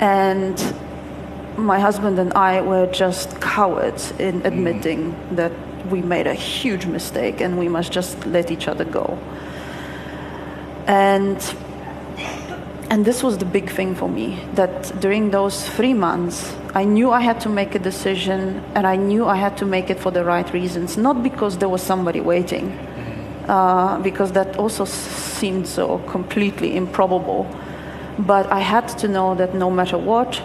And 0.00 0.56
my 1.56 1.78
husband 1.78 2.18
and 2.18 2.32
I 2.32 2.60
were 2.62 2.86
just 2.86 3.40
cowards 3.40 4.12
in 4.18 4.44
admitting 4.44 5.14
that 5.36 5.52
we 5.90 6.02
made 6.02 6.26
a 6.26 6.34
huge 6.34 6.86
mistake 6.86 7.40
and 7.40 7.58
we 7.58 7.68
must 7.68 7.92
just 7.92 8.26
let 8.26 8.50
each 8.50 8.66
other 8.66 8.84
go. 8.84 9.18
And 10.86 11.38
and 12.90 13.04
this 13.04 13.22
was 13.22 13.38
the 13.38 13.44
big 13.44 13.70
thing 13.70 13.94
for 13.94 14.08
me 14.08 14.36
that 14.54 15.00
during 15.00 15.30
those 15.30 15.68
three 15.68 15.94
months, 15.94 16.52
I 16.74 16.84
knew 16.84 17.12
I 17.12 17.20
had 17.20 17.40
to 17.42 17.48
make 17.48 17.76
a 17.76 17.78
decision 17.78 18.64
and 18.74 18.84
I 18.84 18.96
knew 18.96 19.26
I 19.26 19.36
had 19.36 19.56
to 19.58 19.64
make 19.64 19.90
it 19.90 20.00
for 20.00 20.10
the 20.10 20.24
right 20.24 20.52
reasons, 20.52 20.96
not 20.96 21.22
because 21.22 21.58
there 21.58 21.68
was 21.68 21.82
somebody 21.82 22.20
waiting, 22.20 22.72
uh, 23.46 24.00
because 24.00 24.32
that 24.32 24.56
also 24.56 24.84
seemed 24.86 25.68
so 25.68 25.98
completely 26.08 26.76
improbable. 26.76 27.46
But 28.26 28.52
I 28.52 28.60
had 28.60 28.88
to 28.98 29.08
know 29.08 29.34
that 29.34 29.54
no 29.54 29.70
matter 29.70 29.96
what, 29.96 30.42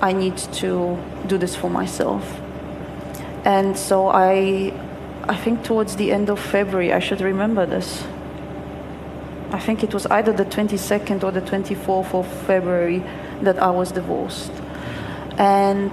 I 0.00 0.12
need 0.12 0.36
to 0.36 0.96
do 1.26 1.38
this 1.38 1.56
for 1.56 1.68
myself. 1.68 2.40
And 3.44 3.76
so 3.76 4.08
I, 4.08 4.72
I 5.28 5.36
think 5.36 5.64
towards 5.64 5.96
the 5.96 6.12
end 6.12 6.30
of 6.30 6.38
February, 6.38 6.92
I 6.92 7.00
should 7.00 7.20
remember 7.20 7.66
this. 7.66 8.04
I 9.50 9.58
think 9.58 9.82
it 9.82 9.94
was 9.94 10.06
either 10.06 10.32
the 10.32 10.44
22nd 10.44 11.24
or 11.24 11.32
the 11.32 11.40
24th 11.40 12.14
of 12.14 12.26
February 12.46 13.02
that 13.42 13.58
I 13.58 13.70
was 13.70 13.90
divorced. 13.90 14.52
And, 15.38 15.90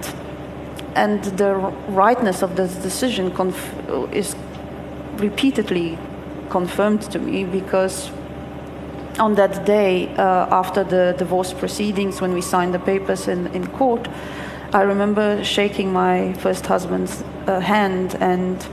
and 0.94 1.24
the 1.24 1.54
rightness 1.88 2.42
of 2.42 2.56
this 2.56 2.74
decision 2.76 3.30
conf- 3.32 3.72
is 4.12 4.36
repeatedly 5.16 5.98
confirmed 6.50 7.02
to 7.02 7.18
me 7.18 7.44
because 7.44 8.10
on 9.18 9.34
that 9.36 9.64
day, 9.64 10.08
uh, 10.16 10.46
after 10.50 10.84
the 10.84 11.14
divorce 11.18 11.52
proceedings, 11.52 12.20
when 12.20 12.32
we 12.32 12.40
signed 12.40 12.74
the 12.74 12.78
papers 12.78 13.28
in, 13.28 13.46
in 13.48 13.66
court, 13.66 14.08
I 14.72 14.82
remember 14.82 15.42
shaking 15.42 15.92
my 15.92 16.32
first 16.34 16.66
husband's 16.66 17.22
uh, 17.46 17.60
hand 17.60 18.16
and, 18.20 18.66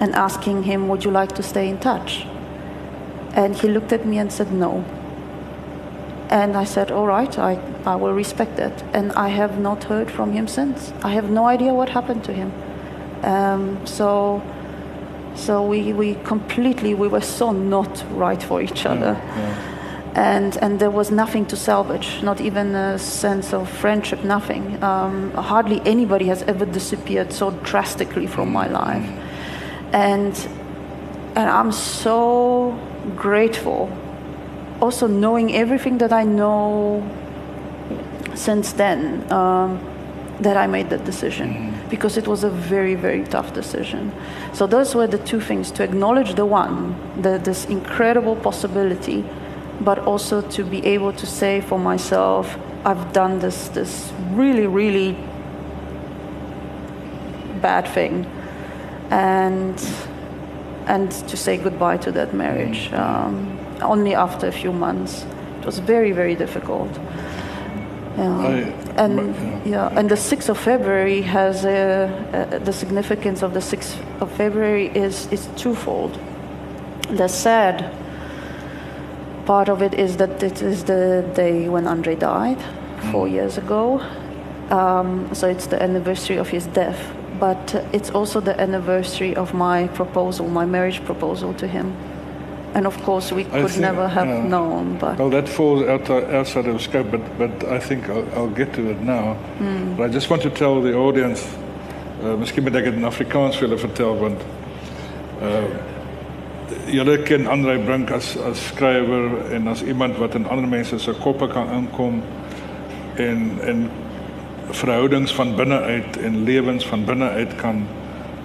and 0.00 0.14
asking 0.14 0.64
him, 0.64 0.88
Would 0.88 1.04
you 1.04 1.10
like 1.10 1.32
to 1.36 1.42
stay 1.42 1.68
in 1.68 1.78
touch? 1.78 2.26
And 3.32 3.54
he 3.54 3.68
looked 3.68 3.92
at 3.92 4.06
me 4.06 4.18
and 4.18 4.32
said, 4.32 4.52
No. 4.52 4.84
And 6.30 6.56
I 6.56 6.64
said, 6.64 6.90
All 6.90 7.06
right, 7.06 7.38
I, 7.38 7.60
I 7.84 7.96
will 7.96 8.12
respect 8.12 8.56
that. 8.56 8.82
And 8.94 9.12
I 9.12 9.28
have 9.28 9.58
not 9.58 9.84
heard 9.84 10.10
from 10.10 10.32
him 10.32 10.48
since. 10.48 10.92
I 11.02 11.10
have 11.10 11.30
no 11.30 11.46
idea 11.46 11.74
what 11.74 11.90
happened 11.90 12.24
to 12.24 12.32
him. 12.32 12.52
Um, 13.22 13.86
so 13.86 14.42
So 15.34 15.62
we, 15.62 15.92
we 15.92 16.14
completely, 16.24 16.94
we 16.94 17.08
were 17.08 17.20
so 17.20 17.52
not 17.52 18.04
right 18.12 18.42
for 18.42 18.60
each 18.60 18.84
other. 18.86 19.14
And, 20.14 20.56
and 20.56 20.80
there 20.80 20.90
was 20.90 21.10
nothing 21.10 21.46
to 21.46 21.56
salvage, 21.56 22.20
not 22.22 22.40
even 22.40 22.74
a 22.74 22.98
sense 22.98 23.54
of 23.54 23.70
friendship, 23.70 24.24
nothing. 24.24 24.82
Um, 24.82 25.30
hardly 25.32 25.80
anybody 25.84 26.26
has 26.26 26.42
ever 26.42 26.66
disappeared 26.66 27.32
so 27.32 27.52
drastically 27.62 28.26
from 28.26 28.52
my 28.52 28.66
life. 28.66 29.08
And, 29.92 30.34
and 31.36 31.48
I'm 31.48 31.72
so 31.72 32.78
grateful. 33.16 33.88
Also, 34.80 35.06
knowing 35.06 35.54
everything 35.54 35.98
that 35.98 36.12
I 36.12 36.24
know 36.24 37.08
since 38.34 38.72
then, 38.72 39.30
um, 39.32 39.78
that 40.40 40.56
I 40.56 40.66
made 40.66 40.90
that 40.90 41.04
decision 41.04 41.69
because 41.90 42.16
it 42.16 42.26
was 42.26 42.44
a 42.44 42.50
very, 42.50 42.94
very 42.94 43.24
tough 43.24 43.52
decision. 43.52 44.12
So, 44.52 44.66
those 44.66 44.94
were 44.94 45.06
the 45.06 45.18
two 45.18 45.40
things 45.40 45.70
to 45.72 45.82
acknowledge 45.82 46.34
the 46.34 46.46
one, 46.46 46.94
the, 47.20 47.38
this 47.38 47.64
incredible 47.66 48.36
possibility, 48.36 49.24
but 49.80 49.98
also 49.98 50.40
to 50.40 50.64
be 50.64 50.86
able 50.86 51.12
to 51.12 51.26
say 51.26 51.60
for 51.60 51.78
myself, 51.78 52.56
I've 52.84 53.12
done 53.12 53.40
this, 53.40 53.68
this 53.68 54.12
really, 54.30 54.66
really 54.66 55.16
bad 57.60 57.86
thing. 57.88 58.24
And, 59.10 59.78
and 60.86 61.10
to 61.10 61.36
say 61.36 61.56
goodbye 61.56 61.98
to 61.98 62.12
that 62.12 62.32
marriage 62.32 62.92
um, 62.92 63.58
only 63.82 64.14
after 64.14 64.46
a 64.46 64.52
few 64.52 64.72
months. 64.72 65.26
It 65.58 65.66
was 65.66 65.78
very, 65.78 66.12
very 66.12 66.34
difficult. 66.34 66.90
Yeah. 68.16 68.38
I, 68.38 68.79
and 68.96 69.66
yeah. 69.66 69.98
and 69.98 70.08
the 70.10 70.16
6th 70.16 70.48
of 70.48 70.58
February 70.58 71.22
has 71.22 71.64
a, 71.64 72.08
uh, 72.32 72.58
the 72.58 72.72
significance 72.72 73.42
of 73.42 73.54
the 73.54 73.60
6th 73.60 73.96
of 74.20 74.30
February 74.32 74.88
is 74.94 75.26
is 75.32 75.48
twofold. 75.56 76.18
The 77.10 77.28
sad 77.28 77.92
part 79.46 79.68
of 79.68 79.82
it 79.82 79.94
is 79.94 80.16
that 80.16 80.42
it 80.42 80.62
is 80.62 80.84
the 80.84 81.28
day 81.34 81.68
when 81.68 81.86
Andre 81.86 82.14
died, 82.14 82.58
four 83.10 83.26
years 83.26 83.58
ago. 83.58 84.00
Um, 84.70 85.34
so 85.34 85.48
it's 85.48 85.66
the 85.66 85.82
anniversary 85.82 86.36
of 86.36 86.48
his 86.48 86.66
death, 86.68 87.00
but 87.40 87.74
it's 87.92 88.10
also 88.10 88.40
the 88.40 88.60
anniversary 88.60 89.34
of 89.34 89.52
my 89.52 89.88
proposal, 89.88 90.46
my 90.48 90.66
marriage 90.66 91.04
proposal 91.04 91.52
to 91.54 91.66
him. 91.66 91.96
And 92.74 92.86
of 92.86 93.02
course, 93.02 93.32
we 93.32 93.44
could 93.44 93.70
think- 93.70 93.80
never 93.80 94.06
have 94.08 94.28
yeah. 94.28 94.46
known, 94.46 94.96
but 94.98 95.18
Well, 95.18 95.30
that 95.30 95.48
falls 95.48 95.82
out, 95.88 96.08
outside 96.10 96.66
of 96.66 96.80
scope, 96.80 97.10
but, 97.10 97.20
but 97.38 97.64
I 97.64 97.80
think 97.80 98.08
I'll, 98.08 98.24
I'll 98.36 98.54
get 98.54 98.72
to 98.74 98.90
it 98.90 99.00
now. 99.00 99.36
But 99.96 100.04
I 100.04 100.08
just 100.08 100.30
want 100.30 100.42
to 100.42 100.50
tell 100.50 100.80
the 100.80 100.94
audience, 100.94 101.44
uh, 102.22 102.36
miskien 102.36 102.62
moet 102.62 102.76
ek 102.76 102.84
dit 102.84 102.94
in 102.94 103.04
Afrikaans 103.08 103.56
vir 103.58 103.68
hulle 103.68 103.78
vertel, 103.78 104.14
want 104.20 104.44
uh, 105.42 105.64
julle 106.92 107.16
ken 107.26 107.48
Andrei 107.50 107.78
Brink 107.78 108.10
as, 108.10 108.36
as 108.36 108.60
skrywer 108.70 109.50
en 109.52 109.66
as 109.68 109.82
iemand 109.82 110.18
wat 110.18 110.34
in 110.34 110.46
ander 110.46 110.68
mense 110.68 110.98
se 110.98 111.12
koppe 111.12 111.48
kan 111.48 111.70
inkom 111.74 112.22
en, 113.16 113.58
en 113.66 113.90
verhoudings 114.70 115.34
van 115.34 115.56
binne 115.56 115.80
uit 115.80 116.18
en 116.22 116.42
lewens 116.44 116.86
van 116.86 117.04
binne 117.04 117.28
uit 117.28 117.54
kan, 117.56 117.82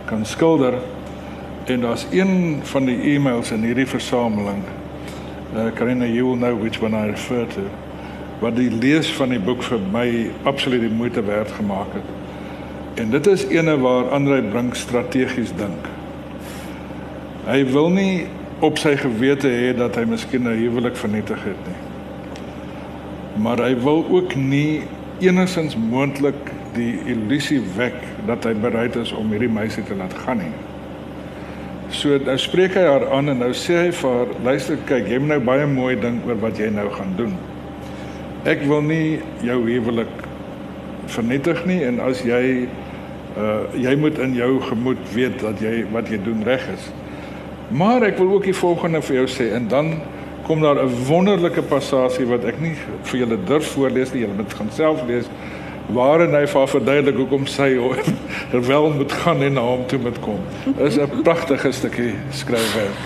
kan 0.05 0.25
skilder. 0.25 0.79
En 1.65 1.81
daar's 1.81 2.07
een 2.11 2.59
van 2.63 2.85
die 2.85 3.01
e-mails 3.01 3.51
in 3.51 3.63
hierdie 3.63 3.87
versameling 3.87 4.63
Uh, 5.55 5.71
Karina, 5.71 6.05
you 6.05 6.25
will 6.25 6.35
know 6.35 6.53
which 6.53 6.81
one 6.81 6.93
I 6.93 7.05
refer 7.07 7.45
to. 7.45 7.69
Wat 8.41 8.57
die 8.57 8.69
lees 8.69 9.07
van 9.15 9.31
die 9.31 9.39
boek 9.39 9.61
vir 9.63 9.79
my 9.93 10.07
absoluut 10.43 10.81
die 10.83 10.91
moeite 10.91 11.23
werd 11.23 11.53
gemaak 11.55 11.93
het. 11.95 12.09
En 12.99 13.13
dit 13.13 13.27
is 13.31 13.45
ene 13.47 13.77
waar 13.79 14.09
Andrei 14.17 14.41
Brink 14.43 14.75
strategies 14.75 15.53
dink. 15.55 15.87
Hy 17.45 17.61
wil 17.71 17.87
nie 17.95 18.25
op 18.59 18.81
sy 18.81 18.97
gewete 18.99 19.47
hê 19.47 19.71
dat 19.79 19.95
hy 19.95 20.03
miskien 20.11 20.43
'n 20.43 20.59
huwelik 20.59 20.99
vernietig 20.99 21.39
het 21.47 21.63
nie. 21.69 21.79
Maar 23.39 23.63
hy 23.69 23.79
wil 23.79 24.03
ook 24.11 24.35
nie 24.35 24.81
enigsins 25.19 25.75
moontlik 25.75 26.51
die 26.73 26.99
illusie 27.05 27.61
wek 27.77 27.95
dat 28.27 28.43
hy 28.43 28.53
bereid 28.53 28.95
is 28.95 29.11
om 29.11 29.31
hierdie 29.31 29.49
meisie 29.49 29.83
te 29.83 29.95
laat 29.95 30.13
gaan 30.25 30.37
nie. 30.37 30.55
So 31.95 32.17
nou 32.19 32.35
spreek 32.41 32.73
hy 32.75 32.81
haar 32.83 33.05
aan 33.15 33.31
en 33.31 33.37
nou 33.39 33.53
sê 33.55 33.75
hy 33.85 33.91
vir 33.95 34.15
haar, 34.17 34.31
luister 34.43 34.79
kyk, 34.89 35.05
jy 35.07 35.19
moet 35.21 35.31
nou 35.31 35.43
baie 35.47 35.67
mooi 35.69 35.93
dink 35.99 36.25
oor 36.27 36.35
wat 36.41 36.57
jy 36.59 36.67
nou 36.73 36.89
gaan 36.91 37.13
doen. 37.15 37.31
Ek 38.51 38.65
wil 38.67 38.83
nie 38.83 39.21
jou 39.45 39.61
huwelik 39.63 40.11
vernietig 41.13 41.61
nie 41.69 41.79
en 41.87 42.01
as 42.03 42.25
jy 42.25 42.67
uh 43.39 43.61
jy 43.79 43.95
moet 43.99 44.19
in 44.23 44.35
jou 44.35 44.51
gemoed 44.63 45.07
weet 45.13 45.39
dat 45.43 45.63
jy 45.63 45.85
wat 45.95 46.11
jy 46.11 46.19
doen 46.25 46.43
reg 46.47 46.67
is. 46.73 46.89
Maar 47.71 48.09
ek 48.09 48.19
wil 48.19 48.35
ook 48.35 48.49
die 48.49 48.55
volgende 48.55 49.01
vir 49.03 49.21
jou 49.21 49.25
sê 49.31 49.49
en 49.55 49.71
dan 49.71 49.95
kom 50.47 50.61
daar 50.61 50.83
'n 50.83 50.91
wonderlike 51.07 51.63
passasie 51.71 52.27
wat 52.27 52.43
ek 52.43 52.59
nie 52.59 52.75
vir 53.03 53.19
julle 53.19 53.37
durf 53.45 53.71
voorlees 53.71 54.11
nie, 54.13 54.21
julle 54.21 54.35
moet 54.35 54.53
gaan 54.53 54.71
self 54.71 55.07
lees 55.07 55.31
waarin 55.93 56.33
hy 56.33 56.45
vir 56.47 56.59
haar 56.59 56.67
verduidelik 56.67 57.15
hoekom 57.17 57.45
sy 57.45 57.77
wel 58.71 58.89
moet 58.91 59.11
gaan 59.11 59.41
en 59.43 59.53
na 59.53 59.61
hom 59.61 59.85
toe 59.87 59.99
moet 59.99 60.19
kom. 60.19 60.39
Dit 60.65 60.87
is 60.87 60.97
'n 60.97 61.21
pragtige 61.23 61.71
stukkie 61.71 62.13
skryfwerk. 62.31 62.97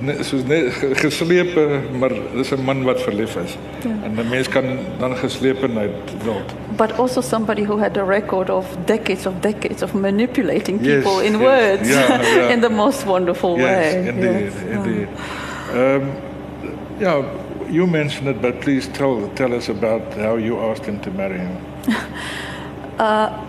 Net 0.00 0.24
soos 0.24 0.44
net 0.44 0.72
ge- 0.72 0.94
geslepe, 0.94 1.80
maar 1.98 2.12
dis 2.36 2.50
'n 2.52 2.64
man 2.64 2.82
wat 2.84 3.00
verlief 3.02 3.36
is. 3.36 3.56
Ja. 3.84 3.90
En 4.04 4.12
'n 4.16 4.28
mens 4.28 4.48
kan 4.48 4.64
dan 4.98 5.16
geslepenheid 5.16 5.90
wild. 6.24 6.52
but 6.76 6.98
also 6.98 7.20
somebody 7.20 7.64
who 7.64 7.78
had 7.78 7.96
a 7.96 8.04
record 8.04 8.50
of 8.50 8.66
decades 8.84 9.26
of 9.26 9.32
decades 9.40 9.82
of 9.82 9.94
manipulating 9.94 10.78
Yes, 10.82 11.02
people 11.04 11.24
in 11.26 11.32
yes. 11.32 11.40
words 11.40 11.88
Yeah, 11.88 12.20
yeah. 12.36 12.50
in 12.52 12.60
the 12.60 12.68
most 12.70 13.04
wonderful 13.06 13.56
Yes, 13.58 13.64
way. 13.94 14.06
indeed, 14.08 14.22
Yes. 14.22 14.52
indeed. 14.76 15.08
Um, 15.74 16.02
yeah, 17.00 17.22
you 17.70 17.86
mentioned 17.86 18.28
it, 18.28 18.40
but 18.40 18.60
please 18.60 18.88
tell 18.92 19.30
tell 19.34 19.52
us 19.54 19.68
about 19.68 20.02
how 20.16 20.36
you 20.38 20.58
asked 20.70 20.86
him 20.86 20.98
to 21.00 21.10
marry 21.16 21.40
you. 21.88 23.48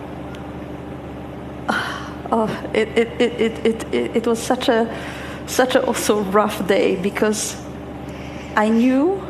Oh, 2.32 2.46
it, 2.72 2.86
it, 2.96 3.20
it, 3.20 3.66
it, 3.66 3.92
it, 3.92 4.16
it, 4.18 4.26
was 4.26 4.40
such 4.40 4.68
a, 4.68 4.86
such 5.48 5.74
a 5.74 5.84
also 5.84 6.22
rough 6.22 6.64
day 6.68 6.94
because 6.94 7.60
I 8.54 8.68
knew 8.68 9.20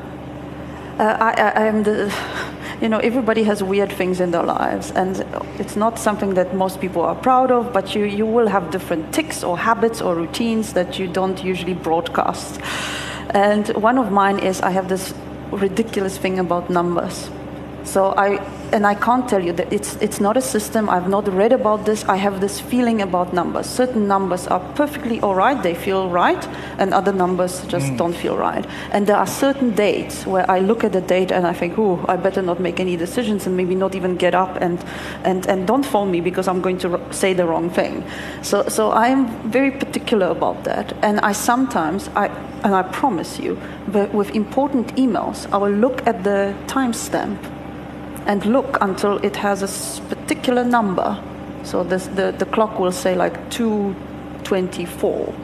uh, 0.99 1.17
I, 1.19 1.31
I, 1.31 1.49
I 1.63 1.67
am 1.67 1.83
the, 1.83 2.15
you 2.83 2.91
know, 2.91 2.99
everybody 2.99 3.43
has 3.45 3.63
weird 3.63 3.91
things 3.91 4.21
in 4.21 4.33
their 4.33 4.43
lives, 4.43 4.91
and 4.91 5.25
it's 5.59 5.77
not 5.77 5.99
something 5.99 6.35
that 6.35 6.55
most 6.55 6.79
people 6.79 7.01
are 7.01 7.15
proud 7.15 7.51
of, 7.51 7.73
but 7.73 7.95
you, 7.95 8.05
you 8.05 8.27
will 8.27 8.49
have 8.49 8.71
different 8.71 9.15
tics 9.15 9.43
or 9.43 9.57
habits 9.57 10.03
or 10.03 10.15
routines 10.15 10.75
that 10.75 10.99
you 10.99 11.07
don't 11.07 11.43
usually 11.43 11.73
broadcast. 11.75 12.61
And 13.31 13.69
one 13.69 13.97
of 13.97 14.13
mine 14.13 14.41
is 14.41 14.61
I 14.61 14.73
have 14.73 14.91
this 14.91 15.15
ridiculous 15.51 16.19
thing 16.19 16.39
about 16.39 16.69
numbers. 16.69 17.31
So 17.85 18.13
I 18.15 18.45
and 18.73 18.87
I 18.87 18.95
can't 18.95 19.29
tell 19.29 19.43
you 19.43 19.53
that 19.55 19.73
it's 19.73 19.97
it's 19.97 20.21
not 20.21 20.37
a 20.37 20.41
system. 20.41 20.89
I've 20.89 21.09
not 21.09 21.27
read 21.29 21.53
about 21.53 21.85
this. 21.85 22.05
I 22.05 22.16
have 22.16 22.41
this 22.41 22.61
feeling 22.61 23.03
about 23.03 23.33
numbers. 23.33 23.66
Certain 23.66 24.07
numbers 24.07 24.47
are 24.47 24.61
perfectly 24.75 25.21
all 25.21 25.35
right. 25.35 25.62
They 25.62 25.75
feel 25.75 26.09
right, 26.09 26.49
and 26.79 26.95
other 26.95 27.12
numbers 27.12 27.64
just 27.66 27.87
mm. 27.87 27.99
don't 27.99 28.16
feel 28.16 28.37
right. 28.37 28.66
And 28.93 29.07
there 29.07 29.16
are 29.16 29.27
certain 29.27 29.75
dates 29.75 30.27
where 30.27 30.51
I 30.51 30.61
look 30.61 30.85
at 30.85 30.93
the 30.93 31.01
date 31.01 31.33
and 31.33 31.47
I 31.47 31.53
think, 31.53 31.79
"Oh, 31.79 32.05
I 32.09 32.16
better 32.16 32.43
not 32.43 32.61
make 32.61 32.81
any 32.81 32.97
decisions 32.97 33.47
and 33.47 33.57
maybe 33.57 33.75
not 33.75 33.95
even 33.95 34.16
get 34.16 34.35
up 34.35 34.57
and 34.61 34.79
and 35.25 35.47
and 35.47 35.66
don't 35.66 35.85
phone 35.85 36.11
me 36.11 36.21
because 36.21 36.49
I'm 36.49 36.61
going 36.61 36.79
to 36.79 36.93
r- 36.93 37.12
say 37.12 37.35
the 37.35 37.47
wrong 37.47 37.71
thing." 37.71 38.05
So 38.43 38.68
so 38.68 38.91
I 38.91 39.09
am 39.09 39.27
very 39.51 39.71
particular 39.71 40.29
about 40.29 40.64
that. 40.64 40.93
And 41.03 41.21
I 41.21 41.33
sometimes 41.33 42.11
I 42.16 42.29
and 42.62 42.75
I 42.75 42.83
promise 42.83 43.39
you, 43.39 43.59
but 43.93 44.12
with 44.14 44.35
important 44.35 44.95
emails, 44.97 45.47
I 45.53 45.57
will 45.57 45.73
look 45.73 46.07
at 46.07 46.25
the 46.25 46.55
timestamp 46.66 47.39
and 48.27 48.45
look 48.45 48.79
until 48.81 49.18
it 49.18 49.37
has 49.37 49.62
a 49.62 50.03
particular 50.14 50.64
number. 50.64 51.23
So 51.62 51.85
this, 51.85 52.07
the, 52.07 52.33
the 52.33 52.47
clock 52.47 52.79
will 52.79 52.93
say 52.93 53.14
like 53.14 53.51
224. 53.51 55.35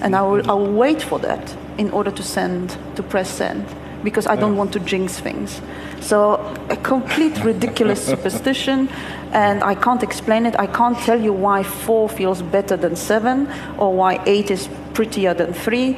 And 0.00 0.14
I 0.14 0.22
will, 0.22 0.50
I 0.50 0.54
will 0.54 0.72
wait 0.72 1.02
for 1.02 1.18
that 1.20 1.56
in 1.76 1.90
order 1.90 2.10
to 2.10 2.22
send, 2.22 2.76
to 2.96 3.02
press 3.02 3.28
send, 3.30 3.66
because 4.04 4.26
I 4.26 4.36
don't 4.36 4.56
want 4.56 4.72
to 4.74 4.80
jinx 4.80 5.18
things. 5.18 5.60
So 6.00 6.34
a 6.70 6.76
complete 6.76 7.42
ridiculous 7.42 8.04
superstition, 8.12 8.88
and 9.32 9.62
I 9.64 9.74
can't 9.74 10.02
explain 10.02 10.46
it. 10.46 10.58
I 10.58 10.66
can't 10.66 10.96
tell 10.98 11.20
you 11.20 11.32
why 11.32 11.62
four 11.62 12.08
feels 12.08 12.42
better 12.42 12.76
than 12.76 12.96
seven, 12.96 13.48
or 13.76 13.92
why 13.92 14.22
eight 14.26 14.50
is 14.50 14.68
prettier 14.94 15.34
than 15.34 15.52
three. 15.52 15.96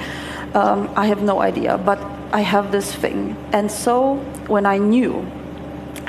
Um, 0.54 0.90
I 0.96 1.06
have 1.06 1.22
no 1.22 1.40
idea, 1.40 1.78
but 1.78 1.98
I 2.32 2.40
have 2.40 2.72
this 2.72 2.94
thing. 2.94 3.36
And 3.52 3.70
so 3.70 4.16
when 4.48 4.66
I 4.66 4.78
knew 4.78 5.30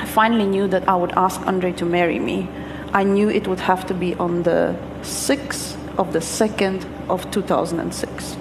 I 0.02 0.04
finally 0.04 0.46
knew 0.46 0.66
that 0.66 0.88
I 0.88 0.96
would 0.96 1.12
ask 1.12 1.40
Andre 1.46 1.70
to 1.74 1.84
marry 1.84 2.18
me. 2.18 2.48
I 2.92 3.04
knew 3.04 3.30
it 3.30 3.46
would 3.46 3.60
have 3.60 3.86
to 3.86 3.94
be 3.94 4.16
on 4.16 4.42
the 4.42 4.74
6th 5.02 5.76
of 5.96 6.12
the 6.12 6.18
2nd 6.18 6.84
of 7.08 7.30
2006. 7.30 8.36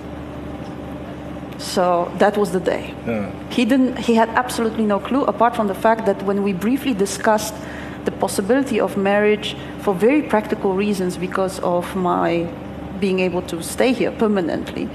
So 1.59 2.11
that 2.17 2.35
was 2.35 2.51
the 2.51 2.59
day. 2.59 2.95
Yeah. 3.05 3.31
He 3.51 3.65
didn't 3.65 3.99
he 3.99 4.15
had 4.15 4.29
absolutely 4.29 4.85
no 4.85 4.99
clue 4.99 5.23
apart 5.25 5.55
from 5.55 5.67
the 5.67 5.75
fact 5.75 6.07
that 6.07 6.23
when 6.23 6.41
we 6.41 6.51
briefly 6.51 6.95
discussed 6.95 7.53
the 8.05 8.11
possibility 8.11 8.79
of 8.79 8.97
marriage 8.97 9.55
for 9.81 9.93
very 9.93 10.23
practical 10.23 10.73
reasons 10.73 11.15
because 11.15 11.59
of 11.59 11.95
my 11.95 12.49
being 12.99 13.19
able 13.19 13.43
to 13.43 13.61
stay 13.61 13.93
here 13.93 14.11
permanently. 14.11 14.89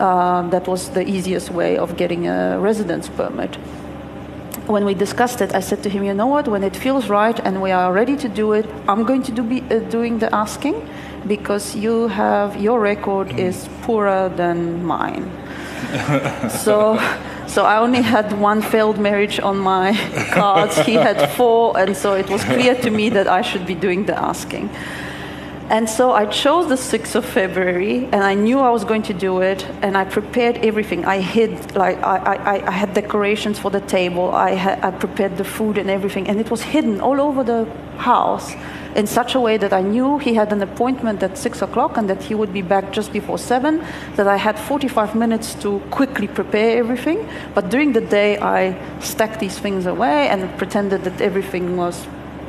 Uh, 0.00 0.48
that 0.50 0.66
was 0.66 0.90
the 0.90 1.04
easiest 1.08 1.50
way 1.50 1.76
of 1.76 1.96
getting 1.96 2.26
a 2.26 2.58
residence 2.58 3.08
permit. 3.08 3.56
When 4.68 4.84
we 4.84 4.92
discussed 4.92 5.40
it, 5.40 5.54
I 5.54 5.60
said 5.60 5.82
to 5.84 5.88
him, 5.88 6.04
"You 6.04 6.12
know 6.12 6.26
what? 6.26 6.46
When 6.46 6.62
it 6.62 6.76
feels 6.76 7.08
right 7.08 7.40
and 7.46 7.62
we 7.62 7.70
are 7.72 7.90
ready 7.90 8.16
to 8.16 8.28
do 8.28 8.52
it, 8.52 8.66
I'm 8.86 9.04
going 9.04 9.22
to 9.22 9.32
do 9.32 9.42
be, 9.42 9.62
uh, 9.70 9.78
doing 9.90 10.18
the 10.18 10.28
asking, 10.34 10.76
because 11.26 11.74
you 11.74 12.08
have 12.08 12.60
your 12.60 12.78
record 12.78 13.28
mm. 13.28 13.38
is 13.38 13.68
poorer 13.82 14.28
than 14.28 14.84
mine." 14.84 15.24
so 16.64 17.00
so 17.46 17.64
I 17.64 17.78
only 17.78 18.02
had 18.02 18.38
one 18.38 18.60
failed 18.60 18.98
marriage 18.98 19.40
on 19.40 19.56
my 19.56 19.96
cards. 20.32 20.78
He 20.78 20.94
had 20.94 21.30
four, 21.30 21.78
and 21.78 21.96
so 21.96 22.12
it 22.12 22.28
was 22.28 22.44
clear 22.44 22.74
to 22.74 22.90
me 22.90 23.08
that 23.10 23.26
I 23.26 23.40
should 23.42 23.66
be 23.66 23.74
doing 23.74 24.04
the 24.04 24.16
asking. 24.18 24.68
And 25.70 25.88
so 25.88 26.12
I 26.12 26.24
chose 26.24 26.68
the 26.68 26.76
6th 26.76 27.14
of 27.14 27.26
February, 27.26 28.06
and 28.06 28.24
I 28.24 28.32
knew 28.32 28.58
I 28.58 28.70
was 28.70 28.84
going 28.84 29.02
to 29.02 29.12
do 29.12 29.42
it, 29.42 29.66
and 29.82 29.98
I 29.98 30.04
prepared 30.04 30.56
everything. 30.58 31.04
I 31.04 31.20
hid, 31.20 31.76
like, 31.76 31.98
I, 32.02 32.16
I, 32.16 32.66
I 32.68 32.70
had 32.70 32.94
decorations 32.94 33.58
for 33.58 33.70
the 33.70 33.82
table, 33.82 34.34
I, 34.34 34.52
had, 34.52 34.82
I 34.82 34.90
prepared 34.92 35.36
the 35.36 35.44
food 35.44 35.76
and 35.76 35.90
everything, 35.90 36.26
and 36.26 36.40
it 36.40 36.50
was 36.50 36.62
hidden 36.62 37.02
all 37.02 37.20
over 37.20 37.44
the 37.44 37.66
house 37.98 38.54
in 38.94 39.06
such 39.06 39.34
a 39.34 39.40
way 39.40 39.58
that 39.58 39.74
I 39.74 39.82
knew 39.82 40.16
he 40.16 40.34
had 40.34 40.52
an 40.52 40.62
appointment 40.62 41.22
at 41.22 41.36
six 41.36 41.60
o'clock 41.60 41.98
and 41.98 42.08
that 42.08 42.22
he 42.22 42.34
would 42.34 42.52
be 42.52 42.62
back 42.62 42.90
just 42.90 43.12
before 43.12 43.38
seven, 43.38 43.84
that 44.16 44.26
I 44.26 44.36
had 44.36 44.58
45 44.58 45.14
minutes 45.14 45.54
to 45.56 45.80
quickly 45.90 46.28
prepare 46.28 46.78
everything. 46.78 47.28
But 47.54 47.68
during 47.68 47.92
the 47.92 48.00
day, 48.00 48.38
I 48.38 48.74
stacked 49.00 49.40
these 49.40 49.58
things 49.58 49.84
away 49.84 50.28
and 50.28 50.56
pretended 50.56 51.04
that 51.04 51.20
everything 51.20 51.76
was 51.76 52.06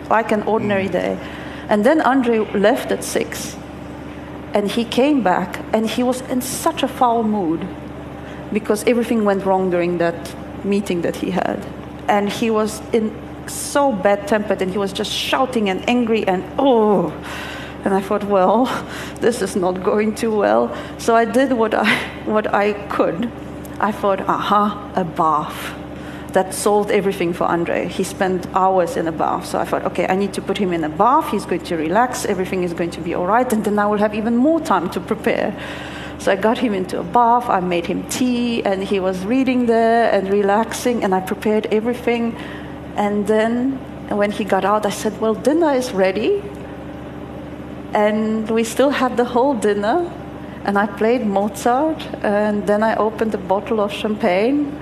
like 0.10 0.32
an 0.32 0.44
ordinary 0.44 0.88
mm. 0.88 0.94
day. 0.94 1.20
And 1.70 1.86
then 1.86 2.02
Andre 2.02 2.40
left 2.54 2.92
at 2.92 3.04
six. 3.04 3.56
And 4.54 4.70
he 4.70 4.84
came 4.84 5.22
back 5.24 5.60
and 5.72 5.88
he 5.88 6.02
was 6.02 6.22
in 6.22 6.42
such 6.42 6.82
a 6.82 6.88
foul 6.88 7.24
mood 7.24 7.66
because 8.52 8.84
everything 8.86 9.24
went 9.24 9.46
wrong 9.46 9.70
during 9.70 10.00
that 10.00 10.36
meeting 10.66 11.02
that 11.04 11.16
he 11.16 11.30
had. 11.30 11.64
And 12.08 12.28
he 12.30 12.50
was 12.50 12.82
in 12.92 13.16
so 13.48 13.92
bad 13.92 14.28
tempered 14.28 14.62
and 14.62 14.72
he 14.72 14.78
was 14.80 14.92
just 14.92 15.12
shouting 15.12 15.70
and 15.70 15.88
angry 15.88 16.28
and 16.28 16.44
oh. 16.58 17.14
And 17.86 17.94
I 17.94 18.02
thought, 18.02 18.24
well, 18.24 18.66
this 19.22 19.42
is 19.44 19.56
not 19.56 19.84
going 19.84 20.16
too 20.16 20.36
well. 20.36 20.76
So 20.98 21.16
I 21.16 21.26
did 21.26 21.54
what 21.54 21.76
I, 21.76 21.96
what 22.26 22.52
I 22.52 22.74
could. 22.88 23.32
I 23.80 23.92
thought, 23.92 24.22
aha, 24.22 24.92
a 24.96 25.04
bath. 25.04 25.79
That 26.34 26.54
solved 26.54 26.92
everything 26.92 27.34
for 27.34 27.46
Andre. 27.46 27.88
He 27.88 28.04
spent 28.04 28.46
hours 28.54 28.98
in 28.98 29.08
a 29.08 29.12
bath. 29.12 29.48
So 29.48 29.60
I 29.60 29.66
thought, 29.66 29.84
okay, 29.86 30.06
I 30.08 30.16
need 30.16 30.34
to 30.34 30.42
put 30.42 30.58
him 30.58 30.74
in 30.74 30.84
a 30.84 30.90
bath. 30.90 31.32
He's 31.32 31.46
going 31.46 31.64
to 31.64 31.76
relax. 31.76 32.26
Everything 32.26 32.64
is 32.64 32.74
going 32.74 32.92
to 32.92 33.02
be 33.02 33.16
all 33.16 33.26
right. 33.26 33.52
And 33.52 33.64
then 33.66 33.80
I 33.80 33.88
will 33.88 33.98
have 33.98 34.14
even 34.14 34.38
more 34.38 34.60
time 34.60 34.90
to 34.92 35.00
prepare. 35.00 35.58
So 36.20 36.32
I 36.34 36.36
got 36.36 36.58
him 36.58 36.74
into 36.74 37.00
a 37.00 37.04
bath. 37.04 37.50
I 37.50 37.62
made 37.62 37.86
him 37.86 38.08
tea, 38.10 38.62
and 38.64 38.84
he 38.84 39.00
was 39.00 39.26
reading 39.26 39.66
there 39.68 40.12
and 40.12 40.30
relaxing. 40.30 41.04
And 41.04 41.16
I 41.16 41.22
prepared 41.22 41.66
everything. 41.72 42.36
And 42.96 43.26
then 43.26 43.80
when 44.10 44.32
he 44.32 44.44
got 44.44 44.66
out, 44.66 44.86
I 44.86 44.90
said, 44.90 45.20
Well, 45.22 45.34
dinner 45.34 45.72
is 45.72 45.92
ready. 45.94 46.44
And 47.94 48.50
we 48.52 48.64
still 48.66 48.92
had 48.92 49.18
the 49.18 49.26
whole 49.26 49.56
dinner. 49.56 50.12
And 50.66 50.78
I 50.78 50.86
played 50.86 51.26
Mozart. 51.26 52.06
And 52.22 52.68
then 52.68 52.84
I 52.84 52.98
opened 52.98 53.34
a 53.34 53.38
bottle 53.38 53.80
of 53.80 53.92
champagne. 53.92 54.78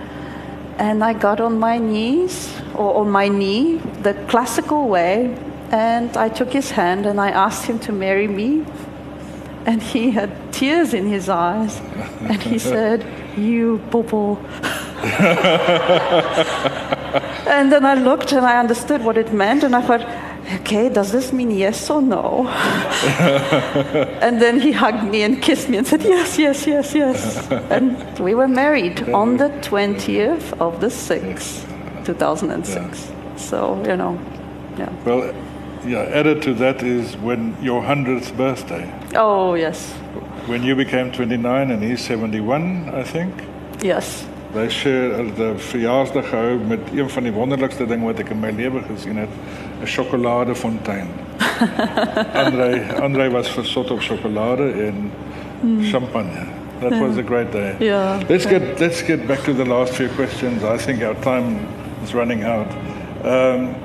And 0.78 1.04
I 1.04 1.14
got 1.14 1.40
on 1.40 1.58
my 1.58 1.78
knees, 1.78 2.54
or 2.76 2.96
on 3.02 3.10
my 3.10 3.28
knee, 3.28 3.78
the 4.04 4.14
classical 4.28 4.88
way. 4.88 5.36
And 5.72 6.16
I 6.16 6.30
took 6.30 6.54
his 6.54 6.72
hand 6.72 7.06
and 7.06 7.20
I 7.20 7.30
asked 7.30 7.66
him 7.66 7.80
to 7.80 7.92
marry 7.92 8.28
me. 8.28 8.64
And 9.66 9.82
he 9.82 10.12
had 10.12 10.54
tears 10.54 10.94
in 10.94 11.08
his 11.08 11.30
eyes. 11.30 11.82
And 12.22 12.42
he 12.42 12.60
said, 12.74 13.06
You 13.38 13.80
bubble. 13.90 14.40
and 17.48 17.72
then 17.72 17.86
I 17.86 17.96
looked 17.96 18.32
and 18.32 18.46
I 18.46 18.60
understood 18.60 19.04
what 19.04 19.18
it 19.18 19.34
meant, 19.34 19.64
and 19.64 19.76
I 19.76 19.82
thought, 19.82 20.02
okay, 20.56 20.90
does 20.90 21.12
this 21.12 21.34
mean 21.34 21.52
yes 21.52 21.90
or 21.90 22.02
no? 22.02 22.48
and 24.22 24.42
then 24.42 24.60
he 24.60 24.72
hugged 24.72 25.04
me 25.04 25.24
and 25.24 25.42
kissed 25.42 25.70
me 25.70 25.78
and 25.78 25.88
said, 25.88 26.04
yes, 26.04 26.38
yes, 26.38 26.66
yes, 26.66 26.94
yes. 26.94 27.52
And 27.70 28.20
we 28.20 28.36
were 28.36 28.48
married 28.48 29.10
on 29.10 29.38
the 29.38 29.50
20th 29.62 30.60
of 30.60 30.80
the 30.82 30.88
6th, 30.88 32.06
2006. 32.06 32.76
Yeah. 32.78 33.36
So, 33.36 33.84
you 33.86 33.96
know, 33.96 34.20
yeah. 34.78 34.90
Well, 35.06 35.34
yeah, 35.86 36.00
added 36.00 36.42
to 36.44 36.54
that 36.56 36.84
is 36.84 37.16
when 37.18 37.56
your 37.62 37.82
100th 37.82 38.36
birthday. 38.36 38.92
Oh, 39.16 39.54
yes. 39.54 39.94
When 40.48 40.64
you 40.64 40.76
became 40.76 41.12
29 41.12 41.72
and 41.72 41.84
he's 41.84 42.02
71, 42.02 42.90
I 42.90 43.04
think. 43.04 43.34
Yes. 43.82 44.26
Hy 44.58 44.70
sê 44.72 44.92
die 45.36 45.48
verjaarsdag 45.60 46.30
gehou 46.32 46.56
met 46.70 46.88
een 46.96 47.10
van 47.12 47.26
die 47.28 47.34
wonderlikste 47.36 47.86
dinge 47.86 48.08
wat 48.08 48.22
ek 48.24 48.32
in 48.34 48.40
my 48.42 48.50
lewe 48.56 48.80
gesien 48.88 49.20
het, 49.20 49.34
'n 49.82 49.88
sjokoladefontein. 49.88 51.08
Andre 52.34 52.82
Andre 53.06 53.30
was 53.30 53.50
versot 53.50 53.92
op 53.92 54.02
sjokolade 54.02 54.72
en 54.72 55.12
mm. 55.62 55.84
champagne. 55.84 56.46
That 56.80 56.92
yeah. 56.92 57.02
was 57.02 57.18
a 57.18 57.24
great 57.24 57.52
day. 57.52 57.76
Yeah. 57.80 58.20
Let's 58.30 58.46
get 58.46 58.80
let's 58.80 59.02
get 59.02 59.28
back 59.28 59.44
to 59.44 59.54
the 59.54 59.66
last 59.66 59.94
few 59.94 60.10
questions. 60.10 60.64
I 60.64 60.78
think 60.78 61.04
our 61.04 61.16
time 61.16 61.60
is 62.04 62.14
running 62.14 62.44
out. 62.44 62.68
Um, 63.24 63.76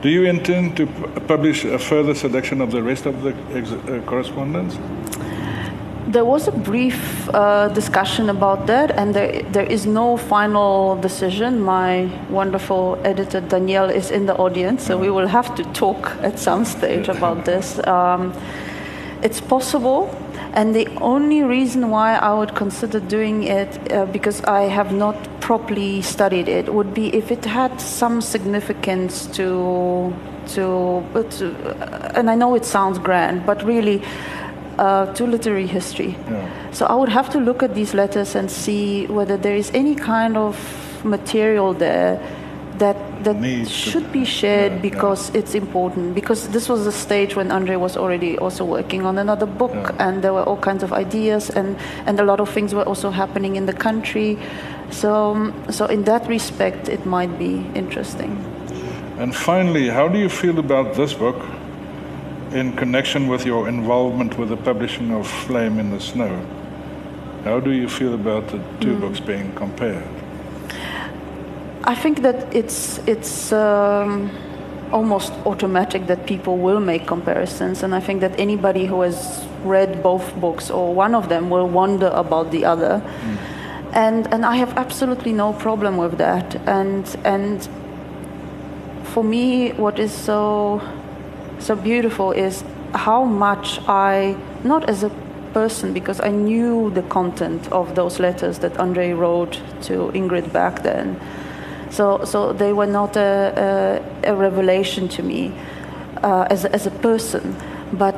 do 0.00 0.08
you 0.08 0.24
intend 0.24 0.76
to 0.76 0.86
publish 1.26 1.64
a 1.64 1.78
further 1.78 2.14
selection 2.14 2.60
of 2.60 2.70
the 2.70 2.82
rest 2.82 3.06
of 3.06 3.22
the 3.22 3.30
uh, 3.30 4.00
correspondence? 4.06 4.78
There 6.08 6.24
was 6.24 6.48
a 6.48 6.52
brief 6.52 7.28
uh, 7.34 7.68
discussion 7.68 8.30
about 8.30 8.66
that, 8.66 8.92
and 8.92 9.14
there, 9.14 9.42
there 9.52 9.66
is 9.66 9.84
no 9.84 10.16
final 10.16 10.96
decision. 10.96 11.60
My 11.60 12.08
wonderful 12.30 12.98
editor 13.04 13.42
Danielle 13.42 13.90
is 13.90 14.10
in 14.10 14.24
the 14.24 14.34
audience, 14.36 14.86
so 14.86 14.96
we 14.96 15.10
will 15.10 15.26
have 15.26 15.54
to 15.56 15.64
talk 15.74 16.16
at 16.22 16.38
some 16.38 16.64
stage 16.64 17.08
about 17.08 17.44
this. 17.44 17.78
Um, 17.86 18.32
it's 19.22 19.42
possible, 19.42 20.08
and 20.54 20.74
the 20.74 20.88
only 21.02 21.42
reason 21.42 21.90
why 21.90 22.14
I 22.14 22.32
would 22.32 22.54
consider 22.54 23.00
doing 23.00 23.42
it, 23.42 23.92
uh, 23.92 24.06
because 24.06 24.42
I 24.44 24.62
have 24.62 24.94
not 24.94 25.14
properly 25.40 26.00
studied 26.00 26.48
it, 26.48 26.72
would 26.72 26.94
be 26.94 27.14
if 27.14 27.30
it 27.30 27.44
had 27.44 27.82
some 27.82 28.22
significance 28.22 29.26
to, 29.36 30.14
to, 30.54 31.04
to 31.32 32.12
and 32.16 32.30
I 32.30 32.34
know 32.34 32.54
it 32.54 32.64
sounds 32.64 32.98
grand, 32.98 33.44
but 33.44 33.62
really 33.62 34.02
uh, 34.78 35.12
to 35.14 35.26
literary 35.26 35.66
history. 35.66 36.16
Yeah. 36.30 36.72
So 36.72 36.86
I 36.86 36.94
would 36.94 37.08
have 37.08 37.30
to 37.30 37.38
look 37.38 37.62
at 37.62 37.74
these 37.74 37.94
letters 37.94 38.34
and 38.34 38.50
see 38.50 39.06
whether 39.06 39.36
there 39.36 39.56
is 39.56 39.70
any 39.74 39.94
kind 39.94 40.36
of 40.36 40.56
material 41.04 41.74
there 41.74 42.20
that 42.78 42.96
that 43.24 43.36
Needs 43.40 43.70
should 43.70 44.04
to, 44.04 44.12
be 44.12 44.24
shared 44.24 44.72
yeah, 44.72 44.78
because 44.78 45.30
yeah. 45.30 45.40
it's 45.40 45.54
important. 45.54 46.14
Because 46.14 46.48
this 46.48 46.68
was 46.68 46.86
a 46.86 46.92
stage 46.92 47.34
when 47.34 47.50
Andre 47.50 47.76
was 47.76 47.96
already 47.96 48.38
also 48.38 48.64
working 48.64 49.04
on 49.04 49.18
another 49.18 49.46
book, 49.46 49.94
and 49.98 50.22
there 50.22 50.32
were 50.32 50.44
all 50.44 50.56
kinds 50.56 50.82
of 50.82 50.92
ideas, 50.92 51.50
and 51.50 51.76
and 52.06 52.20
a 52.20 52.24
lot 52.24 52.40
of 52.40 52.48
things 52.48 52.74
were 52.74 52.84
also 52.84 53.10
happening 53.10 53.56
in 53.56 53.66
the 53.66 53.72
country. 53.72 54.38
So 54.90 55.52
so 55.70 55.86
in 55.86 56.04
that 56.04 56.28
respect, 56.28 56.88
it 56.88 57.04
might 57.04 57.38
be 57.38 57.66
interesting. 57.74 58.36
And 59.18 59.34
finally, 59.34 59.88
how 59.88 60.06
do 60.08 60.18
you 60.18 60.28
feel 60.28 60.58
about 60.58 60.94
this 60.94 61.12
book? 61.14 61.36
In 62.52 62.74
connection 62.76 63.28
with 63.28 63.44
your 63.44 63.68
involvement 63.68 64.38
with 64.38 64.48
the 64.48 64.56
publishing 64.56 65.12
of 65.12 65.26
Flame 65.26 65.78
in 65.78 65.90
the 65.90 66.00
Snow. 66.00 66.44
How 67.44 67.60
do 67.60 67.70
you 67.70 67.88
feel 67.88 68.14
about 68.14 68.48
the 68.48 68.58
two 68.80 68.94
mm. 68.94 69.00
books 69.00 69.20
being 69.20 69.52
compared? 69.54 70.02
I 71.84 71.94
think 71.94 72.22
that 72.22 72.54
it's 72.54 72.98
it's 73.06 73.52
um, 73.52 74.30
almost 74.92 75.32
automatic 75.46 76.06
that 76.06 76.26
people 76.26 76.56
will 76.58 76.80
make 76.80 77.06
comparisons, 77.06 77.82
and 77.82 77.94
I 77.94 78.00
think 78.00 78.20
that 78.20 78.38
anybody 78.38 78.86
who 78.86 79.02
has 79.02 79.46
read 79.64 80.02
both 80.02 80.34
books 80.40 80.70
or 80.70 80.94
one 80.94 81.14
of 81.14 81.28
them 81.28 81.50
will 81.50 81.68
wonder 81.68 82.08
about 82.08 82.50
the 82.50 82.64
other. 82.64 83.00
Mm. 83.00 83.36
And 83.92 84.26
and 84.34 84.44
I 84.44 84.56
have 84.56 84.76
absolutely 84.76 85.32
no 85.32 85.52
problem 85.52 85.96
with 85.96 86.18
that. 86.18 86.56
And 86.66 87.06
and 87.24 87.68
for 89.04 89.24
me, 89.24 89.72
what 89.72 89.98
is 89.98 90.12
so 90.12 90.80
so 91.58 91.74
beautiful 91.76 92.32
is 92.32 92.64
how 92.94 93.24
much 93.24 93.80
I, 93.88 94.36
not 94.64 94.88
as 94.88 95.02
a 95.02 95.10
person, 95.52 95.92
because 95.92 96.20
I 96.20 96.30
knew 96.30 96.90
the 96.90 97.02
content 97.02 97.70
of 97.72 97.94
those 97.94 98.20
letters 98.20 98.58
that 98.58 98.78
Andre 98.78 99.12
wrote 99.12 99.60
to 99.82 100.10
Ingrid 100.14 100.52
back 100.52 100.82
then. 100.82 101.20
So, 101.90 102.24
so 102.24 102.52
they 102.52 102.72
were 102.72 102.86
not 102.86 103.16
a, 103.16 104.02
a, 104.24 104.32
a 104.32 104.36
revelation 104.36 105.08
to 105.08 105.22
me 105.22 105.52
uh, 106.22 106.46
as, 106.50 106.64
as 106.64 106.86
a 106.86 106.90
person, 106.90 107.56
but 107.92 108.14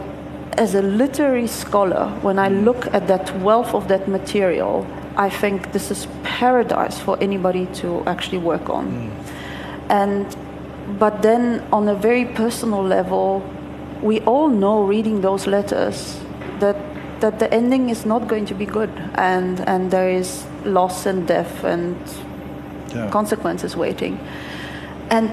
as 0.59 0.75
a 0.75 0.83
literary 0.83 1.47
scholar, 1.47 2.09
when 2.23 2.39
I 2.39 2.49
look 2.49 2.93
at 2.93 3.07
that 3.07 3.41
wealth 3.41 3.75
of 3.75 3.89
that 3.89 4.09
material, 4.09 4.87
I 5.17 5.31
think 5.31 5.73
this 5.73 5.91
is 5.91 6.07
paradise 6.23 6.99
for 6.99 7.17
anybody 7.21 7.67
to 7.75 8.03
actually 8.07 8.39
work 8.39 8.69
on. 8.69 8.87
Mm. 8.87 9.91
And 9.91 10.37
but 10.99 11.23
then 11.23 11.63
on 11.73 11.89
a 11.89 11.95
very 11.95 12.25
personal 12.25 12.83
level, 12.83 13.43
we 14.03 14.21
all 14.21 14.49
know 14.49 14.83
reading 14.83 15.21
those 15.21 15.47
letters 15.47 16.19
that 16.61 16.77
that 17.21 17.39
the 17.39 17.53
ending 17.53 17.91
is 17.91 18.07
not 18.07 18.27
going 18.29 18.47
to 18.47 18.55
be 18.55 18.65
good 18.65 18.91
and 19.15 19.61
and 19.69 19.91
there 19.91 20.09
is 20.09 20.45
loss 20.65 21.07
and 21.07 21.27
death 21.27 21.65
and 21.65 21.97
Yeah. 22.95 23.11
consequences 23.11 23.77
waiting. 23.77 24.19
And 25.11 25.31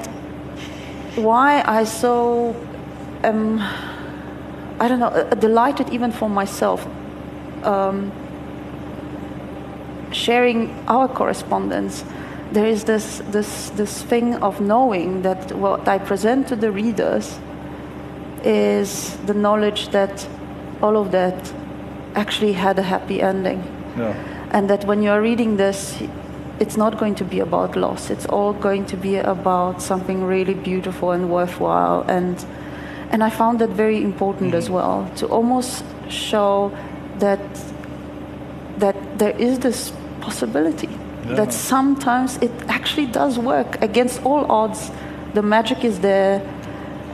why 1.15 1.63
I 1.65 1.85
so 1.85 2.55
um, 3.23 3.59
I 4.79 4.87
don't 4.87 4.99
know 4.99 5.07
uh, 5.07 5.33
delighted 5.35 5.89
even 5.89 6.11
for 6.11 6.29
myself 6.29 6.85
um, 7.63 8.11
sharing 10.11 10.69
our 10.87 11.07
correspondence. 11.07 12.03
There 12.51 12.65
is 12.65 12.83
this 12.83 13.21
this 13.31 13.69
this 13.71 14.03
thing 14.03 14.35
of 14.35 14.61
knowing 14.61 15.21
that 15.23 15.51
what 15.51 15.87
I 15.87 15.97
present 15.97 16.47
to 16.47 16.55
the 16.55 16.71
readers 16.71 17.39
is 18.43 19.17
the 19.25 19.33
knowledge 19.33 19.89
that 19.89 20.27
all 20.81 20.95
of 20.97 21.11
that 21.11 21.53
actually 22.15 22.53
had 22.53 22.79
a 22.79 22.83
happy 22.83 23.21
ending. 23.21 23.63
Yeah. 23.97 24.13
and 24.51 24.69
that 24.69 24.85
when 24.85 25.01
you're 25.01 25.21
reading 25.21 25.57
this 25.57 26.01
it's 26.59 26.77
not 26.77 26.97
going 26.97 27.15
to 27.15 27.23
be 27.23 27.39
about 27.39 27.75
loss. 27.75 28.09
It's 28.09 28.25
all 28.25 28.53
going 28.53 28.85
to 28.87 28.97
be 28.97 29.17
about 29.17 29.81
something 29.81 30.23
really 30.23 30.55
beautiful 30.55 31.11
and 31.11 31.29
worthwhile. 31.29 32.01
And 32.07 32.43
and 33.09 33.23
i 33.23 33.29
found 33.29 33.59
that 33.59 33.69
very 33.69 34.03
important 34.03 34.53
as 34.53 34.65
mm-hmm. 34.65 34.73
well 34.73 35.11
to 35.15 35.27
almost 35.27 35.83
show 36.09 36.71
that 37.19 37.39
that 38.77 38.95
there 39.17 39.35
is 39.37 39.59
this 39.59 39.93
possibility 40.21 40.89
Yeah. 41.27 41.35
that 41.35 41.53
sometimes 41.53 42.37
it 42.37 42.51
actually 42.67 43.07
does 43.07 43.37
work 43.37 43.81
against 43.81 44.23
all 44.23 44.49
odds 44.51 44.91
the 45.33 45.41
magic 45.41 45.83
is 45.83 45.99
there 45.99 46.41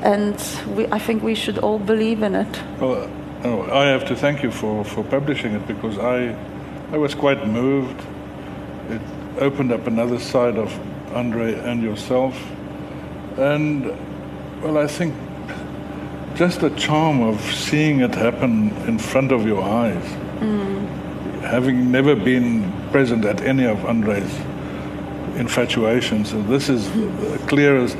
and 0.03 0.36
we, 0.76 0.86
i 0.91 0.99
think 0.99 1.24
we 1.24 1.36
should 1.36 1.57
all 1.57 1.80
believe 1.80 2.22
in 2.22 2.36
it 2.36 2.59
Well, 2.80 3.09
oh, 3.43 3.70
I 3.72 3.86
have 3.86 4.05
to 4.05 4.16
thank 4.16 4.43
you 4.43 4.51
for, 4.51 4.84
for 4.86 5.03
publishing 5.03 5.53
it 5.53 5.68
because 5.68 5.97
I, 5.97 6.36
I 6.91 6.97
was 6.97 7.16
quite 7.16 7.47
moved. 7.47 7.99
It 8.89 9.01
opened 9.39 9.72
up 9.72 9.88
another 9.88 10.20
side 10.20 10.57
of 10.57 10.72
Andre 11.14 11.55
and 11.55 11.82
yourself. 11.84 12.36
And, 13.38 13.86
well, 14.61 14.78
I 14.78 14.88
think 14.88 15.14
just 16.36 16.61
the 16.61 16.70
charm 16.72 17.22
of 17.22 17.41
seeing 17.41 18.01
it 18.01 18.16
happen 18.16 18.72
in 18.88 18.97
front 18.97 19.32
of 19.32 19.45
your 19.45 19.61
eyes, 19.64 20.03
mm. 20.39 20.88
Having 21.44 21.91
never 21.91 22.16
been 22.16 22.72
present 22.91 23.26
at 23.26 23.41
any 23.41 23.66
of 23.66 23.86
Andre's 23.86 24.32
infatuations, 25.36 26.32
this 26.48 26.70
is 26.70 26.91
the 26.91 27.38
clearest 27.48 27.98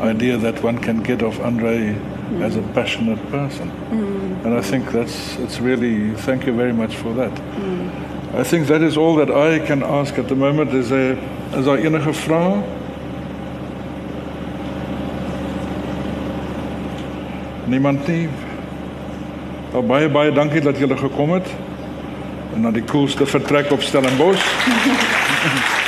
idea 0.00 0.36
that 0.38 0.62
one 0.62 0.78
can 0.78 1.02
get 1.02 1.22
of 1.22 1.40
Andre 1.40 1.96
as 2.40 2.56
a 2.56 2.62
passionate 2.74 3.18
person. 3.30 3.70
Mm. 3.90 4.44
And 4.44 4.54
I 4.54 4.62
think 4.62 4.90
that's 4.92 5.36
it's 5.38 5.60
really 5.60 6.14
thank 6.14 6.46
you 6.46 6.52
very 6.52 6.72
much 6.72 6.96
for 6.96 7.12
that. 7.14 7.32
Mm. 7.32 8.34
I 8.34 8.44
think 8.44 8.66
that 8.68 8.82
is 8.82 8.96
all 8.96 9.16
that 9.16 9.30
I 9.30 9.58
can 9.66 9.82
ask 9.82 10.18
at 10.18 10.28
the 10.28 10.36
moment. 10.36 10.72
Is 10.72 10.88
there 10.88 11.18
is 11.56 11.64
daar 11.64 11.78
enige 11.78 12.12
vrae? 12.12 12.62
Niemand 17.66 18.06
nie. 18.06 18.28
Baie 19.86 20.08
baie 20.08 20.32
dankie 20.32 20.60
dat 20.60 20.78
julle 20.78 20.96
gekom 20.96 21.30
het 21.30 21.54
na 22.60 22.70
die 22.70 22.84
coolste 22.84 23.26
vertrek 23.26 23.72
op 23.72 23.82
Stellenbosch. 23.82 24.44